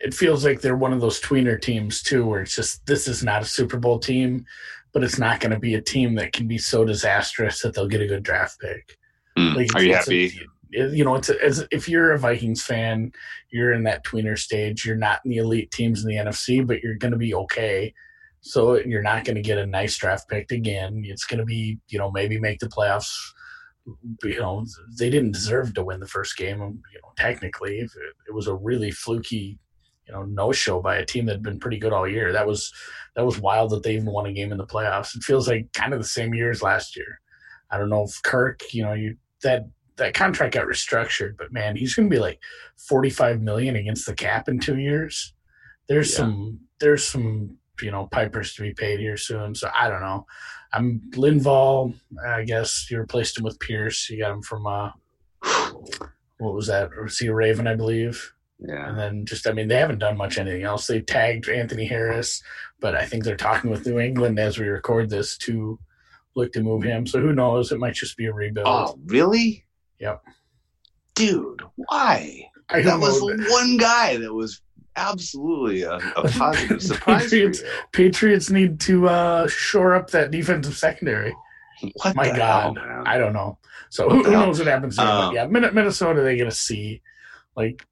it 0.00 0.14
feels 0.14 0.44
like 0.44 0.60
they're 0.60 0.76
one 0.76 0.92
of 0.92 1.00
those 1.00 1.20
tweener 1.20 1.60
teams 1.60 2.02
too, 2.02 2.26
where 2.26 2.40
it's 2.40 2.56
just 2.56 2.86
this 2.86 3.06
is 3.06 3.22
not 3.22 3.42
a 3.42 3.46
Super 3.46 3.78
Bowl 3.78 3.98
team, 3.98 4.46
but 4.92 5.04
it's 5.04 5.18
not 5.18 5.40
going 5.40 5.50
to 5.50 5.58
be 5.58 5.74
a 5.74 5.82
team 5.82 6.14
that 6.14 6.32
can 6.32 6.48
be 6.48 6.58
so 6.58 6.84
disastrous 6.84 7.60
that 7.62 7.74
they'll 7.74 7.88
get 7.88 8.00
a 8.00 8.06
good 8.06 8.22
draft 8.22 8.58
pick. 8.60 8.96
Mm. 9.36 9.56
Like, 9.56 9.74
Are 9.74 9.82
you 9.82 9.94
happy? 9.94 10.40
You 10.74 11.04
know, 11.04 11.14
it's 11.14 11.30
as 11.30 11.66
if 11.70 11.88
you're 11.88 12.12
a 12.12 12.18
Vikings 12.18 12.62
fan, 12.62 13.12
you're 13.50 13.72
in 13.72 13.84
that 13.84 14.04
tweener 14.04 14.38
stage. 14.38 14.84
You're 14.84 14.96
not 14.96 15.20
in 15.24 15.30
the 15.30 15.38
elite 15.38 15.70
teams 15.70 16.02
in 16.02 16.08
the 16.08 16.16
NFC, 16.16 16.66
but 16.66 16.82
you're 16.82 16.96
going 16.96 17.12
to 17.12 17.18
be 17.18 17.34
okay. 17.34 17.94
So 18.40 18.78
you're 18.78 19.02
not 19.02 19.24
going 19.24 19.36
to 19.36 19.42
get 19.42 19.58
a 19.58 19.66
nice 19.66 19.96
draft 19.96 20.28
pick 20.28 20.52
again. 20.52 21.02
It's 21.06 21.24
going 21.24 21.38
to 21.38 21.46
be, 21.46 21.78
you 21.88 21.98
know, 21.98 22.10
maybe 22.10 22.38
make 22.38 22.58
the 22.58 22.68
playoffs. 22.68 23.14
You 24.22 24.40
know, 24.40 24.66
they 24.98 25.10
didn't 25.10 25.32
deserve 25.32 25.74
to 25.74 25.84
win 25.84 26.00
the 26.00 26.06
first 26.06 26.36
game. 26.36 26.58
You 26.58 27.00
know, 27.02 27.12
technically, 27.16 27.78
it, 27.78 27.90
it 28.28 28.34
was 28.34 28.46
a 28.46 28.54
really 28.54 28.90
fluky, 28.90 29.58
you 30.06 30.12
know, 30.12 30.24
no 30.24 30.52
show 30.52 30.80
by 30.80 30.96
a 30.96 31.06
team 31.06 31.26
that 31.26 31.34
had 31.34 31.42
been 31.42 31.60
pretty 31.60 31.78
good 31.78 31.92
all 31.92 32.08
year. 32.08 32.32
That 32.32 32.46
was 32.46 32.72
that 33.16 33.24
was 33.24 33.40
wild 33.40 33.70
that 33.70 33.82
they 33.82 33.94
even 33.94 34.12
won 34.12 34.26
a 34.26 34.32
game 34.32 34.52
in 34.52 34.58
the 34.58 34.66
playoffs. 34.66 35.14
It 35.14 35.22
feels 35.22 35.48
like 35.48 35.72
kind 35.72 35.92
of 35.92 36.00
the 36.00 36.06
same 36.06 36.34
year 36.34 36.50
as 36.50 36.62
last 36.62 36.96
year. 36.96 37.20
I 37.70 37.78
don't 37.78 37.90
know 37.90 38.04
if 38.04 38.22
Kirk, 38.22 38.60
you 38.72 38.82
know, 38.82 38.92
you 38.92 39.16
that 39.42 39.64
that 39.96 40.14
contract 40.14 40.54
got 40.54 40.66
restructured, 40.66 41.36
but 41.36 41.52
man, 41.52 41.76
he's 41.76 41.94
going 41.94 42.08
to 42.10 42.14
be 42.14 42.20
like 42.20 42.40
45 42.76 43.40
million 43.40 43.76
against 43.76 44.06
the 44.06 44.14
cap 44.14 44.48
in 44.48 44.58
2 44.58 44.78
years. 44.78 45.32
There's 45.88 46.10
Yeah. 46.12 46.16
some 46.18 46.60
there's 46.80 47.06
some, 47.06 47.56
you 47.80 47.90
know, 47.90 48.08
pipers 48.10 48.54
to 48.54 48.62
be 48.62 48.74
paid 48.74 48.98
here 49.00 49.16
soon. 49.16 49.54
So 49.54 49.70
I 49.74 49.88
don't 49.88 50.00
know. 50.02 50.26
I'm 50.72 51.00
Linval, 51.12 51.94
I 52.26 52.42
guess 52.44 52.88
you 52.90 52.98
replaced 52.98 53.38
him 53.38 53.44
with 53.44 53.60
Pierce. 53.60 54.10
You 54.10 54.18
got 54.18 54.32
him 54.32 54.42
from 54.42 54.66
uh 54.66 54.90
what 56.38 56.54
was 56.54 56.66
that? 56.66 56.90
Or 56.96 57.08
see 57.08 57.28
Raven, 57.28 57.66
I 57.66 57.74
believe. 57.76 58.32
Yeah. 58.58 58.88
And 58.88 58.98
then 58.98 59.26
just, 59.26 59.46
I 59.46 59.52
mean, 59.52 59.68
they 59.68 59.76
haven't 59.76 59.98
done 59.98 60.16
much 60.16 60.38
anything 60.38 60.62
else. 60.62 60.86
They 60.86 61.00
tagged 61.00 61.48
Anthony 61.48 61.86
Harris, 61.86 62.42
but 62.80 62.94
I 62.94 63.04
think 63.06 63.24
they're 63.24 63.36
talking 63.36 63.70
with 63.70 63.86
New 63.86 63.98
England 63.98 64.38
as 64.38 64.58
we 64.58 64.66
record 64.66 65.10
this 65.10 65.36
to 65.38 65.78
look 66.34 66.52
to 66.52 66.60
move 66.62 66.82
him. 66.82 67.06
So 67.06 67.20
who 67.20 67.32
knows? 67.32 67.72
It 67.72 67.78
might 67.78 67.94
just 67.94 68.16
be 68.16 68.26
a 68.26 68.32
rebuild. 68.32 68.66
Oh, 68.66 68.98
really? 69.06 69.63
Yep. 70.00 70.22
Dude, 71.14 71.62
why? 71.76 72.48
I 72.70 72.82
That 72.82 72.98
was 72.98 73.20
the 73.20 73.46
one 73.50 73.76
guy 73.76 74.16
that 74.16 74.32
was 74.32 74.62
absolutely 74.96 75.82
a, 75.82 75.96
a 76.16 76.28
positive 76.30 76.82
surprise. 76.82 77.24
Patriots- 77.24 77.62
Patriots 77.92 78.50
need 78.50 78.80
to 78.80 79.08
uh, 79.08 79.46
shore 79.48 79.94
up 79.94 80.10
that 80.10 80.30
defensive 80.30 80.76
secondary. 80.76 81.34
What 82.02 82.16
My 82.16 82.30
the 82.30 82.36
God. 82.38 82.78
hell? 82.78 83.02
I 83.06 83.18
don't 83.18 83.32
know. 83.32 83.58
So 83.90 84.06
What 84.08 84.26
who, 84.26 84.32
knows 84.32 84.58
what 84.58 84.68
happens 84.68 84.96
there? 84.96 85.06
Um, 85.06 85.28
but 85.28 85.34
yeah, 85.34 85.46
Min- 85.46 85.74
Minnesota, 85.74 86.22
they 86.22 86.36
get 86.36 86.46
a 86.46 86.50
C. 86.52 87.02
Like, 87.56 87.84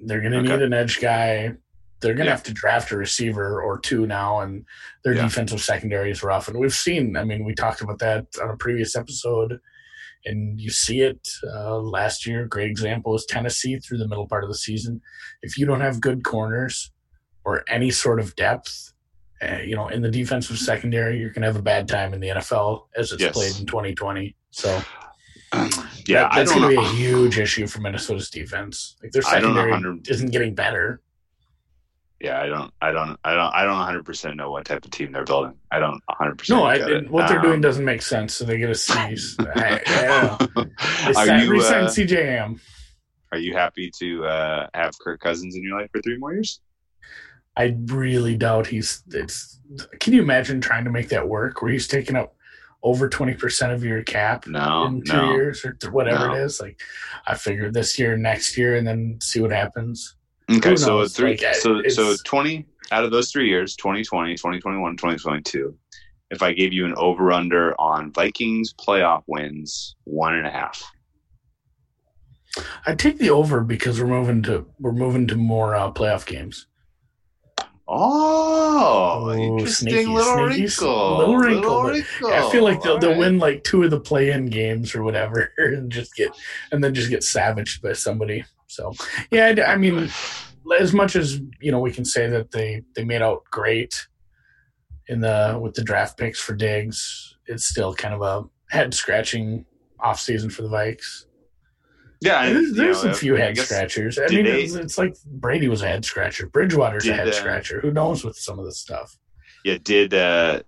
they're 0.00 0.20
going 0.20 0.32
to 0.32 0.38
Okay. 0.38 0.48
need 0.48 0.62
an 0.62 0.72
edge 0.72 1.00
guy. 1.00 1.54
They're 2.00 2.14
going 2.14 2.26
to 2.26 2.30
Yeah. 2.30 2.30
have 2.30 2.44
to 2.44 2.52
draft 2.54 2.92
a 2.92 2.96
receiver 2.96 3.60
or 3.60 3.78
two 3.80 4.06
now, 4.06 4.40
and 4.40 4.64
their 5.04 5.14
Yeah. 5.14 5.22
defensive 5.24 5.60
secondary 5.60 6.10
is 6.12 6.22
rough. 6.22 6.46
And 6.48 6.58
we've 6.58 6.72
seen, 6.72 7.16
I 7.16 7.24
mean, 7.24 7.44
we 7.44 7.54
talked 7.54 7.80
about 7.80 7.98
that 7.98 8.26
on 8.40 8.50
a 8.50 8.56
previous 8.56 8.94
episode, 8.94 9.58
and 10.24 10.60
you 10.60 10.70
see 10.70 11.00
it 11.00 11.26
uh, 11.54 11.78
last 11.78 12.26
year. 12.26 12.46
Great 12.46 12.70
example 12.70 13.14
is 13.14 13.24
Tennessee 13.26 13.78
through 13.78 13.98
the 13.98 14.08
middle 14.08 14.26
part 14.26 14.44
of 14.44 14.50
the 14.50 14.56
season. 14.56 15.00
If 15.42 15.56
you 15.58 15.66
don't 15.66 15.80
have 15.80 16.00
good 16.00 16.24
corners 16.24 16.90
or 17.44 17.64
any 17.68 17.90
sort 17.90 18.20
of 18.20 18.34
depth, 18.36 18.92
uh, 19.40 19.58
you 19.58 19.76
know, 19.76 19.88
in 19.88 20.02
the 20.02 20.10
defensive 20.10 20.58
secondary, 20.58 21.18
you're 21.18 21.30
going 21.30 21.42
to 21.42 21.46
have 21.48 21.56
a 21.56 21.62
bad 21.62 21.88
time 21.88 22.12
in 22.12 22.20
the 22.20 22.28
NFL 22.28 22.86
as 22.96 23.12
it's 23.12 23.22
Yes. 23.22 23.32
played 23.32 23.56
in 23.58 23.66
2020. 23.66 24.34
So 24.50 24.68
yeah, 25.54 25.64
that- 26.24 26.32
that's 26.34 26.52
going 26.52 26.62
to 26.62 26.68
be 26.68 26.76
a 26.86 26.88
huge 26.90 27.38
issue 27.38 27.66
for 27.66 27.80
Minnesota's 27.80 28.30
defense. 28.30 28.96
Like 29.02 29.12
their 29.12 29.22
secondary 29.22 29.72
isn't 30.08 30.30
getting 30.30 30.54
better. 30.54 31.00
Yeah, 32.20 32.40
I 32.42 32.46
don't, 32.46 32.72
I 32.82 32.90
don't, 32.90 33.16
I 33.22 33.32
don't, 33.34 33.54
I 33.54 33.62
don't 33.62 33.76
100 33.78 34.04
percent 34.04 34.36
know 34.36 34.50
what 34.50 34.64
type 34.64 34.84
of 34.84 34.90
team 34.90 35.12
they're 35.12 35.24
building. 35.24 35.54
I 35.70 35.78
don't 35.78 36.02
100. 36.06 36.38
percent 36.38 36.58
No, 36.58 36.64
I, 36.64 36.74
it. 36.74 37.08
what 37.10 37.28
they're 37.28 37.40
doing 37.40 37.54
Um, 37.54 37.60
doesn't 37.60 37.84
make 37.84 38.02
sense. 38.02 38.34
So 38.34 38.44
they 38.44 38.58
get 38.58 38.70
a 38.70 38.74
C. 38.74 38.92
I, 38.94 39.80
I 39.86 40.38
don't 40.38 40.56
know. 40.56 40.62
Are 41.16 41.38
you 41.38 41.60
uh, 41.60 41.88
CJM. 41.88 42.58
are 43.30 43.38
you 43.38 43.54
happy 43.54 43.90
to 44.00 44.24
uh, 44.24 44.66
have 44.74 44.98
Kirk 44.98 45.20
Cousins 45.20 45.54
in 45.54 45.62
your 45.62 45.78
life 45.80 45.90
for 45.92 46.00
three 46.02 46.18
more 46.18 46.32
years? 46.32 46.60
I 47.56 47.76
really 47.86 48.36
doubt 48.36 48.66
he's. 48.66 49.02
It's. 49.12 49.60
Can 50.00 50.12
you 50.12 50.22
imagine 50.22 50.60
trying 50.60 50.84
to 50.84 50.90
make 50.90 51.10
that 51.10 51.28
work 51.28 51.60
where 51.62 51.70
he's 51.70 51.86
taking 51.88 52.16
up 52.16 52.34
over 52.82 53.08
twenty 53.08 53.34
percent 53.34 53.72
of 53.72 53.84
your 53.84 54.02
cap 54.02 54.46
No, 54.46 54.86
in 54.86 55.02
two 55.04 55.12
no. 55.16 55.32
years 55.32 55.64
or 55.64 55.76
whatever 55.90 56.28
No. 56.28 56.34
it 56.34 56.42
is? 56.44 56.60
Like, 56.60 56.80
I 57.26 57.34
figured 57.36 57.74
this 57.74 57.98
year, 57.98 58.16
next 58.16 58.56
year, 58.58 58.76
and 58.76 58.86
then 58.86 59.18
see 59.20 59.40
what 59.40 59.50
happens. 59.52 60.14
Okay, 60.50 60.76
so 60.76 61.06
three, 61.06 61.36
Like, 61.36 61.54
so 61.56 61.82
so 61.88 62.16
20 62.24 62.64
out 62.90 63.04
of 63.04 63.10
those 63.10 63.30
three 63.30 63.48
years, 63.48 63.76
2020, 63.76 64.34
2021, 64.34 64.96
2022. 64.96 65.76
If 66.30 66.42
I 66.42 66.52
gave 66.52 66.72
you 66.72 66.86
an 66.86 66.94
over 66.96 67.32
under 67.32 67.78
on 67.80 68.12
Vikings 68.12 68.72
playoff 68.74 69.22
wins, 69.26 69.94
one 70.04 70.34
and 70.34 70.46
a 70.46 70.50
half. 70.50 70.82
I 72.86 72.94
take 72.94 73.18
the 73.18 73.30
over 73.30 73.62
because 73.62 74.00
we're 74.00 74.06
moving 74.06 74.42
to 74.44 74.66
we're 74.80 74.92
moving 74.92 75.26
to 75.28 75.36
more 75.36 75.74
uh, 75.74 75.92
playoff 75.92 76.26
games. 76.26 76.66
Oh, 77.86 78.28
Oh, 78.80 79.32
interesting 79.32 79.88
sneaky, 79.90 80.06
little, 80.06 80.48
sneaky, 80.48 80.62
wrinkle. 80.62 81.18
little 81.18 81.36
wrinkle, 81.36 81.82
but 81.82 81.92
wrinkle. 81.92 82.32
I 82.32 82.50
feel 82.52 82.62
like 82.62 82.82
they'll, 82.82 82.92
All 82.92 82.98
they'll 82.98 83.10
right. 83.10 83.18
win 83.18 83.38
like 83.38 83.64
two 83.64 83.82
of 83.82 83.90
the 83.90 83.98
play-in 84.00 84.46
games 84.46 84.94
or 84.94 85.02
whatever, 85.02 85.52
and 85.58 85.90
just 85.90 86.14
get 86.14 86.30
and 86.70 86.82
then 86.84 86.94
just 86.94 87.10
get 87.10 87.22
savaged 87.24 87.82
by 87.82 87.92
somebody. 87.94 88.44
So 88.68 88.92
yeah, 89.30 89.54
I, 89.66 89.76
mean, 89.76 90.08
as 90.78 90.92
much 90.92 91.16
as 91.16 91.40
you 91.60 91.72
know, 91.72 91.80
we 91.80 91.90
can 91.90 92.04
say 92.04 92.28
that 92.28 92.50
they 92.52 92.82
they 92.94 93.02
made 93.04 93.22
out 93.22 93.42
great 93.50 94.06
in 95.08 95.20
the 95.20 95.58
with 95.60 95.74
the 95.74 95.82
draft 95.82 96.16
picks 96.16 96.38
for 96.38 96.54
Diggs. 96.54 97.36
It's 97.46 97.64
still 97.64 97.94
kind 97.94 98.14
of 98.14 98.22
a 98.22 98.44
head 98.70 98.92
scratching 98.94 99.64
off 99.98 100.20
season 100.20 100.50
for 100.50 100.62
the 100.62 100.68
Vikes. 100.68 101.24
Yeah, 102.20 102.44
and, 102.44 102.56
There's, 102.56 102.72
there's 102.74 103.04
know, 103.04 103.10
a 103.10 103.14
few 103.14 103.36
I 103.36 103.40
head 103.40 103.54
guess- 103.56 103.66
scratchers. 103.66 104.18
I 104.18 104.26
mean, 104.26 104.44
they- 104.44 104.62
it's, 104.64 104.74
it's 104.74 104.98
like 104.98 105.14
Brady 105.24 105.68
was 105.68 105.82
a 105.82 105.88
head 105.88 106.04
scratcher. 106.04 106.46
Bridgewater's 106.48 107.06
a 107.08 107.14
head 107.14 107.28
uh, 107.28 107.32
scratcher. 107.32 107.80
Who 107.80 107.90
knows 107.92 108.24
with 108.24 108.36
some 108.36 108.58
of 108.58 108.64
this 108.64 108.78
stuff? 108.78 109.16
Yeah, 109.64 109.78
did 109.82 110.12
uh, 110.14 110.60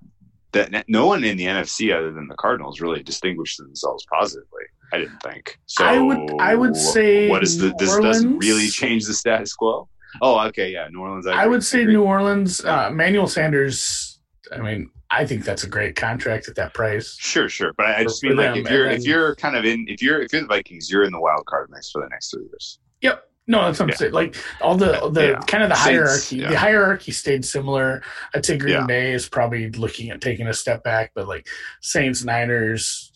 that? 0.52 0.84
No 0.88 1.06
one 1.06 1.24
in 1.24 1.36
the 1.36 1.44
NFC 1.44 1.94
other 1.96 2.12
than 2.12 2.28
the 2.28 2.34
Cardinals 2.36 2.80
really 2.80 3.02
distinguished 3.02 3.58
themselves 3.58 4.04
positively. 4.12 4.64
I 4.92 4.98
didn't 4.98 5.22
think. 5.22 5.58
So 5.66 5.84
I 5.84 5.98
would- 5.98 6.40
I 6.40 6.54
would 6.54 6.76
say 6.76 7.28
what 7.28 7.42
is 7.42 7.58
the 7.58 7.72
this 7.78 7.96
doesn't 7.98 8.38
really 8.38 8.68
change 8.68 9.06
the 9.06 9.14
status 9.14 9.54
quo. 9.54 9.88
Oh, 10.20 10.40
okay, 10.48 10.72
yeah, 10.72 10.88
New 10.90 11.00
Orleans. 11.00 11.26
I 11.26 11.42
agree. 11.42 11.50
would 11.50 11.64
say. 11.64 11.84
New 11.84 12.02
Orleans. 12.02 12.64
Uh, 12.64 12.90
Manuel 12.90 13.28
Sanders. 13.28 14.20
I 14.52 14.58
mean, 14.58 14.90
I 15.12 15.24
think 15.24 15.44
that's 15.44 15.62
a 15.62 15.68
great 15.68 15.94
contract 15.94 16.48
at 16.48 16.56
that 16.56 16.74
price. 16.74 17.16
Sure, 17.18 17.48
sure, 17.48 17.72
but 17.76 17.86
I, 17.86 17.98
I 17.98 18.02
just 18.02 18.22
mean 18.24 18.36
like 18.36 18.56
if 18.56 18.68
you're 18.68 18.86
and 18.86 18.98
if 19.00 19.06
you're 19.06 19.36
kind 19.36 19.56
of 19.56 19.64
in 19.64 19.86
if 19.88 20.02
you're 20.02 20.20
if 20.22 20.32
you're 20.32 20.42
the 20.42 20.48
Vikings, 20.48 20.90
you're 20.90 21.04
in 21.04 21.12
the 21.12 21.20
wild 21.20 21.46
card 21.46 21.68
mix 21.70 21.90
for 21.92 22.02
the 22.02 22.08
next 22.08 22.32
three 22.32 22.42
years. 22.44 22.80
Yep. 23.02 23.24
No, 23.46 23.64
that's 23.64 23.78
what 23.80 23.84
I'm 23.86 23.88
Yeah. 23.90 23.94
saying. 23.96 24.12
Like 24.12 24.36
all 24.60 24.76
the 24.76 25.10
the 25.12 25.30
Yeah. 25.30 25.40
kind 25.46 25.62
of 25.64 25.68
the 25.70 25.74
hierarchy. 25.76 26.36
yeah. 26.36 26.50
The 26.50 26.58
hierarchy 26.58 27.10
stayed 27.12 27.44
similar. 27.44 28.02
I'd 28.34 28.44
say 28.46 28.56
Green. 28.56 28.86
Bay 28.86 29.12
is 29.12 29.28
probably 29.28 29.70
looking 29.70 30.10
at 30.10 30.20
taking 30.20 30.46
a 30.46 30.54
step 30.54 30.84
back, 30.84 31.12
but 31.14 31.26
like 31.26 31.46
Saints, 31.80 32.24
Niners. 32.24 33.12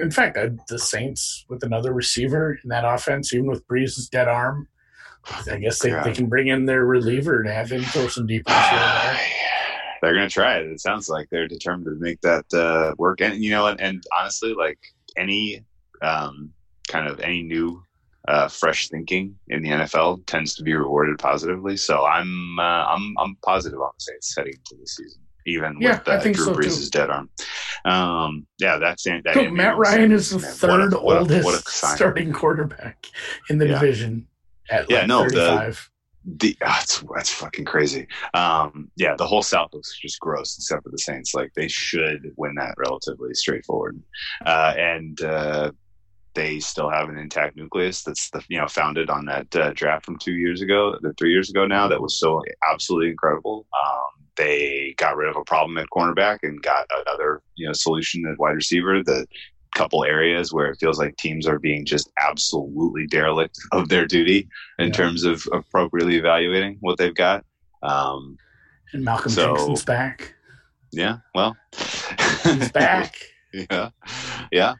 In 0.00 0.10
fact, 0.10 0.36
uh, 0.38 0.48
the 0.68 0.78
Saints 0.78 1.44
with 1.48 1.62
another 1.62 1.92
receiver 1.92 2.58
in 2.64 2.70
that 2.70 2.84
offense, 2.86 3.34
even 3.34 3.46
with 3.46 3.66
Brees's 3.68 4.08
dead 4.08 4.28
arm, 4.28 4.66
I 5.50 5.58
guess 5.58 5.78
they, 5.80 5.90
they 5.90 6.12
can 6.12 6.26
bring 6.26 6.48
in 6.48 6.64
their 6.64 6.84
reliever 6.86 7.42
to 7.42 7.52
have 7.52 7.70
him 7.70 7.82
throw 7.84 8.08
some 8.08 8.26
deep 8.26 8.46
there. 8.46 9.18
They're 10.02 10.14
gonna 10.14 10.28
try 10.28 10.56
it. 10.58 10.66
It 10.66 10.80
sounds 10.80 11.08
like 11.08 11.28
they're 11.30 11.48
determined 11.48 11.86
to 11.86 12.02
make 12.02 12.20
that 12.22 12.44
uh, 12.52 12.94
work. 12.98 13.20
And 13.22 13.42
you 13.42 13.50
know, 13.50 13.66
and, 13.68 13.80
and 13.80 14.04
honestly, 14.18 14.52
like 14.52 14.78
any 15.16 15.64
um, 16.02 16.52
kind 16.88 17.08
of 17.08 17.20
any 17.20 17.42
new 17.42 17.82
uh, 18.28 18.48
fresh 18.48 18.88
thinking 18.88 19.36
in 19.48 19.62
the 19.62 19.68
NFL 19.70 20.24
tends 20.26 20.54
to 20.56 20.62
be 20.62 20.74
rewarded 20.74 21.18
positively. 21.18 21.76
So 21.76 22.04
I'm 22.06 22.58
uh, 22.58 22.62
I'm 22.62 23.14
I'm 23.18 23.36
positive 23.44 23.80
on 23.80 23.90
the 23.98 24.02
Saints 24.02 24.34
heading 24.36 24.54
into 24.54 24.80
the 24.80 24.86
season, 24.86 25.20
even 25.46 25.76
Yeah, 25.80 25.98
with 25.98 26.08
uh, 26.08 26.22
Drew 26.22 26.34
so, 26.34 26.54
Brees' 26.54 26.90
dead 26.90 27.10
arm. 27.10 27.28
Um, 27.84 28.46
yeah, 28.58 28.78
that's 28.78 29.04
that. 29.04 29.22
So 29.34 29.50
Matt 29.50 29.76
Ryan 29.76 30.12
is 30.12 30.30
the 30.30 30.38
man, 30.38 30.48
what 30.50 30.56
third 30.58 30.92
a- 30.94 30.96
what 31.00 31.16
a- 31.16 31.20
oldest 31.20 31.44
what 31.44 31.54
a 31.66 31.70
starting 31.70 32.32
quarterback 32.32 33.06
in 33.50 33.58
the 33.58 33.66
Yeah. 33.68 33.74
division 33.80 34.26
at 34.70 34.88
Yeah, 34.90 35.00
like 35.00 35.08
no, 35.08 35.24
the- 35.28 35.30
35. 35.36 35.90
the 36.26 36.56
ah, 36.62 36.76
that's 36.78 37.04
that's 37.14 37.30
fucking 37.30 37.66
crazy. 37.66 38.06
Um, 38.32 38.90
yeah, 38.96 39.14
the 39.16 39.26
whole 39.26 39.42
South 39.42 39.68
looks 39.74 39.98
just 40.00 40.18
gross, 40.20 40.56
except 40.56 40.82
for 40.84 40.88
the 40.88 40.96
Saints. 40.98 41.34
Like 41.34 41.52
they 41.54 41.68
should 41.68 42.32
win 42.38 42.54
that 42.54 42.74
relatively 42.78 43.34
straightforward, 43.34 44.00
uh, 44.46 44.72
and 44.78 45.20
uh, 45.20 45.72
they 46.34 46.60
still 46.60 46.90
have 46.90 47.08
an 47.08 47.16
intact 47.18 47.56
nucleus 47.56 48.02
that's 48.02 48.30
the, 48.30 48.42
you 48.48 48.58
know 48.58 48.66
founded 48.68 49.08
on 49.10 49.24
that 49.26 49.54
uh, 49.56 49.72
draft 49.74 50.04
from 50.04 50.18
two 50.18 50.32
years 50.34 50.60
ago, 50.62 50.96
the 51.00 51.12
three 51.14 51.30
years 51.32 51.50
ago 51.50 51.66
now. 51.66 51.86
That 51.88 52.00
was 52.02 52.18
so 52.18 52.42
absolutely 52.70 53.10
incredible. 53.10 53.66
Um, 53.72 54.24
they 54.36 54.94
got 54.98 55.16
rid 55.16 55.28
of 55.30 55.36
a 55.36 55.44
problem 55.44 55.78
at 55.78 55.86
cornerback 55.94 56.38
and 56.42 56.60
got 56.62 56.86
another 57.06 57.40
you 57.54 57.66
know 57.66 57.72
solution 57.72 58.26
at 58.26 58.38
wide 58.38 58.52
receiver. 58.56 59.02
The 59.02 59.26
couple 59.76 60.04
areas 60.04 60.52
where 60.52 60.66
it 60.70 60.76
feels 60.78 61.00
like 61.00 61.16
teams 61.16 61.48
are 61.48 61.58
being 61.58 61.84
just 61.84 62.08
absolutely 62.20 63.06
derelict 63.08 63.58
of 63.72 63.88
their 63.88 64.06
duty 64.06 64.48
in 64.78 64.86
Yeah. 64.88 64.92
terms 64.92 65.24
of 65.24 65.42
appropriately 65.52 66.16
evaluating 66.16 66.76
what 66.80 66.96
they've 66.96 67.14
got. 67.14 67.44
Um, 67.82 68.38
And 68.92 69.04
Malcolm 69.04 69.32
so- 69.32 69.54
Jackson's 69.56 69.84
back. 69.84 70.34
yeah, 70.92 71.16
well, 71.34 71.56
He's 72.44 72.70
back. 72.70 73.16
yeah, 73.70 73.90
yeah. 74.52 74.70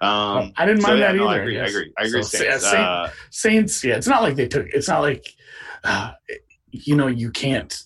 Um, 0.00 0.52
I 0.56 0.66
didn't 0.66 0.80
so, 0.82 0.88
mind 0.88 1.00
yeah, 1.00 1.12
that 1.12 1.16
no, 1.16 1.28
either. 1.28 1.40
I 1.40 1.42
agree. 1.42 1.58
I 1.58 1.64
guess. 1.64 1.70
agree. 1.74 1.92
I 1.98 2.04
agree. 2.04 2.22
So, 2.22 2.38
Saints. 2.38 2.72
yeah, 2.72 2.80
Uh, 2.80 3.10
Saints, 3.30 3.84
yeah, 3.84 3.96
it's 3.96 4.06
not 4.08 4.22
like 4.22 4.36
they 4.36 4.48
took. 4.48 4.66
It's 4.68 4.88
not 4.88 5.00
like, 5.00 5.26
uh, 5.84 6.12
you 6.70 6.96
know, 6.96 7.06
you 7.06 7.30
can't. 7.30 7.76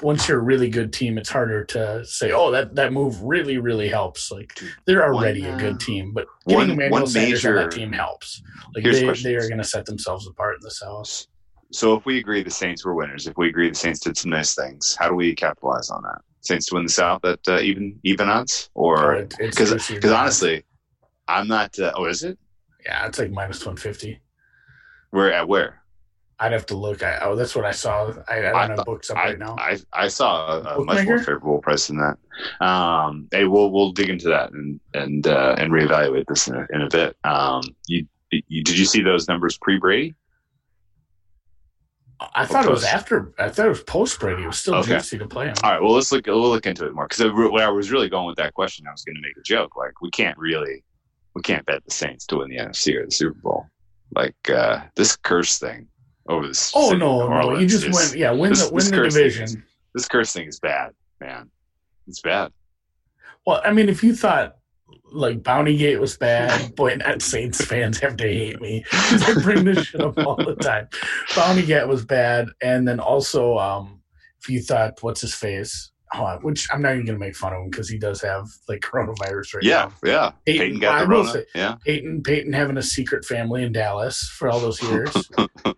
Once 0.00 0.28
you're 0.28 0.38
a 0.38 0.42
really 0.42 0.68
good 0.70 0.92
team, 0.92 1.18
it's 1.18 1.28
harder 1.28 1.64
to 1.64 2.04
say, 2.04 2.30
"Oh, 2.30 2.52
that 2.52 2.76
that 2.76 2.92
move 2.92 3.20
really, 3.22 3.58
really 3.58 3.88
helps." 3.88 4.30
Like 4.30 4.52
they're 4.86 5.00
One, 5.12 5.22
already 5.24 5.44
a 5.44 5.54
uh, 5.54 5.58
good 5.58 5.80
team, 5.80 6.12
but 6.12 6.26
one- 6.44 6.58
getting 6.68 6.74
Emmanuel 6.74 7.00
one 7.00 7.06
Sanders 7.08 7.44
on 7.44 7.54
that 7.56 7.70
team 7.72 7.90
helps. 7.92 8.40
Like 8.74 8.84
they, 8.84 9.02
questions. 9.04 9.22
they 9.24 9.34
are 9.34 9.48
going 9.48 9.58
to 9.58 9.64
set 9.64 9.86
themselves 9.86 10.28
apart 10.28 10.54
in 10.56 10.60
the 10.62 10.70
South. 10.70 11.26
so 11.72 11.94
if 11.96 12.06
we 12.06 12.18
agree 12.18 12.44
the 12.44 12.50
Saints 12.50 12.84
were 12.84 12.94
winners, 12.94 13.26
if 13.26 13.36
we 13.36 13.48
agree 13.48 13.68
the 13.68 13.74
Saints 13.74 13.98
did 14.00 14.16
some 14.16 14.30
nice 14.30 14.54
things, 14.54 14.94
how 15.00 15.08
do 15.08 15.14
we 15.16 15.34
capitalize 15.34 15.90
on 15.90 16.02
that? 16.04 16.20
Saints 16.48 16.66
to 16.66 16.74
win 16.74 16.84
the 16.84 16.90
South 16.92 17.24
at 17.24 17.40
uh, 17.46 17.60
even 17.60 18.00
even 18.04 18.28
odds, 18.28 18.70
or 18.74 19.26
because 19.38 19.70
juicy 19.70 19.94
because 19.94 20.12
honestly, 20.12 20.64
I'm 21.28 21.46
not. 21.46 21.78
Uh, 21.78 21.92
oh, 21.94 22.06
is 22.06 22.24
it? 22.24 22.38
yeah, 22.84 23.06
it's 23.06 23.18
like 23.18 23.30
minus 23.30 23.64
one 23.66 23.76
fifty. 23.76 24.18
We're 25.12 25.30
at 25.30 25.46
where? 25.46 25.82
I'd 26.40 26.52
have 26.52 26.66
to 26.66 26.76
look. 26.76 27.02
I, 27.02 27.18
oh, 27.22 27.34
that's 27.34 27.54
what 27.56 27.64
I 27.64 27.72
saw. 27.72 28.12
I, 28.28 28.38
I 28.38 28.40
don't 28.40 28.54
I 28.54 28.66
have 28.66 28.76
thought- 28.76 28.86
books 28.86 29.10
up 29.10 29.18
I, 29.18 29.24
right 29.26 29.38
now. 29.38 29.56
I 29.58 29.76
I 29.92 30.08
saw 30.08 30.58
a, 30.62 30.80
a 30.80 30.84
much 30.84 31.04
more 31.04 31.18
favorable 31.18 31.58
price 31.58 31.88
than 31.88 31.98
that. 31.98 32.16
Um, 32.64 33.28
hey, 33.30 33.44
we'll 33.44 33.70
we'll 33.70 33.92
dig 33.92 34.08
into 34.08 34.28
that 34.28 34.52
and 34.52 34.80
and 34.94 35.26
uh, 35.26 35.54
and 35.58 35.70
reevaluate 35.72 36.24
this 36.28 36.48
in 36.48 36.54
a, 36.54 36.66
in 36.72 36.82
a 36.82 36.88
bit. 36.88 37.16
Um, 37.24 37.62
you, 37.88 38.06
you 38.30 38.62
did 38.62 38.78
you 38.78 38.84
see 38.86 39.02
those 39.02 39.28
numbers 39.28 39.58
pre 39.58 39.78
Brady? 39.78 40.14
I 42.34 42.46
thought 42.46 42.64
it 42.64 42.70
was 42.70 42.84
after. 42.84 43.32
I 43.38 43.48
thought 43.48 43.66
it 43.66 43.70
was 43.70 43.82
post 43.84 44.18
Brady. 44.18 44.42
It 44.42 44.46
was 44.48 44.58
still 44.58 44.74
Okay. 44.76 44.94
juicy 44.96 45.18
to 45.18 45.26
play 45.28 45.46
him. 45.46 45.54
All 45.62 45.70
right, 45.70 45.80
well 45.82 45.92
let's 45.92 46.10
look 46.10 46.26
we'll 46.26 46.48
look 46.50 46.66
into 46.66 46.84
it 46.86 46.92
more 46.94 47.06
because 47.06 47.32
where 47.32 47.66
I 47.66 47.70
was 47.70 47.90
really 47.92 48.08
going 48.08 48.26
with 48.26 48.36
that 48.38 48.54
question, 48.54 48.86
I 48.88 48.90
was 48.92 49.04
going 49.04 49.14
to 49.16 49.22
make 49.22 49.36
a 49.36 49.42
joke 49.42 49.76
like 49.76 50.00
we 50.00 50.10
can't 50.10 50.36
really 50.36 50.82
we 51.34 51.42
can't 51.42 51.64
bet 51.66 51.84
the 51.84 51.92
Saints 51.92 52.26
to 52.26 52.38
win 52.38 52.48
the 52.50 52.56
NFC 52.56 52.96
or 52.96 53.04
the 53.06 53.12
Super 53.12 53.38
Bowl. 53.40 53.66
Like 54.16 54.34
uh, 54.50 54.80
this 54.96 55.14
curse 55.16 55.58
thing 55.58 55.86
over 56.28 56.48
this. 56.48 56.72
Oh 56.74 56.90
no, 56.90 57.28
New 57.28 57.50
no! 57.52 57.58
You 57.58 57.66
just 57.68 57.84
win. 57.86 58.18
Yeah, 58.20 58.32
win 58.32 58.50
this- 58.50 58.68
the 58.68 58.74
win 58.74 58.84
the 58.86 58.90
division. 59.08 59.44
is- 59.44 59.56
This 59.94 60.08
curse 60.08 60.32
thing 60.32 60.48
is 60.48 60.58
bad, 60.60 60.92
man. 61.20 61.50
It's 62.08 62.20
bad. 62.20 62.52
Well, 63.46 63.60
I 63.64 63.72
mean, 63.72 63.88
if 63.88 64.02
you 64.02 64.14
thought 64.14 64.56
like 65.12 65.42
Bounty 65.42 65.76
Gate 65.76 66.00
was 66.00 66.16
bad, 66.16 66.74
boy, 66.76 66.96
that 66.98 67.22
Saints 67.22 67.64
fans 67.64 67.98
have 68.00 68.16
to 68.18 68.24
hate 68.24 68.60
me 68.60 68.84
because 68.90 69.22
I 69.22 69.42
bring 69.42 69.64
this 69.64 69.86
shit 69.86 70.00
up 70.00 70.18
all 70.18 70.36
the 70.36 70.54
time. 70.56 70.88
Bounty 71.36 71.64
Gate 71.64 71.86
was 71.88 72.04
bad, 72.04 72.48
and 72.62 72.86
then 72.86 73.00
also, 73.00 73.56
um, 73.58 74.00
if 74.40 74.48
you 74.48 74.60
thought 74.62 74.94
what's 75.02 75.20
his 75.20 75.34
face, 75.34 75.90
oh, 76.14 76.38
which 76.42 76.66
I'm 76.72 76.80
not 76.82 76.94
even 76.94 77.06
gonna 77.06 77.18
make 77.18 77.36
fun 77.36 77.52
of 77.52 77.60
him 77.62 77.70
because 77.70 77.88
he 77.88 77.98
does 77.98 78.20
have 78.22 78.46
like 78.68 78.80
coronavirus 78.80 79.54
right 79.54 79.62
Yeah, 79.64 79.90
now. 80.02 80.08
yeah. 80.10 80.30
Payton- 80.46 80.60
Payton 80.66 80.80
got 80.80 80.94
I 80.94 81.00
the 81.04 81.08
will 81.08 81.16
Rona. 81.18 81.32
say- 81.32 81.44
Yeah. 81.54 81.74
Payton, 81.84 82.22
Payton 82.22 82.52
having 82.52 82.76
a 82.76 82.82
secret 82.82 83.24
family 83.24 83.62
in 83.64 83.72
Dallas 83.72 84.22
for 84.38 84.48
all 84.48 84.60
those 84.60 84.82
years. 84.90 85.12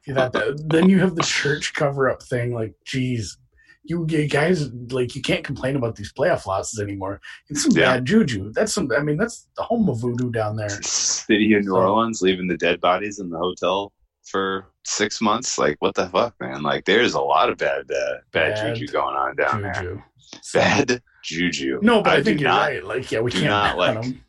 You 0.06 0.14
thought 0.14 0.32
that, 0.34 0.62
then 0.68 0.88
you 0.88 1.00
have 1.00 1.16
the 1.16 1.22
church 1.22 1.72
cover 1.74 2.08
up 2.10 2.22
thing. 2.22 2.54
Like, 2.54 2.74
geez, 2.84 3.38
you, 3.82 4.04
guys, 4.28 4.70
like, 4.90 5.14
you 5.16 5.22
can't 5.22 5.42
complain 5.44 5.76
about 5.76 5.96
these 5.96 6.12
playoff 6.12 6.46
losses 6.46 6.78
anymore. 6.80 7.20
It's 7.48 7.62
some 7.62 7.72
Yeah. 7.72 7.94
bad 7.94 8.04
juju. 8.04 8.52
That's 8.52 8.72
some. 8.72 8.90
I 8.96 9.00
mean, 9.02 9.16
that's 9.16 9.46
the 9.56 9.62
home 9.62 9.88
of 9.88 10.00
voodoo 10.00 10.30
down 10.30 10.56
there. 10.56 10.68
City 10.82 11.54
of 11.54 11.62
New 11.62 11.70
So- 11.70 11.76
Orleans, 11.76 12.20
leaving 12.22 12.46
the 12.46 12.56
dead 12.56 12.80
bodies 12.80 13.18
in 13.18 13.30
the 13.30 13.38
hotel 13.38 13.92
for 14.24 14.66
six 14.84 15.20
months. 15.20 15.58
Like, 15.58 15.76
what 15.80 15.94
the 15.94 16.08
fuck, 16.08 16.34
man? 16.40 16.62
Like, 16.62 16.84
there's 16.84 17.14
a 17.14 17.20
lot 17.20 17.48
of 17.50 17.56
bad, 17.58 17.90
uh, 17.90 18.14
bad, 18.32 18.54
Bad 18.54 18.74
juju 18.76 18.92
going 18.92 19.16
on 19.16 19.36
down 19.36 19.62
there. 19.62 19.72
Juju. 19.74 20.02
So- 20.42 20.60
Bad 20.60 21.02
juju. 21.24 21.78
No, 21.82 22.02
but 22.02 22.12
I, 22.12 22.16
do 22.18 22.24
think 22.24 22.40
you're 22.40 22.48
not- 22.50 22.60
right. 22.68 22.84
Like, 22.84 23.10
yeah, 23.10 23.20
we 23.20 23.30
can't 23.32 23.46
not 23.46 23.76
like- 23.78 24.00
them. 24.00 24.22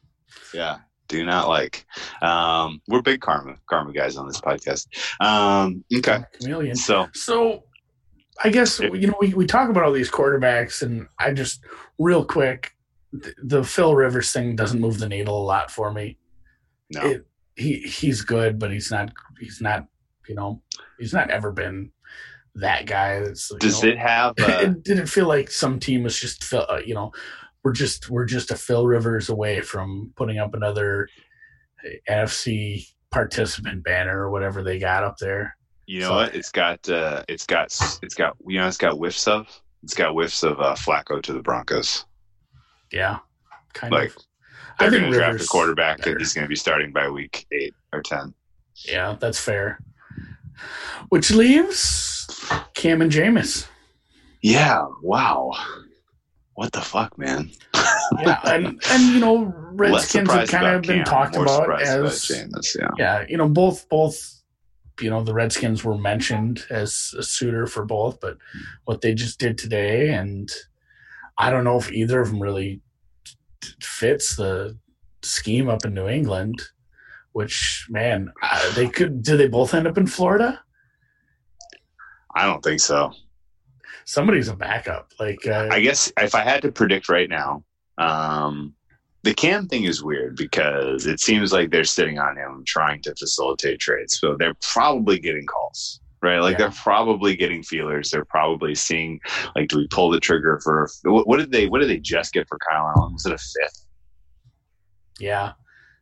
Yeah, 0.53 0.77
do 1.07 1.23
not 1.25 1.47
like. 1.47 1.85
Um, 2.21 2.81
we're 2.87 3.01
big 3.01 3.21
karma, 3.21 3.55
karma 3.69 3.93
guys 3.93 4.17
on 4.17 4.27
this 4.27 4.39
podcast. 4.41 4.87
Um, 5.23 5.83
okay, 5.95 6.23
Chameleon. 6.39 6.75
so 6.75 7.07
So 7.13 7.63
I 8.43 8.49
guess 8.49 8.79
you 8.79 9.07
know 9.07 9.17
we, 9.19 9.33
we 9.33 9.45
talk 9.45 9.69
about 9.69 9.83
all 9.83 9.91
these 9.91 10.11
quarterbacks, 10.11 10.81
and 10.81 11.07
I 11.19 11.33
just 11.33 11.63
real 11.99 12.25
quick, 12.25 12.75
the, 13.11 13.33
the 13.43 13.63
Phil 13.63 13.95
Rivers 13.95 14.31
thing 14.31 14.55
doesn't 14.55 14.79
move 14.79 14.99
the 14.99 15.09
needle 15.09 15.41
a 15.41 15.45
lot 15.45 15.71
for 15.71 15.91
me. 15.91 16.17
no, 16.91 17.05
It, 17.05 17.27
he 17.55 17.79
he's 17.81 18.21
good, 18.21 18.59
but 18.59 18.71
he's 18.71 18.91
not 18.91 19.11
he's 19.39 19.61
not 19.61 19.85
you 20.27 20.35
know 20.35 20.61
he's 20.99 21.13
not 21.13 21.29
ever 21.29 21.51
been 21.51 21.91
that 22.55 22.85
guy. 22.85 23.19
That's 23.19 23.51
does 23.59 23.83
know, 23.83 23.89
it 23.89 23.97
have? 23.97 24.33
Uh, 24.39 24.57
it 24.61 24.83
didn't 24.83 25.07
feel 25.07 25.27
like 25.27 25.51
some 25.51 25.79
team 25.79 26.03
was 26.03 26.19
just 26.19 26.53
uh, 26.53 26.79
you 26.85 26.93
know 26.93 27.11
we're 27.63 27.73
just 27.73 28.09
we're 28.09 28.25
just 28.25 28.51
a 28.51 28.55
Phil 28.55 28.87
Rivers 28.87 29.29
away 29.29 29.61
from 29.61 30.13
putting 30.15 30.39
up 30.39 30.53
another 30.53 31.07
NFC 32.09 32.87
participant 33.11 33.83
banner 33.83 34.19
or 34.19 34.31
whatever 34.31 34.63
they 34.63 34.79
got 34.79 35.03
up 35.03 35.17
there. 35.17 35.55
You 35.91 35.99
know 36.01 36.07
so- 36.07 36.15
what? 36.15 36.35
It's 36.35 36.51
got. 36.51 36.87
Uh, 36.89 37.23
it's 37.27 37.45
got. 37.45 37.65
It's 38.01 38.15
got. 38.15 38.37
You 38.47 38.59
know, 38.59 38.67
it's 38.67 38.77
got 38.77 38.93
whiffs 38.97 39.27
of. 39.27 39.47
It's 39.83 39.93
got 39.93 40.13
whiffs 40.13 40.43
of 40.43 40.59
uh, 40.59 40.75
Flacco 40.75 41.21
to 41.23 41.33
the 41.33 41.41
Broncos. 41.41 42.05
Yeah, 42.91 43.19
kind 43.73 43.91
Like, 43.91 44.09
of. 44.09 44.15
They're 44.79 44.87
I 44.87 44.91
think 44.91 45.01
going 45.01 45.11
to 45.11 45.17
draft 45.17 45.43
a 45.43 45.47
quarterback 45.47 45.97
better. 45.99 46.13
that 46.13 46.19
he's 46.19 46.33
going 46.33 46.43
to 46.45 46.49
be 46.49 46.55
starting 46.55 46.91
by 46.91 47.09
week 47.09 47.45
eight 47.51 47.73
or 47.93 48.01
ten. 48.01 48.33
Yeah, 48.87 49.15
that's 49.19 49.39
fair. 49.39 49.79
Which 51.09 51.31
leaves 51.31 52.27
Cam 52.73 53.01
and 53.01 53.11
Jameis. 53.11 53.67
Yeah. 54.41 54.85
Wow. 55.03 55.51
What 56.55 56.71
the 56.73 56.81
fuck, 56.81 57.17
man? 57.17 57.51
Yeah, 58.19 58.39
and 58.45 58.81
and 58.89 59.03
you 59.13 59.19
know 59.19 59.45
Redskins 59.73 60.31
have 60.31 60.49
kind 60.49 60.67
of 60.75 60.81
been 60.83 61.03
Cam, 61.03 61.05
talked 61.05 61.35
about 61.35 61.81
as 61.81 62.25
Jameis, 62.25 62.77
yeah. 62.77 62.89
yeah, 62.97 63.25
you 63.29 63.37
know 63.37 63.47
both 63.47 63.87
both 63.89 64.40
you 64.99 65.09
know 65.09 65.23
the 65.23 65.33
Redskins 65.33 65.83
were 65.83 65.97
mentioned 65.97 66.65
as 66.69 67.13
a 67.17 67.23
suitor 67.23 67.67
for 67.67 67.85
both, 67.85 68.19
but 68.19 68.37
what 68.85 69.01
they 69.01 69.13
just 69.13 69.39
did 69.39 69.57
today, 69.57 70.09
and 70.09 70.51
I 71.37 71.49
don't 71.49 71.63
know 71.63 71.77
if 71.77 71.91
either 71.91 72.21
of 72.21 72.29
them 72.29 72.41
really 72.41 72.81
fits 73.81 74.35
the 74.35 74.77
scheme 75.21 75.69
up 75.69 75.85
in 75.85 75.93
New 75.93 76.07
England. 76.07 76.61
Which 77.33 77.87
man, 77.89 78.33
they 78.75 78.89
could. 78.89 79.23
Do 79.23 79.37
they 79.37 79.47
both 79.47 79.73
end 79.73 79.87
up 79.87 79.97
in 79.97 80.05
Florida? 80.07 80.61
I 82.35 82.45
don't 82.45 82.63
think 82.63 82.79
so. 82.81 83.13
somebody's 84.05 84.47
a 84.47 84.55
backup. 84.55 85.11
Like 85.19 85.47
uh, 85.47 85.69
I 85.71 85.79
guess 85.79 86.11
if 86.17 86.35
I 86.35 86.41
had 86.41 86.61
to 86.63 86.71
predict 86.71 87.09
right 87.09 87.29
now, 87.29 87.63
um, 87.97 88.73
the 89.23 89.33
Cam 89.33 89.67
thing 89.67 89.83
is 89.83 90.03
weird 90.03 90.35
because 90.35 91.05
it 91.05 91.19
seems 91.19 91.53
like 91.53 91.69
they're 91.69 91.83
sitting 91.83 92.17
on 92.17 92.35
him 92.37 92.63
trying 92.65 93.01
to 93.03 93.13
facilitate 93.15 93.79
trades. 93.79 94.19
So 94.19 94.35
they're 94.37 94.55
probably 94.61 95.19
getting 95.19 95.45
calls, 95.45 96.01
right? 96.23 96.39
Like 96.39 96.53
Yeah. 96.53 96.57
they're 96.69 96.71
probably 96.83 97.35
getting 97.35 97.61
feelers. 97.61 98.09
They're 98.09 98.25
probably 98.25 98.73
seeing 98.73 99.19
like, 99.55 99.69
do 99.69 99.77
we 99.77 99.87
pull 99.87 100.09
the 100.09 100.19
trigger 100.19 100.59
for 100.63 100.89
what, 101.03 101.27
what 101.27 101.37
did 101.37 101.51
they 101.51 101.67
what 101.67 101.79
did 101.81 101.89
they 101.89 101.99
just 101.99 102.33
get 102.33 102.47
for 102.47 102.57
Kyle 102.67 102.91
Allen? 102.97 103.13
Was 103.13 103.25
it 103.25 103.33
a 103.33 103.37
fifth? 103.37 103.85
yeah, 105.19 105.51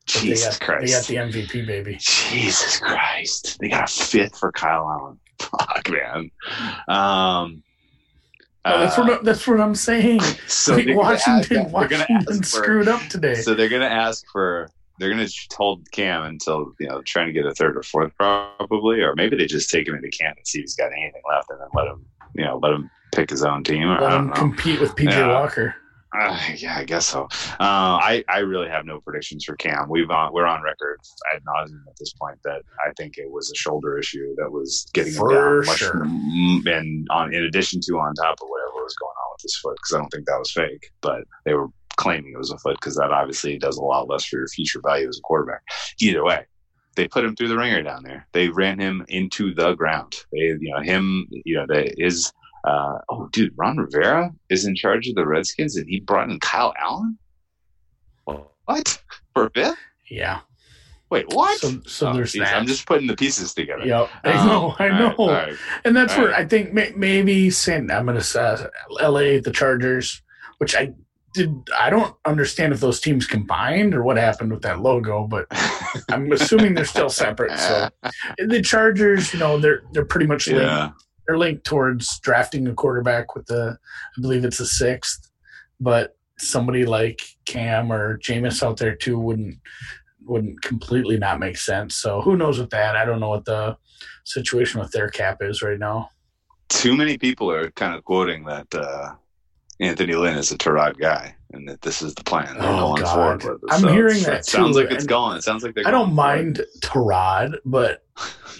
but 0.07 0.21
they 0.21 0.29
Jesus 0.29 0.57
got, 0.57 0.65
Christ! 0.65 1.07
they 1.09 1.15
got 1.15 1.31
the 1.33 1.39
MVP 1.41 1.67
baby. 1.67 1.97
Jesus 1.99 2.79
Christ! 2.79 3.57
They 3.59 3.67
got 3.69 3.89
a 3.89 3.93
fifth 3.93 4.37
for 4.37 4.51
Kyle 4.51 4.87
Allen. 4.89 5.19
Fuck, 5.39 5.89
man. 5.89 6.31
Um, 6.87 7.63
Oh, 8.65 8.79
that's 8.79 8.97
uh, 8.97 9.01
what 9.03 9.11
I- 9.19 9.23
that's 9.23 9.47
what 9.47 9.59
I'm 9.61 9.75
saying. 9.75 10.19
so 10.47 10.75
Like, 10.75 10.85
they're 10.85 10.95
gonna 10.95 11.07
Washington, 11.09 11.57
ask- 11.57 11.73
Washington 11.73 12.17
ask 12.17 12.37
for- 12.39 12.43
screwed 12.45 12.87
up 12.87 13.01
today. 13.09 13.35
So 13.35 13.53
they're 13.55 13.69
going 13.69 13.81
to 13.81 13.89
ask 13.91 14.25
for. 14.31 14.69
They're 14.99 15.09
going 15.09 15.25
to 15.25 15.33
hold 15.55 15.89
Cam 15.91 16.23
until 16.23 16.73
you 16.77 16.87
know 16.89 17.01
trying 17.03 17.27
to 17.27 17.31
get 17.33 17.45
a 17.45 17.53
third 17.55 17.77
or 17.77 17.83
fourth 17.83 18.11
probably, 18.17 18.99
or 18.99 19.15
maybe 19.15 19.37
they 19.37 19.45
just 19.45 19.69
take 19.69 19.87
him 19.87 19.95
into 19.95 20.09
camp 20.09 20.35
and 20.37 20.45
see 20.45 20.59
if 20.59 20.63
he's 20.63 20.75
got 20.75 20.91
anything 20.91 21.21
left, 21.31 21.49
and 21.49 21.59
then 21.61 21.69
let 21.73 21.87
him 21.87 22.05
you 22.35 22.43
know 22.43 22.59
let 22.61 22.73
him 22.73 22.89
pick 23.15 23.29
his 23.29 23.43
own 23.45 23.63
team. 23.63 23.87
Or, 23.87 24.01
Let 24.01 24.11
him 24.11 24.27
know. 24.27 24.33
compete 24.33 24.81
with 24.81 24.95
PJ 24.97 25.11
Yeah. 25.11 25.27
Walker. 25.39 25.73
Uh, 26.17 26.39
yeah, 26.55 26.75
I 26.77 26.83
guess 26.85 27.05
so. 27.05 27.27
Uh, 27.59 27.99
I 28.01 28.23
I 28.27 28.39
really 28.39 28.67
have 28.67 28.85
no 28.85 28.99
predictions 28.99 29.45
for 29.45 29.55
Cam. 29.55 29.87
We've 29.89 30.09
on 30.09 30.33
we're 30.33 30.47
on 30.47 30.63
record 30.63 30.99
ad 31.33 31.41
nauseum 31.43 31.81
at 31.87 31.95
this 31.99 32.13
point 32.13 32.39
that 32.43 32.61
I 32.85 32.91
think 32.97 33.17
it 33.17 33.29
was 33.29 33.51
a 33.51 33.55
shoulder 33.55 33.97
issue 33.97 34.33
that 34.37 34.51
was 34.51 34.89
getting 34.93 35.13
him 35.13 35.19
For 35.19 35.33
down 35.33 35.65
much, 35.65 35.77
sure. 35.77 36.01
and 36.03 37.07
on 37.11 37.33
in 37.33 37.43
addition 37.43 37.79
to 37.81 37.99
on 37.99 38.15
top 38.15 38.39
of 38.41 38.47
whatever 38.49 38.83
was 38.83 38.95
going 38.95 39.11
on 39.11 39.33
with 39.35 39.43
his 39.43 39.55
foot 39.57 39.77
because 39.77 39.93
I 39.93 39.97
don't 39.99 40.09
think 40.09 40.25
that 40.25 40.39
was 40.39 40.51
fake, 40.51 40.91
but 41.01 41.23
they 41.45 41.53
were 41.53 41.67
claiming 41.97 42.31
it 42.33 42.37
was 42.37 42.51
a 42.51 42.57
foot 42.57 42.77
because 42.79 42.95
that 42.95 43.11
obviously 43.11 43.59
does 43.59 43.77
a 43.77 43.83
lot 43.83 44.09
less 44.09 44.25
for 44.25 44.37
your 44.37 44.47
future 44.47 44.81
value 44.83 45.07
as 45.07 45.19
a 45.19 45.21
quarterback. 45.21 45.61
Either 46.01 46.23
way. 46.23 46.45
They 46.95 47.07
put 47.07 47.23
him 47.23 47.33
through 47.35 47.47
the 47.49 47.57
ringer 47.57 47.81
down 47.81 48.03
there. 48.03 48.27
They 48.33 48.49
ran 48.49 48.77
him 48.77 49.05
into 49.07 49.53
the 49.53 49.73
ground. 49.73 50.15
They, 50.33 50.39
you 50.39 50.73
know, 50.73 50.81
him, 50.81 51.27
you 51.45 51.55
know, 51.55 51.65
the, 51.65 51.93
his 51.97 52.33
uh, 52.63 52.97
oh, 53.09 53.27
dude, 53.31 53.53
Ron 53.55 53.77
Rivera 53.77 54.31
is 54.49 54.65
in 54.65 54.75
charge 54.75 55.07
of 55.07 55.15
the 55.15 55.25
Redskins, 55.25 55.75
and 55.75 55.87
he 55.87 55.99
brought 55.99 56.29
in 56.29 56.39
Kyle 56.39 56.73
Allen. 56.79 57.17
What 58.65 59.01
for 59.33 59.45
a 59.47 59.49
fifth? 59.51 59.77
Yeah. 60.09 60.41
Wait, 61.09 61.25
what? 61.33 61.59
So, 61.59 61.81
so 61.87 62.09
Oh, 62.09 62.13
there's 62.13 62.33
geez, 62.33 62.41
that. 62.43 62.55
I'm 62.55 62.67
just 62.67 62.85
putting 62.85 63.07
the 63.07 63.15
pieces 63.15 63.53
together. 63.55 63.83
Yep. 63.85 64.09
I 64.23 64.31
Um, 64.33 64.47
know. 64.47 64.75
I 64.77 64.87
know. 64.89 65.15
all 65.17 65.31
right. 65.31 65.55
And 65.85 65.95
that's 65.95 66.13
All 66.15 66.25
where 66.25 66.35
I 66.35 66.45
think 66.45 66.71
may, 66.73 66.91
maybe 66.95 67.49
San, 67.49 67.89
I'm 67.89 68.05
going 68.05 68.15
to 68.17 68.23
say 68.23 68.57
LA, 69.01 69.39
the 69.41 69.51
Chargers, 69.51 70.21
which 70.59 70.75
I 70.75 70.93
did. 71.33 71.51
I 71.79 71.89
don't 71.89 72.15
understand 72.25 72.73
if 72.73 72.79
those 72.79 72.99
teams 72.99 73.25
combined 73.25 73.95
or 73.95 74.03
what 74.03 74.17
happened 74.17 74.51
with 74.51 74.61
that 74.61 74.81
logo, 74.81 75.25
but 75.25 75.47
I'm 76.11 76.31
assuming 76.31 76.75
they're 76.75 76.85
still 76.85 77.09
separate. 77.09 77.57
So 77.57 77.89
the 78.37 78.61
Chargers, 78.61 79.33
you 79.33 79.39
know, 79.39 79.57
they're 79.57 79.81
they're 79.93 80.05
pretty 80.05 80.27
much 80.27 80.47
linked. 80.47 80.61
yeah, 80.63 80.91
They're 81.29 81.37
linked 81.37 81.63
towards 81.63 82.19
drafting 82.21 82.67
a 82.67 82.73
quarterback 82.73 83.35
with 83.35 83.45
the, 83.45 83.77
I 84.17 84.21
believe 84.21 84.43
it's 84.43 84.57
the 84.57 84.65
sixth, 84.65 85.29
but 85.79 86.17
somebody 86.39 86.85
like 86.85 87.21
Cam 87.45 87.93
or 87.93 88.17
Jameis 88.17 88.63
out 88.63 88.77
there 88.77 88.95
too 88.95 89.19
wouldn't 89.19 89.57
wouldn't 90.25 90.59
completely 90.63 91.17
not 91.17 91.39
make 91.39 91.57
sense. 91.57 91.97
So 91.97 92.21
who 92.21 92.35
knows 92.35 92.57
with 92.57 92.71
that? 92.71 92.95
I 92.95 93.05
don't 93.05 93.19
know 93.19 93.29
what 93.29 93.45
the 93.45 93.77
situation 94.25 94.79
with 94.79 94.91
their 94.91 95.09
cap 95.09 95.37
is 95.41 95.61
right 95.61 95.77
now. 95.77 96.09
too 96.69 96.95
many 96.95 97.15
people 97.15 97.51
are 97.51 97.69
kind 97.71 97.93
of 97.93 98.03
quoting 98.03 98.45
that 98.45 98.73
uh, 98.73 99.13
Anthony 99.79 100.13
Lynn 100.13 100.37
is 100.37 100.51
a 100.51 100.57
Tyrod 100.57 100.97
guy, 100.99 101.35
and 101.53 101.67
that 101.69 101.81
this 101.81 102.01
is 102.01 102.13
the 102.15 102.23
plan. 102.23 102.57
They're 102.59 102.67
Oh, 102.69 102.95
going 102.95 103.01
God. 103.03 103.41
forward 103.41 103.43
with 103.61 103.63
it. 103.63 103.85
I'm 103.85 103.93
hearing 103.93 104.21
that, 104.23 104.39
It 104.39 104.45
sounds 104.45 104.75
like 104.75 104.91
it's 104.91 105.05
going. 105.05 105.37
It 105.37 105.43
sounds 105.43 105.63
like 105.63 105.73
they're. 105.75 105.87
I 105.87 105.91
don't 105.91 106.13
mind 106.13 106.61
Tyrod, 106.81 107.55
but 107.65 108.03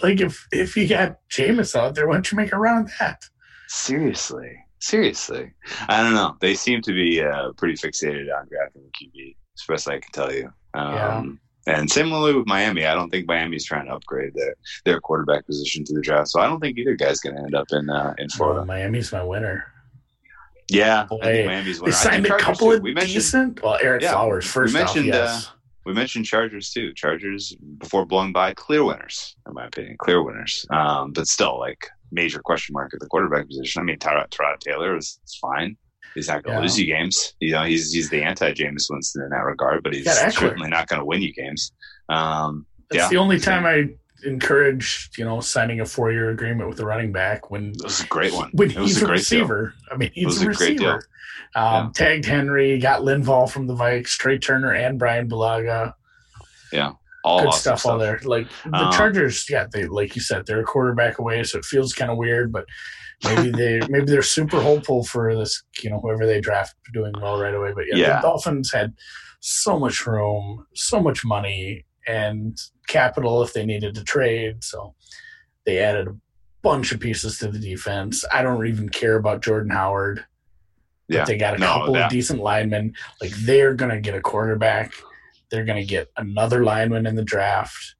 like 0.02 0.20
if 0.20 0.46
if 0.52 0.76
you 0.76 0.88
got 0.88 1.18
Jameis 1.30 1.76
out 1.78 1.94
there, 1.94 2.06
why 2.08 2.14
don't 2.14 2.30
you 2.32 2.36
make 2.36 2.52
a 2.52 2.58
run 2.58 2.84
at 2.86 2.90
that? 2.98 3.24
Seriously, 3.68 4.56
seriously, 4.78 5.52
I 5.88 6.02
don't 6.02 6.14
know. 6.14 6.36
They 6.40 6.54
seem 6.54 6.82
to 6.82 6.92
be 6.92 7.22
uh, 7.22 7.52
pretty 7.56 7.74
fixated 7.74 8.26
on 8.36 8.48
drafting 8.48 8.82
a 8.82 9.04
QB, 9.04 9.36
as 9.56 9.64
best 9.68 9.88
I 9.88 10.00
can 10.00 10.10
tell 10.12 10.32
you. 10.32 10.52
Um, 10.74 11.40
And 11.66 11.90
similarly 11.90 12.34
with 12.34 12.46
Miami, 12.46 12.86
I 12.86 12.94
don't 12.94 13.10
think 13.10 13.28
Miami's 13.28 13.64
trying 13.66 13.86
to 13.86 13.92
upgrade 13.92 14.32
their 14.34 14.54
their 14.86 15.00
quarterback 15.00 15.46
position 15.46 15.84
to 15.84 15.94
the 15.94 16.00
draft. 16.00 16.28
So 16.28 16.40
I 16.40 16.46
don't 16.46 16.58
think 16.60 16.78
either 16.78 16.94
guy's 16.96 17.20
going 17.20 17.36
to 17.36 17.42
end 17.42 17.54
up 17.54 17.66
in 17.70 17.88
uh, 17.90 18.14
in 18.18 18.28
Florida. 18.30 18.60
Well, 18.60 18.66
Miami's 18.66 19.12
my 19.12 19.22
winner. 19.22 19.66
Yeah, 20.70 21.06
They 21.22 21.46
winner. 21.46 21.92
Signed 21.92 22.26
a 22.26 22.36
couple 22.38 22.72
of 22.72 22.80
we 22.82 22.94
mentioned 22.94 23.14
decent. 23.14 23.62
Well, 23.62 23.78
Ereck 23.78 24.00
Yeah, 24.02 24.12
Flowers 24.12 24.46
first 24.46 24.72
We 24.74 24.78
mentioned, 24.80 25.08
off, 25.10 25.14
yes. 25.14 25.50
we 25.84 25.92
mentioned 25.92 26.26
Chargers 26.26 26.70
too. 26.70 26.92
Chargers 26.94 27.54
before 27.78 28.04
blowing 28.06 28.32
by 28.32 28.54
clear 28.54 28.84
winners, 28.84 29.36
in 29.46 29.54
my 29.54 29.66
opinion, 29.66 29.96
clear 29.98 30.22
winners. 30.22 30.64
Um, 30.70 31.12
but 31.12 31.26
still, 31.26 31.58
like 31.58 31.88
major 32.12 32.40
question 32.40 32.72
mark 32.72 32.92
at 32.94 33.00
the 33.00 33.06
quarterback 33.06 33.46
position. 33.48 33.80
I 33.80 33.84
mean, 33.84 33.98
Tyrod, 33.98 34.30
Tyrod 34.30 34.58
Taylor 34.60 34.96
is, 34.96 35.18
is 35.24 35.34
fine. 35.36 35.76
He's 36.14 36.26
not 36.28 36.42
going 36.42 36.54
to 36.54 36.58
Yeah. 36.58 36.62
lose 36.62 36.78
you 36.78 36.86
games. 36.86 37.34
You 37.40 37.52
know, 37.52 37.62
he's 37.64 37.92
he's 37.92 38.10
the 38.10 38.22
anti 38.22 38.52
Jameis 38.52 38.86
Winston 38.90 39.22
in 39.22 39.30
that 39.30 39.44
regard, 39.44 39.82
but 39.84 39.94
he's 39.94 40.06
Ekeler. 40.06 40.32
certainly 40.32 40.68
not 40.68 40.88
going 40.88 40.98
to 40.98 41.04
win 41.04 41.22
you 41.22 41.32
games. 41.32 41.72
Um, 42.08 42.66
That's 42.90 43.04
yeah. 43.04 43.08
the 43.08 43.16
only 43.18 43.38
time 43.38 43.64
I 43.64 43.90
encouraged, 44.24 45.16
you 45.18 45.24
know, 45.24 45.40
signing 45.40 45.80
a 45.80 45.86
four 45.86 46.12
year 46.12 46.30
agreement 46.30 46.68
with 46.68 46.78
the 46.78 46.86
running 46.86 47.12
back 47.12 47.50
when 47.50 47.70
it 47.70 47.82
was 47.82 48.00
a 48.00 48.06
great 48.06 48.32
one. 48.32 48.50
when 48.52 48.70
it 48.70 48.76
he's 48.76 49.00
a 49.00 49.04
a, 49.04 49.08
great 49.08 49.18
receiver. 49.18 49.74
I 49.90 49.96
mean, 49.96 50.10
he's 50.14 50.36
a 50.38 50.40
a 50.40 50.40
deal. 50.40 50.48
receiver. 50.48 51.02
Um, 51.56 51.92
Tagged 51.92 52.24
Henry, 52.26 52.78
got 52.78 53.02
Linval 53.02 53.50
from 53.50 53.66
the 53.66 53.74
Vikes, 53.74 54.16
Trai 54.16 54.40
Turner, 54.40 54.72
and 54.72 54.98
Brian 54.98 55.28
Bulaga. 55.28 55.94
Yeah, 56.72 56.92
All 57.24 57.40
Good 57.40 57.48
awesome 57.48 57.60
stuff, 57.76 57.86
all 57.86 57.98
there. 57.98 58.20
Like 58.22 58.46
the 58.64 58.76
Um, 58.76 58.92
Chargers, 58.92 59.44
yeah, 59.50 59.66
they 59.72 59.86
like 59.86 60.14
you 60.14 60.22
said, 60.22 60.46
they're 60.46 60.60
a 60.60 60.64
quarterback 60.64 61.18
away, 61.18 61.42
so 61.42 61.58
it 61.58 61.64
feels 61.64 61.92
kind 61.92 62.10
of 62.10 62.16
weird, 62.18 62.52
but 62.52 62.66
maybe 63.24 63.50
they 63.56 63.80
maybe 63.88 64.06
they're 64.06 64.22
super 64.22 64.60
hopeful 64.60 65.02
for 65.04 65.34
this, 65.36 65.62
you 65.82 65.90
know, 65.90 65.98
whoever 65.98 66.24
they 66.24 66.40
draft 66.40 66.74
doing 66.92 67.12
well 67.20 67.40
right 67.40 67.54
away. 67.54 67.72
But 67.74 67.86
yeah, 67.88 67.96
Yeah. 67.96 68.16
the 68.20 68.28
Dolphins 68.28 68.72
had 68.72 68.94
so 69.40 69.76
much 69.78 70.06
room, 70.06 70.66
so 70.74 71.00
much 71.00 71.24
money, 71.24 71.84
and 72.06 72.56
capital 72.90 73.42
if 73.42 73.52
they 73.54 73.64
needed 73.64 73.94
to 73.94 74.04
trade. 74.04 74.62
So 74.62 74.94
they 75.64 75.78
added 75.78 76.08
a 76.08 76.16
bunch 76.62 76.92
of 76.92 77.00
pieces 77.00 77.38
to 77.38 77.48
the 77.48 77.58
defense. 77.58 78.24
I 78.30 78.42
don't 78.42 78.66
even 78.66 78.88
care 78.90 79.16
about 79.16 79.42
Jordan 79.42 79.70
Howard. 79.70 80.24
But 81.08 81.16
Yeah. 81.16 81.24
they 81.24 81.36
got 81.38 81.54
a 81.56 81.58
No, 81.58 81.66
couple 81.66 81.94
that- 81.94 82.04
of 82.06 82.10
decent 82.10 82.40
linemen. 82.40 82.94
Like 83.20 83.30
they're 83.32 83.74
gonna 83.74 84.00
get 84.00 84.14
a 84.14 84.20
quarterback. 84.20 84.92
They're 85.50 85.64
gonna 85.64 85.84
get 85.84 86.08
another 86.16 86.62
lineman 86.62 87.06
in 87.06 87.16
the 87.16 87.24
draft, 87.24 87.96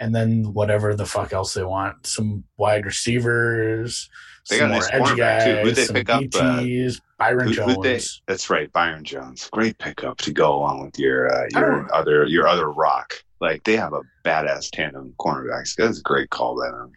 and 0.00 0.14
then 0.14 0.54
whatever 0.54 0.94
the 0.94 1.04
fuck 1.04 1.32
else 1.34 1.52
they 1.52 1.64
want. 1.64 2.06
Some 2.06 2.44
wide 2.56 2.86
receivers. 2.86 4.08
They 4.48 4.58
some 4.58 4.68
got 4.68 4.72
more 4.74 4.80
nice 4.80 4.90
edge 4.92 5.02
cornerback, 5.02 5.44
too. 5.44 5.54
guys. 5.56 5.64
Who'd 5.66 5.74
they 5.74 5.84
some 5.84 5.94
pick 5.96 6.08
up, 6.08 6.22
uh, 6.22 6.22
BTs, 6.62 7.00
Byron 7.18 7.48
who- 7.48 7.54
Jones. 7.54 7.76
they- 7.82 8.00
That's 8.32 8.48
right, 8.48 8.72
Byron 8.72 9.04
Jones. 9.04 9.48
Great 9.52 9.76
pickup 9.78 10.18
to 10.18 10.32
go 10.32 10.54
along 10.54 10.84
with 10.84 10.98
your 10.98 11.30
uh, 11.30 11.46
your 11.50 11.94
other 11.94 12.24
your 12.24 12.46
other 12.48 12.70
rock. 12.70 13.12
Like 13.40 13.64
they 13.64 13.76
have 13.76 13.92
a 13.92 14.00
badass 14.24 14.70
tandem 14.70 15.14
cornerbacks. 15.18 15.74
That's 15.76 15.98
a 15.98 16.02
great 16.02 16.30
call 16.30 16.58
by 16.58 16.70
them. 16.70 16.92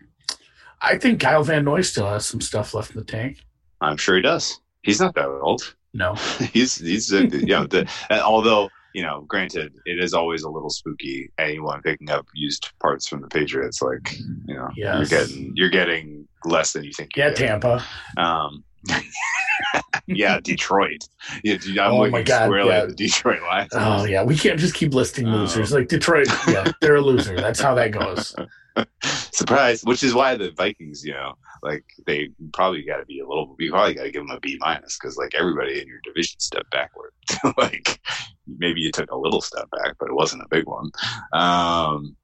I 0.82 0.98
think 0.98 1.20
Kyle 1.20 1.44
Van 1.44 1.66
Noy 1.66 1.82
still 1.82 2.08
has 2.08 2.26
some 2.26 2.40
stuff 2.42 2.74
left 2.74 2.92
in 2.92 2.98
the 2.98 3.04
tank. 3.04 3.40
I'm 3.82 3.98
sure 3.98 4.16
he 4.16 4.22
does. 4.22 4.60
He's 4.82 5.00
not 5.02 5.16
that 5.16 5.28
old. 5.28 5.76
No, 5.94 6.14
he's 6.54 6.78
he's 6.78 7.12
a, 7.12 7.26
you 7.28 7.46
know 7.48 7.66
the, 7.66 7.90
uh, 8.10 8.22
although 8.24 8.70
you 8.94 9.02
know 9.04 9.22
granted 9.28 9.74
it 9.86 10.02
is 10.04 10.14
always 10.14 10.44
a 10.44 10.50
little 10.50 10.70
spooky 10.70 11.30
anyone 11.38 11.82
picking 11.82 12.10
up 12.10 12.26
used 12.34 12.72
parts 12.80 13.08
from 13.08 13.22
the 13.22 13.28
Patriots 13.28 13.82
like 13.82 14.18
you 14.48 14.56
know 14.56 14.70
Yes. 14.76 14.98
you're 15.12 15.20
getting 15.20 15.52
you're 15.56 15.70
getting 15.70 16.28
less 16.46 16.74
than 16.74 16.84
you 16.84 16.92
think 16.94 17.16
you're 17.16 17.26
yeah, 17.28 17.32
getting. 17.34 17.48
Tampa. 17.48 17.84
Um, 18.18 18.64
yeah, 20.07 20.39
Detroit. 20.39 21.07
Yeah, 21.43 21.57
I'm 21.82 21.91
Oh 21.91 22.09
my 22.09 22.23
God, 22.23 22.45
squarely 22.45 22.69
yeah. 22.71 22.82
at 22.82 22.89
the 22.89 22.95
Detroit 22.95 23.41
Lions. 23.41 23.71
Oh 23.73 24.05
yeah, 24.05 24.23
we 24.23 24.36
can't 24.38 24.59
just 24.59 24.73
keep 24.75 24.93
listing 24.93 25.27
Oh. 25.27 25.32
losers. 25.38 25.71
Like 25.71 25.88
Detroit, 25.88 26.27
yeah, 26.47 26.71
they're 26.82 26.95
a 26.95 27.01
loser. 27.01 27.36
That's 27.36 27.59
how 27.59 27.75
that 27.75 27.91
goes. 27.91 28.36
Surprise! 29.03 29.84
Which 29.84 30.03
is 30.03 30.13
why 30.13 30.36
the 30.36 30.51
Vikings, 30.51 31.03
you 31.03 31.13
know, 31.13 31.34
like 31.63 31.84
they 32.05 32.30
probably 32.53 32.84
got 32.84 32.97
to 32.97 33.05
be 33.05 33.19
a 33.19 33.27
little. 33.27 33.55
You 33.59 33.71
probably 33.71 33.93
got 33.93 34.03
to 34.03 34.11
give 34.11 34.21
them 34.25 34.32
a 34.36 34.39
B 34.39 34.57
minus 34.59 34.97
because 34.97 35.17
like 35.17 35.34
everybody 35.36 35.82
in 35.82 35.88
your 35.88 35.99
division 36.03 36.39
stepped 36.39 36.71
backward. 36.71 37.11
like 37.57 37.99
maybe 38.47 38.80
you 38.82 38.91
took 38.91 39.11
a 39.11 39.17
little 39.17 39.41
step 39.41 39.69
back, 39.71 39.95
but 39.99 40.07
it 40.09 40.13
wasn't 40.15 40.41
a 40.43 40.47
big 40.49 40.65
one. 40.65 40.89
Um, 41.34 42.15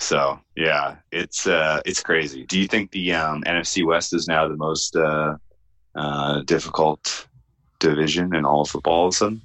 so 0.00 0.38
yeah, 0.56 0.96
it's 1.12 1.46
uh, 1.46 1.80
it's 1.86 2.02
crazy. 2.02 2.44
Do 2.44 2.58
you 2.58 2.66
think 2.66 2.90
the 2.90 3.12
um, 3.14 3.42
NFC 3.44 3.86
West 3.86 4.12
is 4.12 4.28
now 4.28 4.48
the 4.48 4.56
most 4.56 4.96
uh, 4.96 5.36
uh, 5.94 6.40
difficult 6.42 7.26
division 7.78 8.34
in 8.34 8.44
all 8.44 8.62
of 8.62 8.68
football? 8.70 8.92
All 9.00 9.06
of 9.08 9.14
a 9.14 9.16
sudden, 9.16 9.42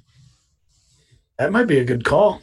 That 1.38 1.52
might 1.52 1.66
be 1.66 1.78
a 1.78 1.84
good 1.84 2.04
call. 2.04 2.40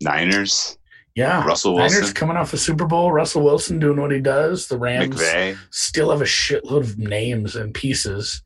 Niners. 0.00 0.78
Yeah, 1.14 1.46
Russell 1.46 1.78
Niners 1.78 2.12
coming 2.12 2.36
off 2.36 2.52
a 2.52 2.58
Super 2.58 2.84
Bowl. 2.84 3.10
Russell 3.10 3.42
Wilson 3.42 3.78
doing 3.78 3.98
what 3.98 4.12
he 4.12 4.20
does. 4.20 4.68
The 4.68 4.76
Rams 4.76 5.16
McVay. 5.16 5.56
still 5.70 6.10
have 6.10 6.20
a 6.20 6.24
shitload 6.24 6.80
of 6.82 6.98
names 6.98 7.56
and 7.56 7.72
pieces, 7.72 8.42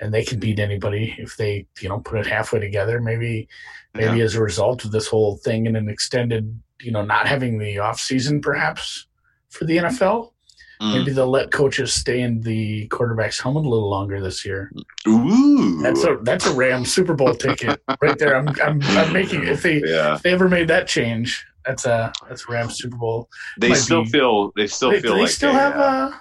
and 0.00 0.14
they 0.14 0.22
can 0.24 0.38
beat 0.38 0.60
anybody 0.60 1.16
if 1.18 1.36
they, 1.36 1.66
you 1.80 1.88
know, 1.88 1.98
put 1.98 2.20
it 2.20 2.26
halfway 2.26 2.60
together. 2.60 3.00
Maybe, 3.00 3.48
maybe 3.94 4.18
Yeah. 4.18 4.24
as 4.24 4.36
a 4.36 4.42
result 4.42 4.84
of 4.84 4.92
this 4.92 5.08
whole 5.08 5.38
thing 5.38 5.66
and 5.66 5.76
an 5.76 5.88
extended, 5.88 6.56
you 6.80 6.92
know, 6.92 7.04
not 7.04 7.26
having 7.26 7.58
the 7.58 7.78
off 7.80 7.98
season, 7.98 8.40
perhaps 8.40 9.06
for 9.48 9.64
the 9.64 9.78
NFL, 9.78 10.33
Mm. 10.80 10.98
maybe 10.98 11.12
they'll 11.12 11.30
let 11.30 11.50
coaches 11.52 11.92
stay 11.94 12.20
in 12.22 12.40
the 12.40 12.86
quarterback's 12.88 13.38
helmet 13.40 13.64
a 13.64 13.68
little 13.68 13.88
longer 13.88 14.20
this 14.20 14.44
year. 14.44 14.72
Ooh, 15.06 15.80
That's 15.82 16.02
a 16.04 16.18
that's 16.22 16.46
a 16.46 16.52
Rams 16.54 16.92
Super 16.92 17.14
Bowl 17.14 17.34
ticket 17.34 17.80
right 18.00 18.18
there. 18.18 18.36
I'm 18.36 18.48
I'm, 18.62 18.82
I'm 18.82 19.12
making 19.12 19.44
if 19.44 19.62
they 19.62 19.80
yeah. 19.84 20.14
if 20.16 20.22
they 20.22 20.32
ever 20.32 20.48
made 20.48 20.68
that 20.68 20.88
change, 20.88 21.46
that's 21.64 21.86
a 21.86 22.12
that's 22.28 22.48
a 22.48 22.52
Rams 22.52 22.76
Super 22.78 22.96
Bowl. 22.96 23.28
They 23.58 23.68
might 23.70 23.76
still 23.78 24.04
be- 24.04 24.10
feel. 24.10 24.52
They 24.56 24.66
still 24.66 24.90
Wait, 24.90 25.02
feel 25.02 25.12
do 25.12 25.16
they 25.18 25.22
like 25.22 25.30
still 25.30 25.52
they, 25.52 25.58
have 25.58 25.76
uh, 25.76 25.78
uh, 25.82 26.12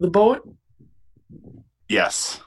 the 0.00 0.10
boat? 0.10 0.46
yes. 1.88 2.40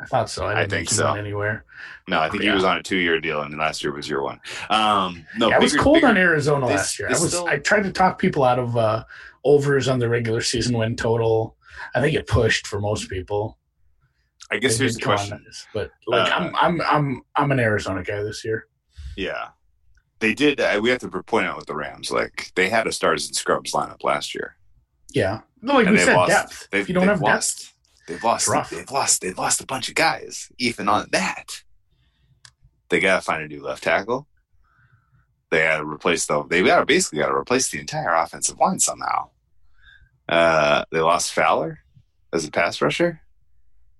I 0.00 0.06
thought 0.06 0.28
so. 0.28 0.44
I, 0.46 0.62
I 0.62 0.66
think 0.66 0.90
so. 0.90 1.14
anywhere. 1.14 1.64
No, 2.08 2.18
I 2.20 2.28
think 2.28 2.42
he 2.42 2.50
was 2.50 2.64
on 2.64 2.76
a 2.76 2.82
two-year 2.82 3.20
deal, 3.20 3.42
and 3.42 3.56
last 3.56 3.82
year 3.84 3.92
was 3.92 4.08
year 4.08 4.22
one. 4.22 4.40
Um, 4.68 5.24
no, 5.38 5.48
Yeah, 5.48 5.56
it 5.56 5.62
was 5.62 5.74
cold 5.76 5.96
bigger- 5.98 6.08
on 6.08 6.16
Arizona 6.16 6.66
they- 6.66 6.74
last 6.74 6.98
year. 6.98 7.08
I 7.08 7.12
was 7.12 7.28
still- 7.28 7.46
I 7.46 7.58
tried 7.58 7.84
to 7.84 7.92
talk 7.92 8.18
people 8.18 8.42
out 8.42 8.58
of 8.58 8.76
uh, 8.76 9.04
overs 9.44 9.88
on 9.88 9.98
the 9.98 10.08
regular 10.08 10.40
season 10.40 10.76
win 10.76 10.96
total. 10.96 11.56
I 11.94 12.00
think 12.00 12.16
it 12.16 12.26
pushed 12.26 12.66
for 12.66 12.80
most 12.80 13.08
people. 13.10 13.58
I 14.50 14.58
guess 14.58 14.76
They 14.78 14.84
here's 14.84 14.96
the 14.96 15.02
question. 15.02 15.42
this, 15.46 15.66
but 15.74 15.90
like 16.06 16.30
Uh, 16.30 16.34
I'm 16.34 16.54
I'm 16.56 16.80
I'm 16.82 17.22
I'm 17.36 17.52
an 17.52 17.60
Arizona 17.60 18.02
guy 18.02 18.22
this 18.22 18.44
year. 18.44 18.66
Yeah, 19.16 19.48
they 20.20 20.34
did. 20.34 20.60
Uh, 20.60 20.78
we 20.82 20.90
have 20.90 21.00
to 21.00 21.08
point 21.22 21.46
out 21.46 21.56
with 21.56 21.66
the 21.66 21.74
Rams, 21.74 22.10
like 22.10 22.50
they 22.54 22.68
had 22.68 22.86
a 22.86 22.92
stars 22.92 23.26
and 23.26 23.34
scrubs 23.34 23.72
lineup 23.72 24.02
last 24.04 24.34
year. 24.34 24.56
Yeah, 25.12 25.40
No, 25.62 25.74
like 25.74 25.86
And 25.86 25.92
we 25.92 25.98
they've 25.98 26.06
said, 26.06 26.16
lost- 26.16 26.30
depth. 26.30 26.68
They've, 26.70 26.82
If 26.82 26.88
you 26.88 26.94
don't 26.94 27.06
they've 27.06 27.20
lost. 27.20 27.58
depth, 27.58 27.70
They've 28.08 28.24
lost. 28.24 28.48
Rough. 28.48 28.70
They've 28.70 28.90
lost. 28.90 29.20
They've 29.22 29.38
lost 29.38 29.60
a 29.62 29.66
bunch 29.66 29.88
of 29.88 29.94
guys. 29.94 30.50
Even 30.58 30.88
on 30.88 31.06
that, 31.12 31.62
they 32.90 33.00
got 33.00 33.16
to 33.16 33.22
find 33.22 33.42
a 33.42 33.48
new 33.48 33.62
left 33.62 33.82
tackle. 33.84 34.26
They 35.50 35.62
got 35.62 35.78
to 35.78 35.84
replace 35.86 36.26
the. 36.26 36.42
They 36.44 36.62
got 36.62 36.80
to 36.80 36.86
basically 36.86 37.20
got 37.20 37.28
to 37.28 37.34
replace 37.34 37.70
the 37.70 37.78
entire 37.78 38.12
offensive 38.14 38.58
line 38.58 38.78
somehow. 38.80 39.30
Uh, 40.28 40.84
they 40.92 41.00
lost 41.00 41.32
Fowler 41.32 41.78
as 42.32 42.46
a 42.46 42.50
pass 42.50 42.80
rusher. 42.80 43.20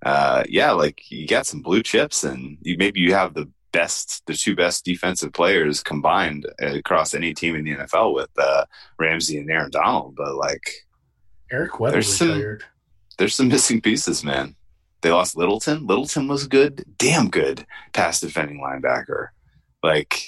Uh, 0.04 0.44
yeah, 0.48 0.72
like 0.72 1.10
you 1.10 1.26
got 1.26 1.46
some 1.46 1.62
blue 1.62 1.82
chips, 1.82 2.24
and 2.24 2.58
you 2.62 2.76
maybe 2.78 3.00
you 3.00 3.14
have 3.14 3.34
the 3.34 3.50
best, 3.72 4.22
the 4.26 4.34
two 4.34 4.54
best 4.54 4.84
defensive 4.84 5.32
players 5.32 5.82
combined 5.82 6.46
across 6.60 7.14
any 7.14 7.32
team 7.34 7.56
in 7.56 7.64
the 7.64 7.74
NFL 7.76 8.14
with 8.14 8.30
uh, 8.38 8.64
Ramsey 8.98 9.38
and 9.38 9.50
Aaron 9.50 9.70
Donald. 9.70 10.14
But 10.16 10.34
like, 10.36 10.70
Eric 11.50 11.72
Weddle 11.72 11.92
There's 11.92 12.16
some- 12.16 12.28
retired. 12.28 12.64
there's 13.18 13.34
some 13.34 13.48
missing 13.48 13.80
pieces, 13.80 14.22
man. 14.24 14.56
They 15.00 15.10
lost 15.10 15.36
Littleton. 15.36 15.86
Littleton 15.86 16.28
was 16.28 16.46
good, 16.46 16.84
damn 16.98 17.28
good 17.28 17.66
pass 17.92 18.20
defending 18.20 18.58
linebacker. 18.60 19.28
Like, 19.82 20.22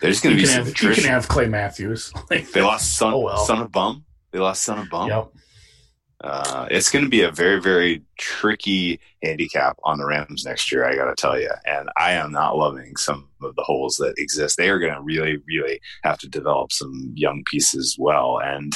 there's 0.00 0.20
going 0.20 0.36
to 0.36 0.42
be 0.42 0.46
some 0.46 0.64
have, 0.66 0.80
you 0.82 0.90
can 0.94 1.04
have 1.04 1.26
Clay 1.28 1.46
Matthews. 1.48 2.12
Like 2.30 2.50
They 2.52 2.62
lost 2.62 2.94
son, 2.94 3.14
Oh, 3.14 3.18
well. 3.20 3.44
son 3.44 3.60
of 3.62 3.72
bum. 3.72 4.04
They 4.34 4.40
lost 4.40 4.64
son 4.64 4.80
of 4.80 4.90
bum. 4.90 5.08
Yep. 5.08 5.28
Uh, 6.20 6.66
it's 6.68 6.90
going 6.90 7.04
to 7.04 7.10
be 7.10 7.22
a 7.22 7.30
very, 7.30 7.60
very 7.60 8.02
tricky 8.18 8.98
handicap 9.22 9.78
on 9.84 9.96
the 9.98 10.04
Rams 10.04 10.44
next 10.44 10.72
year. 10.72 10.84
I 10.84 10.96
got 10.96 11.04
to 11.04 11.14
tell 11.14 11.38
you, 11.38 11.50
and 11.66 11.88
I 11.96 12.14
am 12.14 12.32
not 12.32 12.56
loving 12.56 12.96
some 12.96 13.28
of 13.40 13.54
the 13.54 13.62
holes 13.62 13.94
that 13.96 14.14
exist. 14.18 14.56
They 14.56 14.70
are 14.70 14.80
going 14.80 14.92
to 14.92 15.00
really, 15.02 15.38
really 15.46 15.80
have 16.02 16.18
to 16.18 16.28
develop 16.28 16.72
some 16.72 17.12
young 17.14 17.44
pieces 17.48 17.94
well. 17.96 18.40
And 18.42 18.72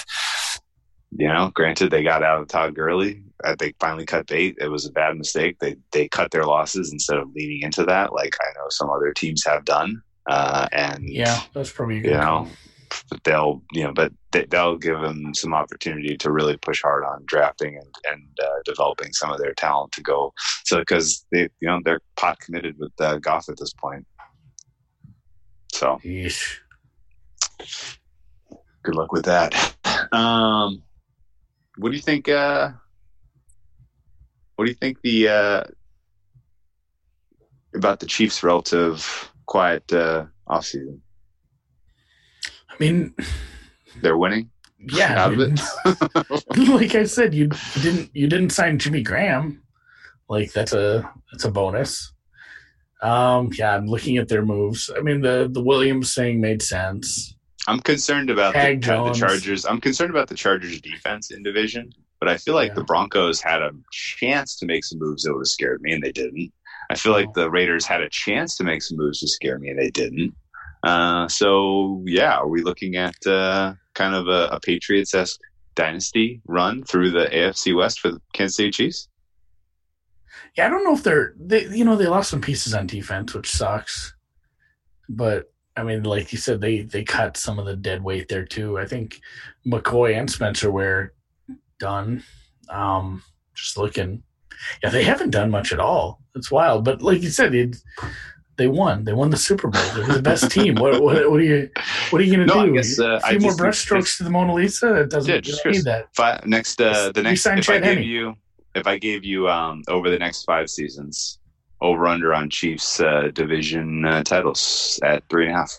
you 1.10 1.26
know, 1.26 1.50
granted, 1.54 1.90
they 1.90 2.04
got 2.04 2.22
out 2.22 2.40
of 2.40 2.46
Todd 2.46 2.76
Gurley. 2.76 3.24
Uh, 3.42 3.56
They 3.58 3.74
finally 3.80 4.06
cut 4.06 4.28
bait. 4.28 4.58
It 4.60 4.68
was 4.68 4.86
a 4.86 4.92
bad 4.92 5.18
mistake. 5.18 5.56
They 5.58 5.74
they 5.90 6.06
cut 6.06 6.30
their 6.30 6.44
losses 6.44 6.92
instead 6.92 7.18
of 7.18 7.32
leaning 7.34 7.62
into 7.62 7.82
that, 7.86 8.12
like 8.12 8.36
I 8.40 8.52
know 8.54 8.66
some 8.68 8.90
other 8.90 9.12
teams 9.12 9.42
have 9.44 9.64
done. 9.64 10.02
Uh, 10.30 10.68
and 10.70 11.02
Yeah, 11.08 11.40
that's 11.52 11.72
probably 11.72 11.98
a 11.98 12.00
good 12.02 12.10
you 12.12 12.16
know, 12.18 12.46
they'll 13.24 13.62
you 13.72 13.84
know, 13.84 13.92
but 13.92 14.12
they, 14.32 14.44
they'll 14.44 14.76
give 14.76 15.00
them 15.00 15.34
some 15.34 15.54
opportunity 15.54 16.16
to 16.16 16.30
really 16.30 16.56
push 16.56 16.82
hard 16.82 17.04
on 17.04 17.22
drafting 17.26 17.76
and 17.76 17.94
and 18.10 18.38
uh, 18.42 18.58
developing 18.64 19.12
some 19.12 19.30
of 19.30 19.38
their 19.38 19.54
talent 19.54 19.92
to 19.92 20.02
go. 20.02 20.32
So 20.64 20.78
because 20.78 21.24
they 21.32 21.48
you 21.60 21.68
know 21.68 21.80
they're 21.84 22.00
pot 22.16 22.38
committed 22.40 22.76
with 22.78 22.92
uh, 23.00 23.18
Goff 23.18 23.48
at 23.48 23.58
this 23.58 23.72
point. 23.72 24.06
So 25.72 26.00
Yeesh. 26.04 26.58
good 28.82 28.94
luck 28.94 29.12
with 29.12 29.24
that. 29.26 29.54
Um, 30.12 30.82
what 31.76 31.90
do 31.90 31.96
you 31.96 32.02
think? 32.02 32.28
Uh, 32.28 32.70
what 34.56 34.64
do 34.64 34.70
you 34.70 34.76
think 34.76 35.00
the 35.02 35.28
uh, 35.28 35.64
about 37.74 38.00
the 38.00 38.06
Chiefs' 38.06 38.42
relative 38.42 39.32
quiet 39.46 39.92
uh, 39.92 40.26
offseason? 40.48 40.98
I 42.80 42.84
mean, 42.84 43.14
They're 44.00 44.16
winning. 44.18 44.50
yeah. 44.78 45.24
Out 45.24 45.30
I 45.30 45.32
of 45.32 45.38
mean, 46.56 46.68
like 46.76 46.94
I 46.94 47.04
said, 47.04 47.34
you, 47.34 47.48
didn't 47.82 48.10
you 48.14 48.28
didn't 48.28 48.50
sign 48.50 48.78
Jimmy 48.78 49.02
Graham. 49.02 49.62
Like 50.28 50.52
that's 50.52 50.72
a 50.72 51.10
that's 51.32 51.44
a 51.44 51.50
bonus. 51.50 52.12
Um, 53.02 53.50
yeah, 53.56 53.74
I'm 53.76 53.86
looking 53.86 54.16
at 54.18 54.28
their 54.28 54.44
moves. 54.44 54.90
I 54.96 55.00
mean, 55.00 55.20
the 55.20 55.48
the 55.50 55.62
Williams 55.62 56.14
thing 56.14 56.40
made 56.40 56.62
sense. 56.62 57.34
I'm 57.66 57.80
concerned 57.80 58.30
about 58.30 58.54
the, 58.54 58.76
the 58.76 59.12
Chargers. 59.14 59.66
I'm 59.66 59.80
concerned 59.80 60.10
about 60.10 60.28
the 60.28 60.34
Chargers' 60.34 60.80
defense 60.80 61.30
in 61.30 61.42
division, 61.42 61.90
but 62.18 62.28
I 62.28 62.36
feel 62.38 62.54
like 62.54 62.68
Yeah. 62.70 62.74
the 62.76 62.84
Broncos 62.84 63.40
had 63.42 63.62
a 63.62 63.70
chance 63.92 64.56
to 64.58 64.66
make 64.66 64.84
some 64.84 64.98
moves 64.98 65.22
that 65.24 65.32
would 65.34 65.40
have 65.40 65.46
scared 65.48 65.82
me, 65.82 65.92
and 65.92 66.02
they 66.02 66.12
didn't. 66.12 66.52
I 66.90 66.94
feel 66.94 67.12
like 67.12 67.32
the 67.34 67.50
Raiders 67.50 67.84
had 67.84 68.00
a 68.00 68.08
chance 68.08 68.56
to 68.56 68.64
make 68.64 68.80
some 68.82 68.96
moves 68.96 69.20
to 69.20 69.28
scare 69.28 69.58
me, 69.58 69.68
and 69.68 69.78
they 69.78 69.90
didn't. 69.90 70.34
Uh, 70.82 71.28
so 71.28 72.02
yeah, 72.06 72.36
are 72.36 72.48
we 72.48 72.62
looking 72.62 72.96
at 72.96 73.14
uh, 73.26 73.74
kind 73.94 74.14
of 74.14 74.28
a, 74.28 74.48
a 74.52 74.60
Patriots 74.60 75.14
esque 75.14 75.40
dynasty 75.74 76.40
run 76.46 76.82
through 76.84 77.10
the 77.10 77.26
AFC 77.26 77.76
West 77.76 78.00
for 78.00 78.10
the 78.10 78.20
Kansas 78.32 78.56
City 78.56 78.70
Chiefs? 78.70 79.08
Yeah, 80.56 80.66
I 80.66 80.70
don't 80.70 80.84
know 80.84 80.94
if 80.94 81.02
they're 81.02 81.34
they 81.38 81.66
you 81.68 81.84
know 81.84 81.96
they 81.96 82.06
lost 82.06 82.30
some 82.30 82.40
pieces 82.40 82.74
on 82.74 82.86
defense, 82.86 83.34
which 83.34 83.50
sucks. 83.50 84.14
But 85.08 85.50
I 85.76 85.84
mean, 85.84 86.02
like 86.02 86.32
you 86.32 86.38
said, 86.38 86.60
they 86.60 86.82
they 86.82 87.04
cut 87.04 87.36
some 87.36 87.58
of 87.58 87.66
the 87.66 87.76
dead 87.76 88.02
weight 88.02 88.28
there 88.28 88.44
too. 88.44 88.78
I 88.78 88.86
think 88.86 89.20
McCoy 89.66 90.18
and 90.18 90.30
Spencer 90.30 90.70
were 90.70 91.14
done. 91.78 92.24
Um, 92.68 93.22
just 93.54 93.78
looking, 93.78 94.22
yeah, 94.82 94.90
they 94.90 95.04
haven't 95.04 95.30
done 95.30 95.50
much 95.50 95.72
at 95.72 95.80
all. 95.80 96.20
It's 96.34 96.50
wild, 96.50 96.84
but 96.84 97.02
like 97.02 97.22
you 97.22 97.30
said, 97.30 97.54
it, 97.54 97.76
they 98.58 98.66
won. 98.68 99.04
They 99.04 99.12
won 99.14 99.30
the 99.30 99.36
Super 99.38 99.68
Bowl. 99.68 99.80
They're 99.94 100.16
the 100.16 100.22
best 100.22 100.50
team. 100.50 100.74
What, 100.74 101.00
what, 101.00 101.30
what 101.30 101.40
are 101.40 101.44
you 101.44 101.70
what 102.10 102.20
are 102.20 102.24
you 102.24 102.32
gonna 102.32 102.46
No, 102.46 102.60
I 102.60 102.66
do? 102.66 102.74
guess, 102.74 102.98
uh, 103.00 103.20
a 103.22 103.26
I 103.26 103.30
few 103.30 103.40
more 103.40 103.52
just- 103.52 103.60
brushstrokes 103.88 104.18
to 104.18 104.24
the 104.24 104.30
Mona 104.30 104.52
Lisa. 104.52 104.94
It 105.02 105.10
doesn't 105.10 105.32
Yeah, 105.32 105.40
just 105.40 105.64
need 105.64 105.84
that. 105.84 106.08
Five, 106.14 106.44
next, 106.46 106.80
uh, 106.80 107.10
the 107.12 107.22
next. 107.22 107.46
If 107.46 107.52
I 107.52 107.60
Chad 107.60 107.82
gave 107.84 107.96
Henne. 107.98 108.06
you, 108.06 108.34
if 108.74 108.86
I 108.86 108.98
gave 108.98 109.24
you 109.24 109.48
um, 109.48 109.82
over 109.88 110.10
the 110.10 110.18
next 110.18 110.42
five 110.44 110.68
seasons, 110.68 111.38
over 111.80 112.06
under 112.06 112.34
on 112.34 112.50
Chiefs 112.50 113.00
uh, 113.00 113.30
division 113.32 114.04
uh, 114.04 114.22
titles 114.24 114.98
at 115.04 115.22
three 115.30 115.46
and 115.46 115.54
a 115.54 115.58
half. 115.58 115.72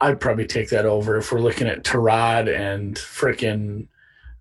I'd 0.00 0.20
probably 0.20 0.46
take 0.46 0.68
that 0.70 0.84
over 0.84 1.16
if 1.16 1.30
we're 1.30 1.40
looking 1.40 1.68
at 1.68 1.84
Tyrod 1.84 2.48
and 2.52 2.96
frickin' 2.96 3.86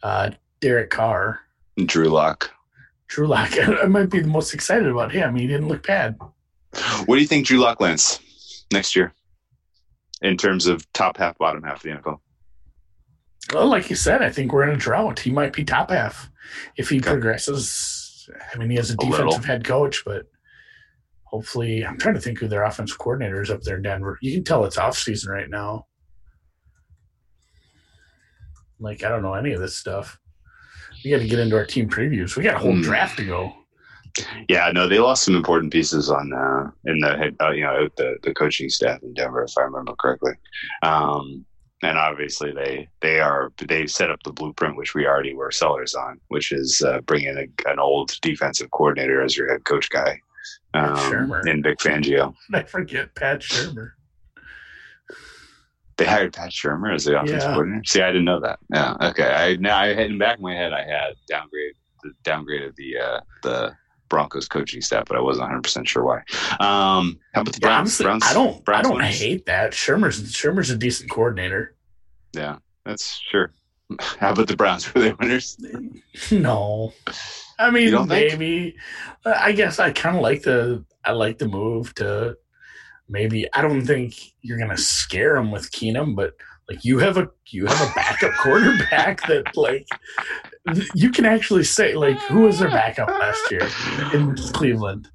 uh, 0.02 0.32
Derek 0.60 0.90
Carr. 0.90 1.40
Drew 1.86 2.06
Lock. 2.10 2.52
Drew 3.12 3.28
Lock. 3.28 3.52
I 3.84 3.86
might 3.88 4.10
be 4.10 4.22
the 4.22 4.28
most 4.30 4.54
excited 4.54 4.88
about 4.88 5.12
him. 5.12 5.36
He 5.36 5.46
didn't 5.46 5.68
look 5.68 5.86
bad. 5.86 6.18
What 7.06 7.16
do 7.16 7.22
you 7.22 7.28
think 7.28 7.46
Drew 7.46 7.60
Lock 7.60 7.82
lands 7.82 8.66
next 8.72 8.96
year 8.96 9.14
in 10.22 10.38
terms 10.38 10.66
of 10.66 10.90
top 10.94 11.18
half, 11.18 11.38
bottom 11.38 11.62
half 11.64 11.78
of 11.78 11.82
the 11.84 11.90
NFL? 11.90 12.20
Well, 13.54 13.68
like 13.68 13.90
you 13.90 13.98
said, 13.98 14.22
I 14.22 14.30
think 14.30 14.54
we're 14.54 14.64
in 14.64 14.70
a 14.70 14.78
drought. 14.78 15.20
He 15.20 15.30
might 15.30 15.52
be 15.52 15.66
top 15.66 15.90
half 15.90 16.30
if 16.78 16.90
he 16.90 17.00
Okay. 17.00 17.10
progresses. 17.12 18.30
I 18.54 18.58
mean, 18.58 18.70
he 18.70 18.78
has 18.78 18.92
a 18.92 18.96
A 18.98 19.04
little. 19.04 19.26
defensive 19.26 19.44
head 19.46 19.66
coach, 19.66 20.04
but 20.06 20.28
hopefully, 21.26 21.86
I'm 21.86 21.98
trying 21.98 22.16
to 22.16 22.22
think 22.22 22.40
who 22.40 22.48
their 22.48 22.64
offensive 22.64 22.98
coordinator 22.98 23.42
is 23.42 23.50
up 23.50 23.62
there 23.64 23.76
in 23.76 23.82
Denver. 23.82 24.18
You 24.22 24.34
can 24.34 24.46
tell 24.46 24.64
it's 24.64 24.78
off 24.78 24.98
season 24.98 25.34
right 25.34 25.50
now. 25.50 25.88
Like 28.80 29.04
I 29.04 29.10
don't 29.10 29.22
know 29.22 29.34
any 29.34 29.52
of 29.52 29.60
this 29.60 29.78
stuff. 29.78 30.18
We 31.04 31.12
got 31.12 31.20
to 31.20 31.28
get 31.28 31.40
into 31.40 31.56
our 31.56 31.66
team 31.66 31.90
previews. 31.90 32.36
We 32.36 32.44
got 32.44 32.56
a 32.56 32.60
whole 32.60 32.74
Hmm. 32.76 32.82
draft 32.82 33.18
to 33.18 33.26
go. 33.26 33.56
Yeah, 34.50 34.70
no, 34.74 34.90
they 34.90 35.00
lost 35.00 35.24
some 35.24 35.36
important 35.36 35.72
pieces 35.72 36.10
on 36.10 36.34
uh, 36.34 36.70
in 36.84 37.00
the 37.00 37.18
head, 37.18 37.36
uh, 37.42 37.52
you 37.52 37.64
know, 37.64 37.88
the 37.96 38.18
the 38.24 38.34
coaching 38.34 38.70
staff 38.70 39.02
in 39.04 39.14
Denver, 39.14 39.44
if 39.44 39.58
I 39.58 39.62
remember 39.62 39.94
correctly. 39.96 40.34
Um, 40.84 41.46
and 41.82 41.98
obviously, 41.98 42.52
they 42.52 42.90
they 43.02 43.22
are 43.22 43.54
they 43.58 43.88
set 43.88 44.12
up 44.12 44.22
the 44.24 44.34
blueprint, 44.34 44.76
which 44.76 44.94
we 44.94 45.08
already 45.08 45.34
were 45.34 45.50
sellers 45.50 45.96
on, 45.96 46.20
which 46.28 46.52
is 46.52 46.82
uh, 46.86 47.00
bringing 47.02 47.38
a, 47.38 47.70
an 47.70 47.80
old 47.80 48.12
defensive 48.22 48.70
coordinator 48.72 49.22
as 49.22 49.38
your 49.38 49.50
head 49.50 49.64
coach 49.64 49.90
guy, 49.90 50.20
um, 50.74 51.32
in 51.46 51.64
Vic 51.64 51.80
Fangio. 51.80 52.36
I 52.54 52.64
forget 52.64 53.16
Pat 53.16 53.40
Shurmur. 53.40 53.92
They 56.04 56.10
hired 56.10 56.34
Pat 56.34 56.50
Shurmur 56.52 56.94
as 56.96 57.06
the 57.06 57.16
offensive 57.18 57.40
Yeah. 57.50 57.54
coordinator. 57.54 57.84
See, 57.86 58.02
I 58.02 58.08
didn't 58.08 58.26
know 58.26 58.40
that. 58.40 58.58
Yeah. 58.74 58.96
Okay. 59.02 59.32
I 59.32 59.56
now 59.58 59.78
I 59.78 59.88
had 59.90 60.08
in 60.08 60.14
the 60.14 60.18
back 60.18 60.38
of 60.38 60.42
my 60.42 60.56
head 60.56 60.74
I 60.74 60.84
had 60.84 61.14
downgrade 61.28 61.74
the 62.04 62.12
downgraded 62.24 62.76
the 62.76 62.98
uh, 62.98 63.20
the 63.44 63.76
Broncos 64.10 64.48
coaching 64.48 64.82
staff, 64.82 65.06
but 65.08 65.16
I 65.18 65.22
wasn't 65.22 65.44
100 65.44 65.62
percent 65.62 65.88
sure 65.88 66.04
why. 66.04 66.18
Um, 66.60 67.20
how 67.34 67.42
about 67.42 67.54
the 67.54 67.60
Yeah, 67.62 67.68
Browns? 67.68 67.80
honestly, 68.02 68.04
Browns 68.06 68.24
I 68.26 68.34
don't. 68.34 68.66
Browns 68.66 68.86
I 68.86 68.90
don't 68.90 68.98
winners? 68.98 69.20
hate 69.20 69.46
that. 69.46 69.72
Shurmur's 69.74 70.22
Shurmur's 70.34 70.70
a 70.72 70.78
decent 70.78 71.10
coordinator. 71.12 71.76
Yeah, 72.34 72.58
that's 72.86 73.20
sure. 73.30 73.54
How 74.00 74.32
about 74.32 74.48
the 74.48 74.56
Browns? 74.56 74.92
Were 74.96 75.02
they 75.02 75.14
winners? 75.14 75.58
No, 76.32 76.94
I 77.60 77.70
mean 77.72 77.92
think? 77.92 78.08
maybe. 78.10 78.76
uh, 79.26 79.34
I 79.38 79.52
guess 79.52 79.78
I 79.80 79.92
kind 79.92 80.16
of 80.16 80.22
like 80.24 80.42
the. 80.44 80.84
I 81.06 81.12
like 81.14 81.38
the 81.40 81.48
move 81.48 81.94
to 81.96 82.38
maybe. 83.12 83.48
I 83.54 83.62
don't 83.62 83.86
think 83.86 84.16
you're 84.42 84.58
gonna 84.58 84.78
scare 84.78 85.36
him 85.36 85.52
with 85.52 85.72
Keenum, 85.72 86.16
but 86.16 86.34
like 86.70 86.84
you 86.86 87.00
have 87.00 87.18
a 87.18 87.30
you 87.48 87.66
have 87.66 87.82
a 87.82 87.94
backup 87.94 88.32
quarterback 88.40 89.22
that 89.28 89.56
like 89.56 89.88
you 90.96 91.12
can 91.12 91.26
actually 91.26 91.64
say 91.64 91.94
like 91.96 92.18
who 92.22 92.42
was 92.42 92.60
their 92.60 92.70
backup 92.70 93.10
last 93.10 93.52
year 93.52 93.68
in 94.14 94.36
Cleveland. 94.54 95.10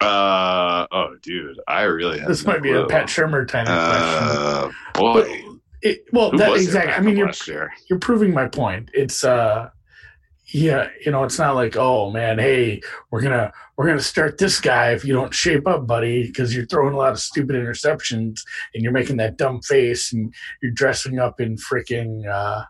Uh 0.00 0.86
oh, 0.90 1.14
dude, 1.22 1.60
I 1.68 1.82
really 1.82 2.18
have 2.18 2.28
This 2.28 2.44
no 2.44 2.52
might 2.52 2.62
be 2.62 2.70
a 2.70 2.80
clue. 2.80 2.88
Pat 2.88 3.06
Shurmur 3.06 3.48
kind 3.48 3.68
of 3.68 3.88
question. 3.88 4.36
Uh, 4.36 4.70
But 4.94 5.26
boy, 5.26 5.42
it, 5.82 6.04
well, 6.12 6.30
who 6.32 6.38
that 6.38 6.56
exactly. 6.56 6.92
I 6.92 7.00
mean, 7.00 7.16
you're 7.16 7.30
you're 7.88 7.98
proving 8.00 8.34
my 8.34 8.48
point. 8.48 8.90
It's 8.94 9.22
uh 9.22 9.70
yeah, 10.52 10.88
you 11.04 11.10
know, 11.10 11.24
it's 11.24 11.38
not 11.38 11.54
like, 11.54 11.76
oh 11.76 12.10
man, 12.10 12.38
hey, 12.38 12.82
we're 13.10 13.22
gonna 13.22 13.52
we're 13.76 13.86
gonna 13.86 14.00
start 14.00 14.36
this 14.36 14.60
guy 14.60 14.92
if 14.92 15.04
you 15.04 15.14
don't 15.14 15.32
shape 15.32 15.66
up, 15.66 15.86
buddy, 15.86 16.26
because 16.26 16.54
you're 16.54 16.66
throwing 16.66 16.94
a 16.94 16.98
lot 16.98 17.12
of 17.12 17.18
stupid 17.18 17.56
interceptions 17.56 18.40
and 18.74 18.82
you're 18.82 18.92
making 18.92 19.16
that 19.16 19.38
dumb 19.38 19.62
face 19.62 20.12
and 20.12 20.32
you're 20.62 20.72
dressing 20.72 21.18
up 21.18 21.40
in 21.40 21.56
freaking 21.56 22.26
uh 22.26 22.64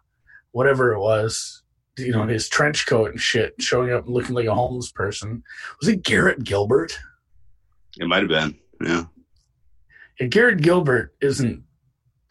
whatever 0.53 0.93
it 0.93 1.01
was, 1.01 1.63
you 1.99 2.13
know, 2.13 2.27
his 2.27 2.49
trench 2.49 2.87
coat 2.87 3.11
and 3.11 3.21
shit, 3.21 3.55
showing 3.59 3.93
up 3.93 4.05
looking 4.07 4.35
like 4.35 4.47
a 4.47 4.55
homeless 4.55 4.93
person. 4.93 5.43
Was 5.81 5.89
it 5.89 6.05
Garrett 6.05 6.45
Gilbert? 6.45 6.99
It 7.99 8.07
might 8.07 8.21
have 8.21 8.29
been. 8.29 8.57
Yeah. 8.81 9.05
And 10.21 10.31
Garrett 10.31 10.63
Gilbert 10.63 11.15
isn't 11.21 11.65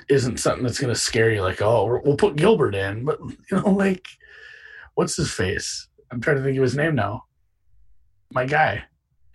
isn't 0.09 0.39
something 0.39 0.63
that's 0.63 0.79
going 0.79 0.93
to 0.93 0.99
scare 0.99 1.31
you. 1.31 1.41
Like, 1.41 1.61
oh, 1.61 2.01
we'll 2.03 2.17
put 2.17 2.35
Gilbert 2.35 2.75
in, 2.75 3.05
but 3.05 3.19
you 3.21 3.37
know, 3.51 3.69
like, 3.69 4.07
what's 4.95 5.15
his 5.15 5.31
face? 5.31 5.87
I'm 6.11 6.21
trying 6.21 6.37
to 6.37 6.43
think 6.43 6.57
of 6.57 6.63
his 6.63 6.75
name 6.75 6.95
now. 6.95 7.25
My 8.31 8.45
guy, 8.45 8.83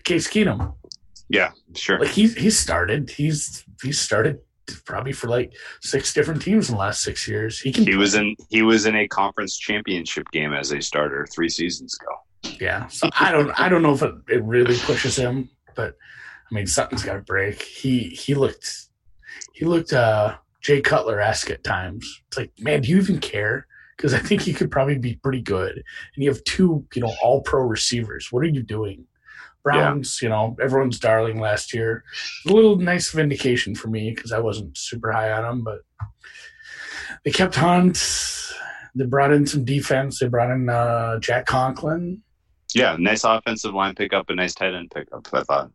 Case 0.04 0.28
Keenum. 0.28 0.74
Yeah. 1.28 1.50
Sure. 1.74 1.98
Like 1.98 2.10
he's 2.10 2.34
he's 2.34 2.58
started. 2.58 3.10
He's 3.10 3.64
he's 3.82 3.98
started 3.98 4.38
probably 4.84 5.12
for 5.12 5.28
like 5.28 5.52
six 5.80 6.12
different 6.12 6.42
teams 6.42 6.68
in 6.68 6.74
the 6.74 6.80
last 6.80 7.02
six 7.02 7.26
years. 7.26 7.60
He 7.60 7.72
can. 7.72 7.84
He 7.84 7.96
was 7.96 8.14
in 8.14 8.36
he 8.48 8.62
was 8.62 8.86
in 8.86 8.96
a 8.96 9.08
conference 9.08 9.56
championship 9.56 10.30
game 10.32 10.52
as 10.52 10.72
a 10.72 10.80
starter 10.80 11.26
three 11.34 11.48
seasons 11.48 11.96
ago. 12.00 12.56
Yeah. 12.60 12.86
So 12.88 13.08
I 13.18 13.32
don't 13.32 13.50
I 13.58 13.68
don't 13.68 13.82
know 13.82 13.94
if 13.94 14.02
it, 14.02 14.14
it 14.28 14.44
really 14.44 14.76
pushes 14.78 15.16
him, 15.16 15.50
but 15.74 15.94
I 16.50 16.54
mean 16.54 16.66
something's 16.66 17.02
got 17.02 17.14
to 17.14 17.20
break. 17.20 17.62
He 17.62 18.00
he 18.10 18.34
looked 18.34 18.86
he 19.52 19.64
looked 19.64 19.92
uh 19.92 20.36
Jay 20.60 20.80
Cutler 20.80 21.20
esque 21.20 21.50
at 21.50 21.62
times. 21.62 22.22
It's 22.28 22.36
like, 22.36 22.52
man, 22.58 22.82
do 22.82 22.88
you 22.88 22.98
even 22.98 23.20
care? 23.20 23.66
Because 23.96 24.12
I 24.12 24.18
think 24.18 24.42
he 24.42 24.52
could 24.52 24.70
probably 24.70 24.98
be 24.98 25.16
pretty 25.16 25.40
good. 25.40 25.72
And 25.76 26.24
you 26.24 26.28
have 26.28 26.44
two, 26.44 26.86
you 26.94 27.02
know, 27.02 27.14
all 27.22 27.40
pro 27.40 27.62
receivers. 27.62 28.30
What 28.30 28.42
are 28.42 28.48
you 28.48 28.62
doing? 28.62 29.06
Browns, 29.62 30.20
you 30.22 30.28
know, 30.28 30.56
everyone's 30.62 31.00
darling 31.00 31.40
last 31.40 31.74
year. 31.74 32.04
A 32.46 32.52
little 32.52 32.76
nice 32.76 33.10
vindication 33.10 33.74
for 33.74 33.88
me 33.88 34.12
because 34.14 34.30
I 34.30 34.38
wasn't 34.38 34.78
super 34.78 35.10
high 35.10 35.32
on 35.32 35.42
them, 35.42 35.64
but 35.64 35.80
they 37.24 37.32
kept 37.32 37.56
Hunt. 37.56 37.98
They 38.94 39.06
brought 39.06 39.32
in 39.32 39.44
some 39.44 39.64
defense. 39.64 40.20
They 40.20 40.28
brought 40.28 40.50
in 40.50 40.68
uh, 40.68 41.18
Jack 41.18 41.46
Conklin. 41.46 42.22
Yeah, 42.74 42.96
nice 42.98 43.24
offensive 43.24 43.74
line 43.74 43.94
pickup, 43.94 44.30
a 44.30 44.34
nice 44.34 44.54
tight 44.54 44.74
end 44.74 44.92
pickup. 44.94 45.26
I 45.32 45.42
thought. 45.42 45.70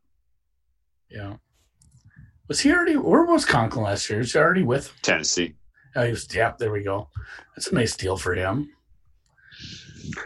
Yeah. 1.09 1.35
Was 2.47 2.61
he 2.61 2.71
already? 2.71 2.95
Where 2.95 3.25
was 3.25 3.43
Conklin 3.43 3.83
last 3.83 4.09
year? 4.09 4.19
Was 4.19 4.33
he 4.33 4.39
already 4.39 4.63
with? 4.63 4.93
Tennessee. 5.01 5.55
Oh, 5.95 6.03
he 6.05 6.11
was, 6.11 6.27
yeah, 6.33 6.53
there 6.57 6.71
we 6.71 6.83
go. 6.83 7.09
That's 7.55 7.67
a 7.67 7.75
nice 7.75 7.95
deal 7.95 8.17
for 8.17 8.33
him. 8.33 8.71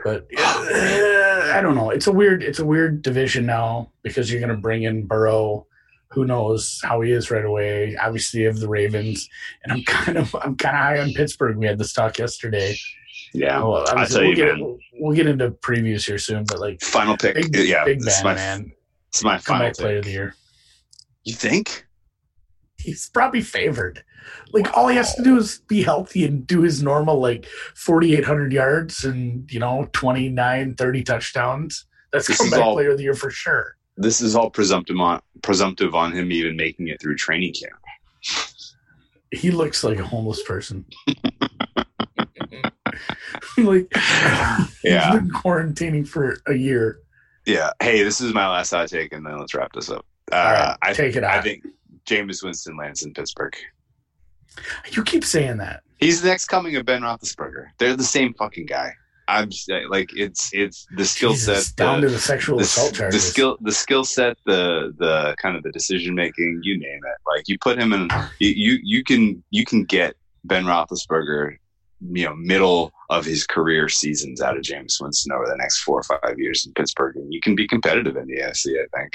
But 0.03 0.27
uh, 0.37 1.51
I 1.53 1.59
don't 1.61 1.75
know. 1.75 1.89
It's 1.89 2.07
a 2.07 2.11
weird. 2.11 2.43
It's 2.43 2.59
a 2.59 2.65
weird 2.65 3.01
division 3.01 3.45
now 3.45 3.91
because 4.03 4.31
you're 4.31 4.39
going 4.39 4.55
to 4.55 4.61
bring 4.61 4.83
in 4.83 5.05
Burrow. 5.05 5.67
Who 6.11 6.25
knows 6.25 6.79
how 6.83 7.01
he 7.01 7.11
is 7.11 7.29
right 7.31 7.43
away? 7.43 7.95
Obviously, 7.97 8.41
you 8.41 8.47
have 8.47 8.59
the 8.59 8.69
Ravens, 8.69 9.27
and 9.63 9.73
I'm 9.73 9.83
kind 9.85 10.17
of 10.17 10.33
I'm 10.35 10.55
kind 10.55 10.75
of 10.75 10.81
high 10.81 10.99
on 10.99 11.11
Pittsburgh. 11.13 11.57
We 11.57 11.65
had 11.65 11.77
this 11.77 11.93
talk 11.93 12.17
yesterday. 12.17 12.75
Yeah. 13.33 13.61
Oh, 13.61 13.71
well, 13.71 13.97
I 13.97 14.05
tell 14.05 14.21
we'll 14.21 14.29
you, 14.29 14.35
get 14.35 14.57
man. 14.57 14.79
we'll 14.93 15.15
get 15.15 15.27
into 15.27 15.51
previews 15.51 16.05
here 16.05 16.17
soon, 16.17 16.45
but 16.47 16.59
like 16.59 16.81
Final 16.81 17.17
pick. 17.17 17.35
big, 17.51 17.67
yeah, 17.67 17.83
big 17.83 18.01
man, 18.01 18.23
my 18.23 18.33
man, 18.35 18.71
It's 19.09 19.23
my 19.23 19.37
final 19.39 19.59
comeback 19.65 19.77
player 19.77 19.97
of 19.97 20.05
the 20.05 20.11
year. 20.11 20.35
You 21.25 21.33
think? 21.33 21.84
He's 22.85 23.09
probably 23.09 23.41
favored. 23.41 24.03
Like 24.53 24.75
all 24.77 24.87
he 24.87 24.95
has 24.95 25.13
to 25.15 25.23
do 25.23 25.37
is 25.37 25.59
be 25.67 25.83
healthy 25.83 26.25
and 26.25 26.45
do 26.47 26.61
his 26.61 26.81
normal 26.81 27.19
like 27.19 27.45
4800 27.75 28.53
yards 28.53 29.03
and 29.03 29.51
you 29.51 29.59
know 29.59 29.89
29 29.93 30.75
30 30.75 31.03
touchdowns. 31.03 31.85
That's 32.13 32.27
This 32.27 32.37
comeback 32.37 32.61
all- 32.61 32.73
player 32.75 32.91
of 32.91 32.97
the 32.97 33.03
year 33.03 33.13
for 33.15 33.29
sure. 33.29 33.75
This 33.97 34.19
is 34.21 34.35
all 34.35 34.49
presumptive 34.49 34.99
on 34.99 35.21
presumptive 35.41 35.95
on 35.95 36.11
him 36.11 36.31
even 36.31 36.55
making 36.57 36.87
it 36.89 37.01
through 37.01 37.15
training 37.15 37.53
camp. 37.53 37.79
He 39.31 39.51
looks 39.51 39.83
like 39.83 39.99
a 39.99 40.05
homeless 40.05 40.43
person. 40.43 40.85
like 43.57 43.91
Yeah. 44.83 45.11
he's 45.11 45.19
been 45.19 45.29
quarantining 45.31 46.07
for 46.07 46.39
a 46.47 46.53
year. 46.53 46.99
Yeah. 47.45 47.71
Hey, 47.81 48.03
this 48.03 48.21
is 48.21 48.33
my 48.33 48.47
last 48.47 48.71
hot 48.71 48.87
take, 48.89 49.13
and 49.13 49.25
then 49.25 49.37
let's 49.39 49.53
wrap 49.53 49.71
this 49.73 49.89
up. 49.89 50.05
Uh, 50.31 50.35
right, 50.35 50.77
I 50.81 50.93
take 50.93 51.15
it 51.15 51.23
I 51.23 51.41
think 51.41 51.63
Jameis 52.05 52.43
Winston 52.43 52.77
lands 52.77 53.03
in 53.03 53.13
Pittsburgh. 53.13 53.55
You 54.91 55.03
keep 55.03 55.25
saying 55.25 55.57
that. 55.57 55.81
He's 55.97 56.21
the 56.21 56.29
next 56.29 56.45
coming 56.45 56.75
of 56.75 56.85
Ben 56.85 57.01
Roethlisberger. 57.01 57.67
They're 57.77 57.95
the 57.95 58.03
same 58.03 58.33
fucking 58.33 58.67
guy. 58.67 58.93
I'm 59.27 59.49
just, 59.49 59.69
uh, 59.71 59.79
like 59.89 60.11
it's 60.15 60.51
it's 60.53 60.85
the 60.95 61.05
skill 61.05 61.31
Jesus, 61.31 61.67
set, 61.67 61.75
down 61.75 62.01
the, 62.01 62.07
to 62.07 62.13
the 62.13 62.19
sexual 62.19 62.57
the, 62.57 62.63
assault 62.63 62.93
the 62.93 63.19
skill 63.19 63.57
the 63.61 63.71
skill 63.71 64.03
set, 64.03 64.37
the 64.45 64.93
the 64.99 65.35
kind 65.41 65.55
of 65.57 65.63
the 65.63 65.71
decision 65.71 66.13
making. 66.13 66.59
You 66.63 66.77
name 66.77 66.99
it. 67.03 67.17
Like 67.25 67.47
you 67.47 67.57
put 67.59 67.79
him 67.79 67.91
in, 67.91 68.07
you 68.39 68.49
you, 68.49 68.79
you 68.83 69.03
can 69.03 69.43
you 69.49 69.65
can 69.65 69.83
get 69.83 70.15
Ben 70.43 70.65
Roethlisberger, 70.65 71.57
you 72.11 72.25
know, 72.25 72.35
middle 72.35 72.91
of 73.09 73.23
his 73.25 73.45
career 73.45 73.87
seasons 73.87 74.41
out 74.41 74.57
of 74.57 74.63
Jameis 74.63 74.99
Winston 75.01 75.31
over 75.31 75.45
the 75.47 75.55
next 75.57 75.81
four 75.83 75.99
or 75.99 76.03
five 76.03 76.39
years 76.39 76.65
in 76.65 76.73
Pittsburgh, 76.73 77.15
and 77.15 77.31
you 77.31 77.39
can 77.39 77.55
be 77.55 77.67
competitive 77.67 78.15
in 78.17 78.25
the 78.27 78.37
AFC. 78.41 78.73
I 78.79 78.97
think, 78.97 79.13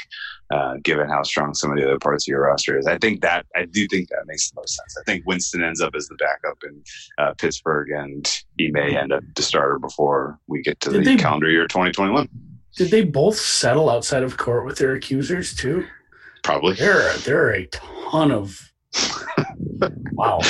uh, 0.53 0.75
given 0.85 1.09
how 1.09 1.23
strong 1.23 1.55
some 1.55 1.71
of 1.73 1.77
the 1.77 1.85
other 1.85 1.99
parts 1.99 2.25
of 2.25 2.29
your 2.29 2.43
roster 2.43 2.79
is, 2.79 2.87
I 2.87 2.99
think 2.99 3.21
that 3.23 3.47
I 3.57 3.65
do 3.65 3.87
think 3.89 4.09
that 4.09 4.27
makes 4.27 4.51
the 4.51 4.61
most 4.61 4.77
sense. 4.77 4.97
I 5.01 5.03
think 5.11 5.27
Winston 5.27 5.63
ends 5.65 5.81
up 5.81 5.95
as 5.95 6.07
the 6.09 6.15
backup 6.17 6.59
in 6.65 6.83
uh, 7.19 7.35
Pittsburgh, 7.39 7.91
and 7.91 8.43
he 8.57 8.71
may 8.71 8.97
end 8.97 9.13
up 9.13 9.23
the 9.35 9.43
starter 9.43 9.79
before 9.79 10.39
we 10.47 10.63
get 10.63 10.79
to 10.81 10.91
Did 10.91 11.01
the 11.01 11.17
they- 11.17 11.17
calendar 11.17 11.51
year 11.51 11.67
2021. 11.67 12.29
Did 12.77 12.93
they 12.93 13.05
both 13.05 13.37
settle 13.37 13.91
outside 13.91 14.23
of 14.23 14.37
court 14.37 14.65
with 14.65 14.79
their 14.79 14.95
accusers 14.95 15.55
too? 15.57 15.85
Probably. 16.45 16.75
There, 16.75 17.11
are, 17.11 17.17
there 17.19 17.45
are 17.47 17.55
a 17.55 17.67
ton 17.67 18.31
of. 18.33 18.73
Wow. 20.13 20.41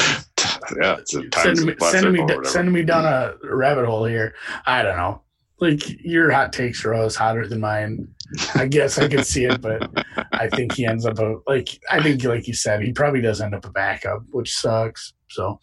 Yeah, 0.81 0.97
it's 0.99 1.15
a 1.15 1.29
time 1.29 1.57
sending 1.57 1.67
me, 1.67 1.75
sending 1.81 2.13
me, 2.13 2.19
circle 2.19 2.25
or 2.25 2.27
da- 2.29 2.37
whatever. 2.37 2.45
sending 2.45 2.75
me 2.75 2.83
down 2.83 3.05
a 3.05 3.35
rabbit 3.55 3.87
hole 3.87 4.05
here. 4.05 4.35
I 4.67 4.83
don't 4.83 4.97
know. 4.97 5.23
Like 5.59 5.81
your 6.03 6.31
hot 6.31 6.53
takes 6.55 6.85
are 6.87 6.95
always 6.95 7.15
hotter 7.17 7.47
than 7.47 7.61
mine. 7.61 8.09
I 8.55 8.67
guess 8.67 8.99
I 8.99 9.09
could 9.09 9.27
see 9.27 9.45
it, 9.45 9.61
but 9.61 9.91
I 10.33 10.49
think 10.49 10.73
he 10.73 10.87
ends 10.87 11.05
up 11.05 11.19
a 11.19 11.37
like. 11.47 11.69
I 11.91 12.03
think, 12.03 12.25
like 12.25 12.47
you 12.49 12.55
said, 12.55 12.81
he 12.83 12.93
probably 12.93 13.21
does 13.21 13.41
end 13.43 13.55
up 13.55 13.67
a 13.67 13.71
backup, 13.71 14.23
which 14.31 14.55
sucks. 14.55 15.13
So, 15.29 15.61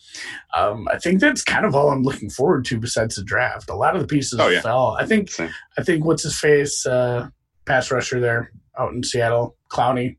um, 0.55 0.88
I 0.91 0.97
think 0.99 1.20
that's 1.20 1.43
kind 1.43 1.66
of 1.66 1.74
all 1.76 1.89
I'm 1.89 2.03
looking 2.03 2.30
forward 2.30 2.64
to 2.66 2.80
besides 2.80 3.16
the 3.16 3.24
draft. 3.24 3.70
A 3.70 3.76
lot 3.76 3.95
of 3.95 4.01
the 4.01 4.08
pieces 4.08 4.39
Oh, 4.39 4.47
yeah. 4.49 4.62
fell. 4.62 4.95
I 4.99 5.05
think. 5.05 5.32
Same. 5.32 5.49
I 5.78 5.84
think 5.84 6.05
what's 6.05 6.24
his 6.24 6.39
face, 6.39 6.86
uh, 6.86 7.30
pass 7.66 7.89
rusher 7.89 8.20
there 8.20 8.51
out 8.78 8.93
in 8.93 9.03
Seattle, 9.03 9.58
Clowney. 9.72 10.18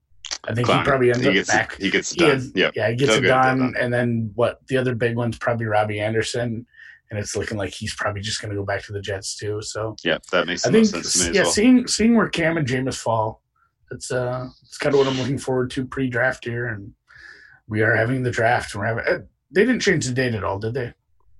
I 0.48 0.54
think 0.54 0.66
Clowney. 0.68 0.78
he 0.78 0.84
probably 0.84 1.08
ends 1.10 1.22
he 1.22 1.28
up 1.28 1.34
gets 1.34 1.48
back. 1.50 1.76
he 1.76 1.90
gets 1.90 2.12
it 2.12 2.20
He 2.20 2.26
done. 2.26 2.52
Yep. 2.54 2.72
Yeah, 2.74 2.90
he 2.90 2.96
gets 2.96 3.12
it 3.16 3.20
done. 3.22 3.58
done. 3.58 3.74
And 3.78 3.92
then 3.92 4.30
what 4.34 4.66
the 4.68 4.76
other 4.78 4.94
big 4.94 5.14
one's 5.16 5.38
probably 5.38 5.66
Robbie 5.66 6.00
Anderson. 6.00 6.66
And 7.10 7.18
it's 7.18 7.34
looking 7.36 7.56
like 7.56 7.72
he's 7.72 7.94
probably 7.94 8.20
just 8.20 8.40
going 8.42 8.50
to 8.50 8.56
go 8.56 8.64
back 8.64 8.82
to 8.84 8.92
the 8.92 9.00
Jets 9.00 9.36
too. 9.36 9.60
So 9.62 9.96
yeah, 10.04 10.18
That 10.32 10.46
makes 10.46 10.66
I 10.66 10.70
think, 10.70 10.86
sense 10.86 11.12
to 11.14 11.18
me 11.24 11.28
as 11.30 11.34
yeah, 11.36 11.42
well. 11.42 11.50
seeing 11.52 11.86
seeing 11.86 12.14
where 12.16 12.28
Cam 12.28 12.56
and 12.58 12.66
Jameis 12.66 12.96
fall, 12.96 13.42
that's 13.90 14.10
uh, 14.10 14.46
it's 14.62 14.76
kind 14.78 14.94
of 14.94 14.98
what 15.00 15.08
I'm 15.08 15.16
looking 15.18 15.38
forward 15.38 15.70
to 15.72 15.86
pre-draft 15.86 16.44
here. 16.44 16.66
And 16.66 16.92
we 17.66 17.80
are 17.82 17.94
having 17.94 18.22
the 18.22 18.30
draft. 18.30 18.74
We're 18.74 18.84
having. 18.86 19.04
Uh, 19.06 19.18
they 19.50 19.62
didn't 19.64 19.80
change 19.80 20.06
the 20.06 20.12
date 20.12 20.34
at 20.34 20.44
all, 20.44 20.58
did 20.58 20.74
they? 20.74 20.92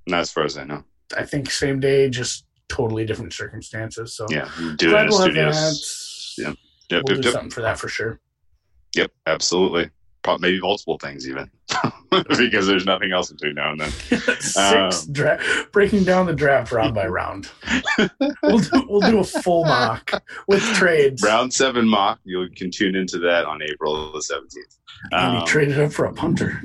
Not 0.07 0.21
as 0.21 0.33
far 0.33 0.45
as 0.45 0.57
I 0.57 0.65
know. 0.65 0.85
I 1.17 1.25
think 1.25 1.51
same 1.51 1.81
day, 1.81 2.09
just 2.09 2.47
totally 2.71 3.05
different 3.05 3.33
circumstances. 3.35 4.17
So 4.17 4.27
Yeah. 4.31 4.49
Do 4.77 4.95
it 4.97 5.01
in 5.03 5.09
we'll 5.09 5.19
studios. 5.21 6.35
that. 6.39 6.45
Yep. 6.49 6.57
Yep. 6.91 7.03
We'll 7.07 7.17
Yep. 7.17 7.23
do 7.23 7.29
Yep. 7.29 7.33
something 7.35 7.51
for 7.51 7.61
that 7.63 7.79
for 7.79 7.89
sure. 7.89 8.21
Yep. 8.97 9.11
Absolutely. 9.27 9.91
Probably 10.23 10.49
maybe 10.51 10.61
multiple 10.61 10.99
things 10.99 11.29
even. 11.29 11.51
because 12.11 12.67
there's 12.67 12.85
nothing 12.87 13.13
else 13.13 13.31
between 13.31 13.55
now 13.55 13.71
and 13.73 13.81
then. 13.81 13.91
Six 14.41 14.57
Um, 14.57 15.13
dra- 15.13 15.41
breaking 15.73 16.05
down 16.05 16.27
the 16.27 16.35
draft 16.35 16.73
round 16.73 16.95
by 16.95 17.07
round. 17.21 17.51
we'll 18.43 18.59
do 18.59 18.87
we'll 18.89 19.11
do 19.11 19.19
a 19.21 19.25
full 19.25 19.65
mock 19.65 20.11
with 20.49 20.63
trades. 20.75 21.23
Round 21.23 21.53
seven 21.53 21.87
mock. 21.89 22.19
You 22.25 22.49
can 22.57 22.71
tune 22.71 22.97
into 22.97 23.19
that 23.21 23.45
on 23.45 23.63
April 23.63 24.11
the 24.13 24.21
seventeenth. 24.23 24.77
and 25.13 25.35
he 25.35 25.41
Um, 25.41 25.47
traded 25.47 25.79
up 25.79 25.93
for 25.93 26.07
a 26.07 26.13
punter. 26.13 26.61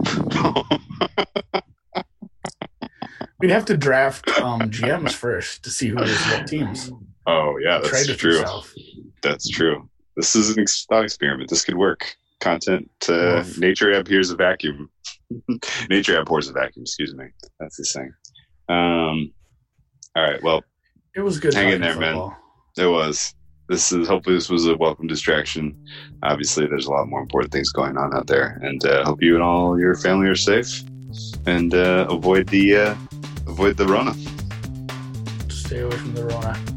We'd 3.39 3.51
have 3.51 3.65
to 3.65 3.75
draft 3.77 4.29
um, 4.39 4.61
GMs 4.71 5.11
first 5.11 5.63
to 5.65 5.69
see 5.69 5.89
who 5.89 5.99
is 6.01 6.17
what 6.27 6.47
teams. 6.47 6.91
oh 7.27 7.57
yeah, 7.61 7.79
that's 7.79 8.15
true. 8.15 8.41
That's 9.21 9.49
true. 9.49 9.89
This 10.15 10.35
is 10.35 10.55
an 10.55 10.65
thought 10.89 11.03
experiment. 11.03 11.49
This 11.49 11.63
could 11.65 11.77
work. 11.77 12.15
Content. 12.39 12.89
Uh, 13.07 13.39
Oof. 13.39 13.57
nature 13.57 13.91
abhors 13.91 14.29
a 14.29 14.35
vacuum. 14.35 14.89
nature 15.89 16.19
abhors 16.19 16.49
a 16.49 16.53
vacuum. 16.53 16.83
Excuse 16.83 17.13
me. 17.15 17.25
That's 17.59 17.77
the 17.77 17.85
saying. 17.85 18.13
Um. 18.69 19.31
All 20.15 20.23
right. 20.23 20.41
Well, 20.43 20.63
It 21.15 21.21
was 21.21 21.39
good. 21.39 21.53
Hang 21.53 21.71
in 21.71 21.81
there, 21.81 21.97
man. 21.97 22.31
it 22.77 22.85
was. 22.87 23.33
This 23.69 23.91
is 23.93 24.07
hopefully 24.07 24.35
this 24.35 24.49
was 24.49 24.67
a 24.67 24.75
welcome 24.75 25.07
distraction. 25.07 25.75
Obviously, 26.21 26.67
there's 26.67 26.85
a 26.85 26.91
lot 26.91 27.07
more 27.07 27.21
important 27.21 27.51
things 27.53 27.71
going 27.71 27.97
on 27.97 28.13
out 28.13 28.27
there, 28.27 28.59
and 28.61 28.85
uh, 28.85 29.05
hope 29.05 29.21
you 29.23 29.35
and 29.35 29.43
all 29.43 29.79
your 29.79 29.95
family 29.95 30.27
are 30.27 30.35
safe 30.35 30.83
and 31.45 31.73
uh, 31.73 32.05
avoid 32.09 32.47
the 32.49 32.75
uh, 32.75 32.95
avoid 33.47 33.77
the 33.77 33.87
Rona. 33.87 34.13
Stay 35.49 35.79
away 35.79 35.95
from 35.95 36.13
the 36.13 36.25
Rona. 36.25 36.72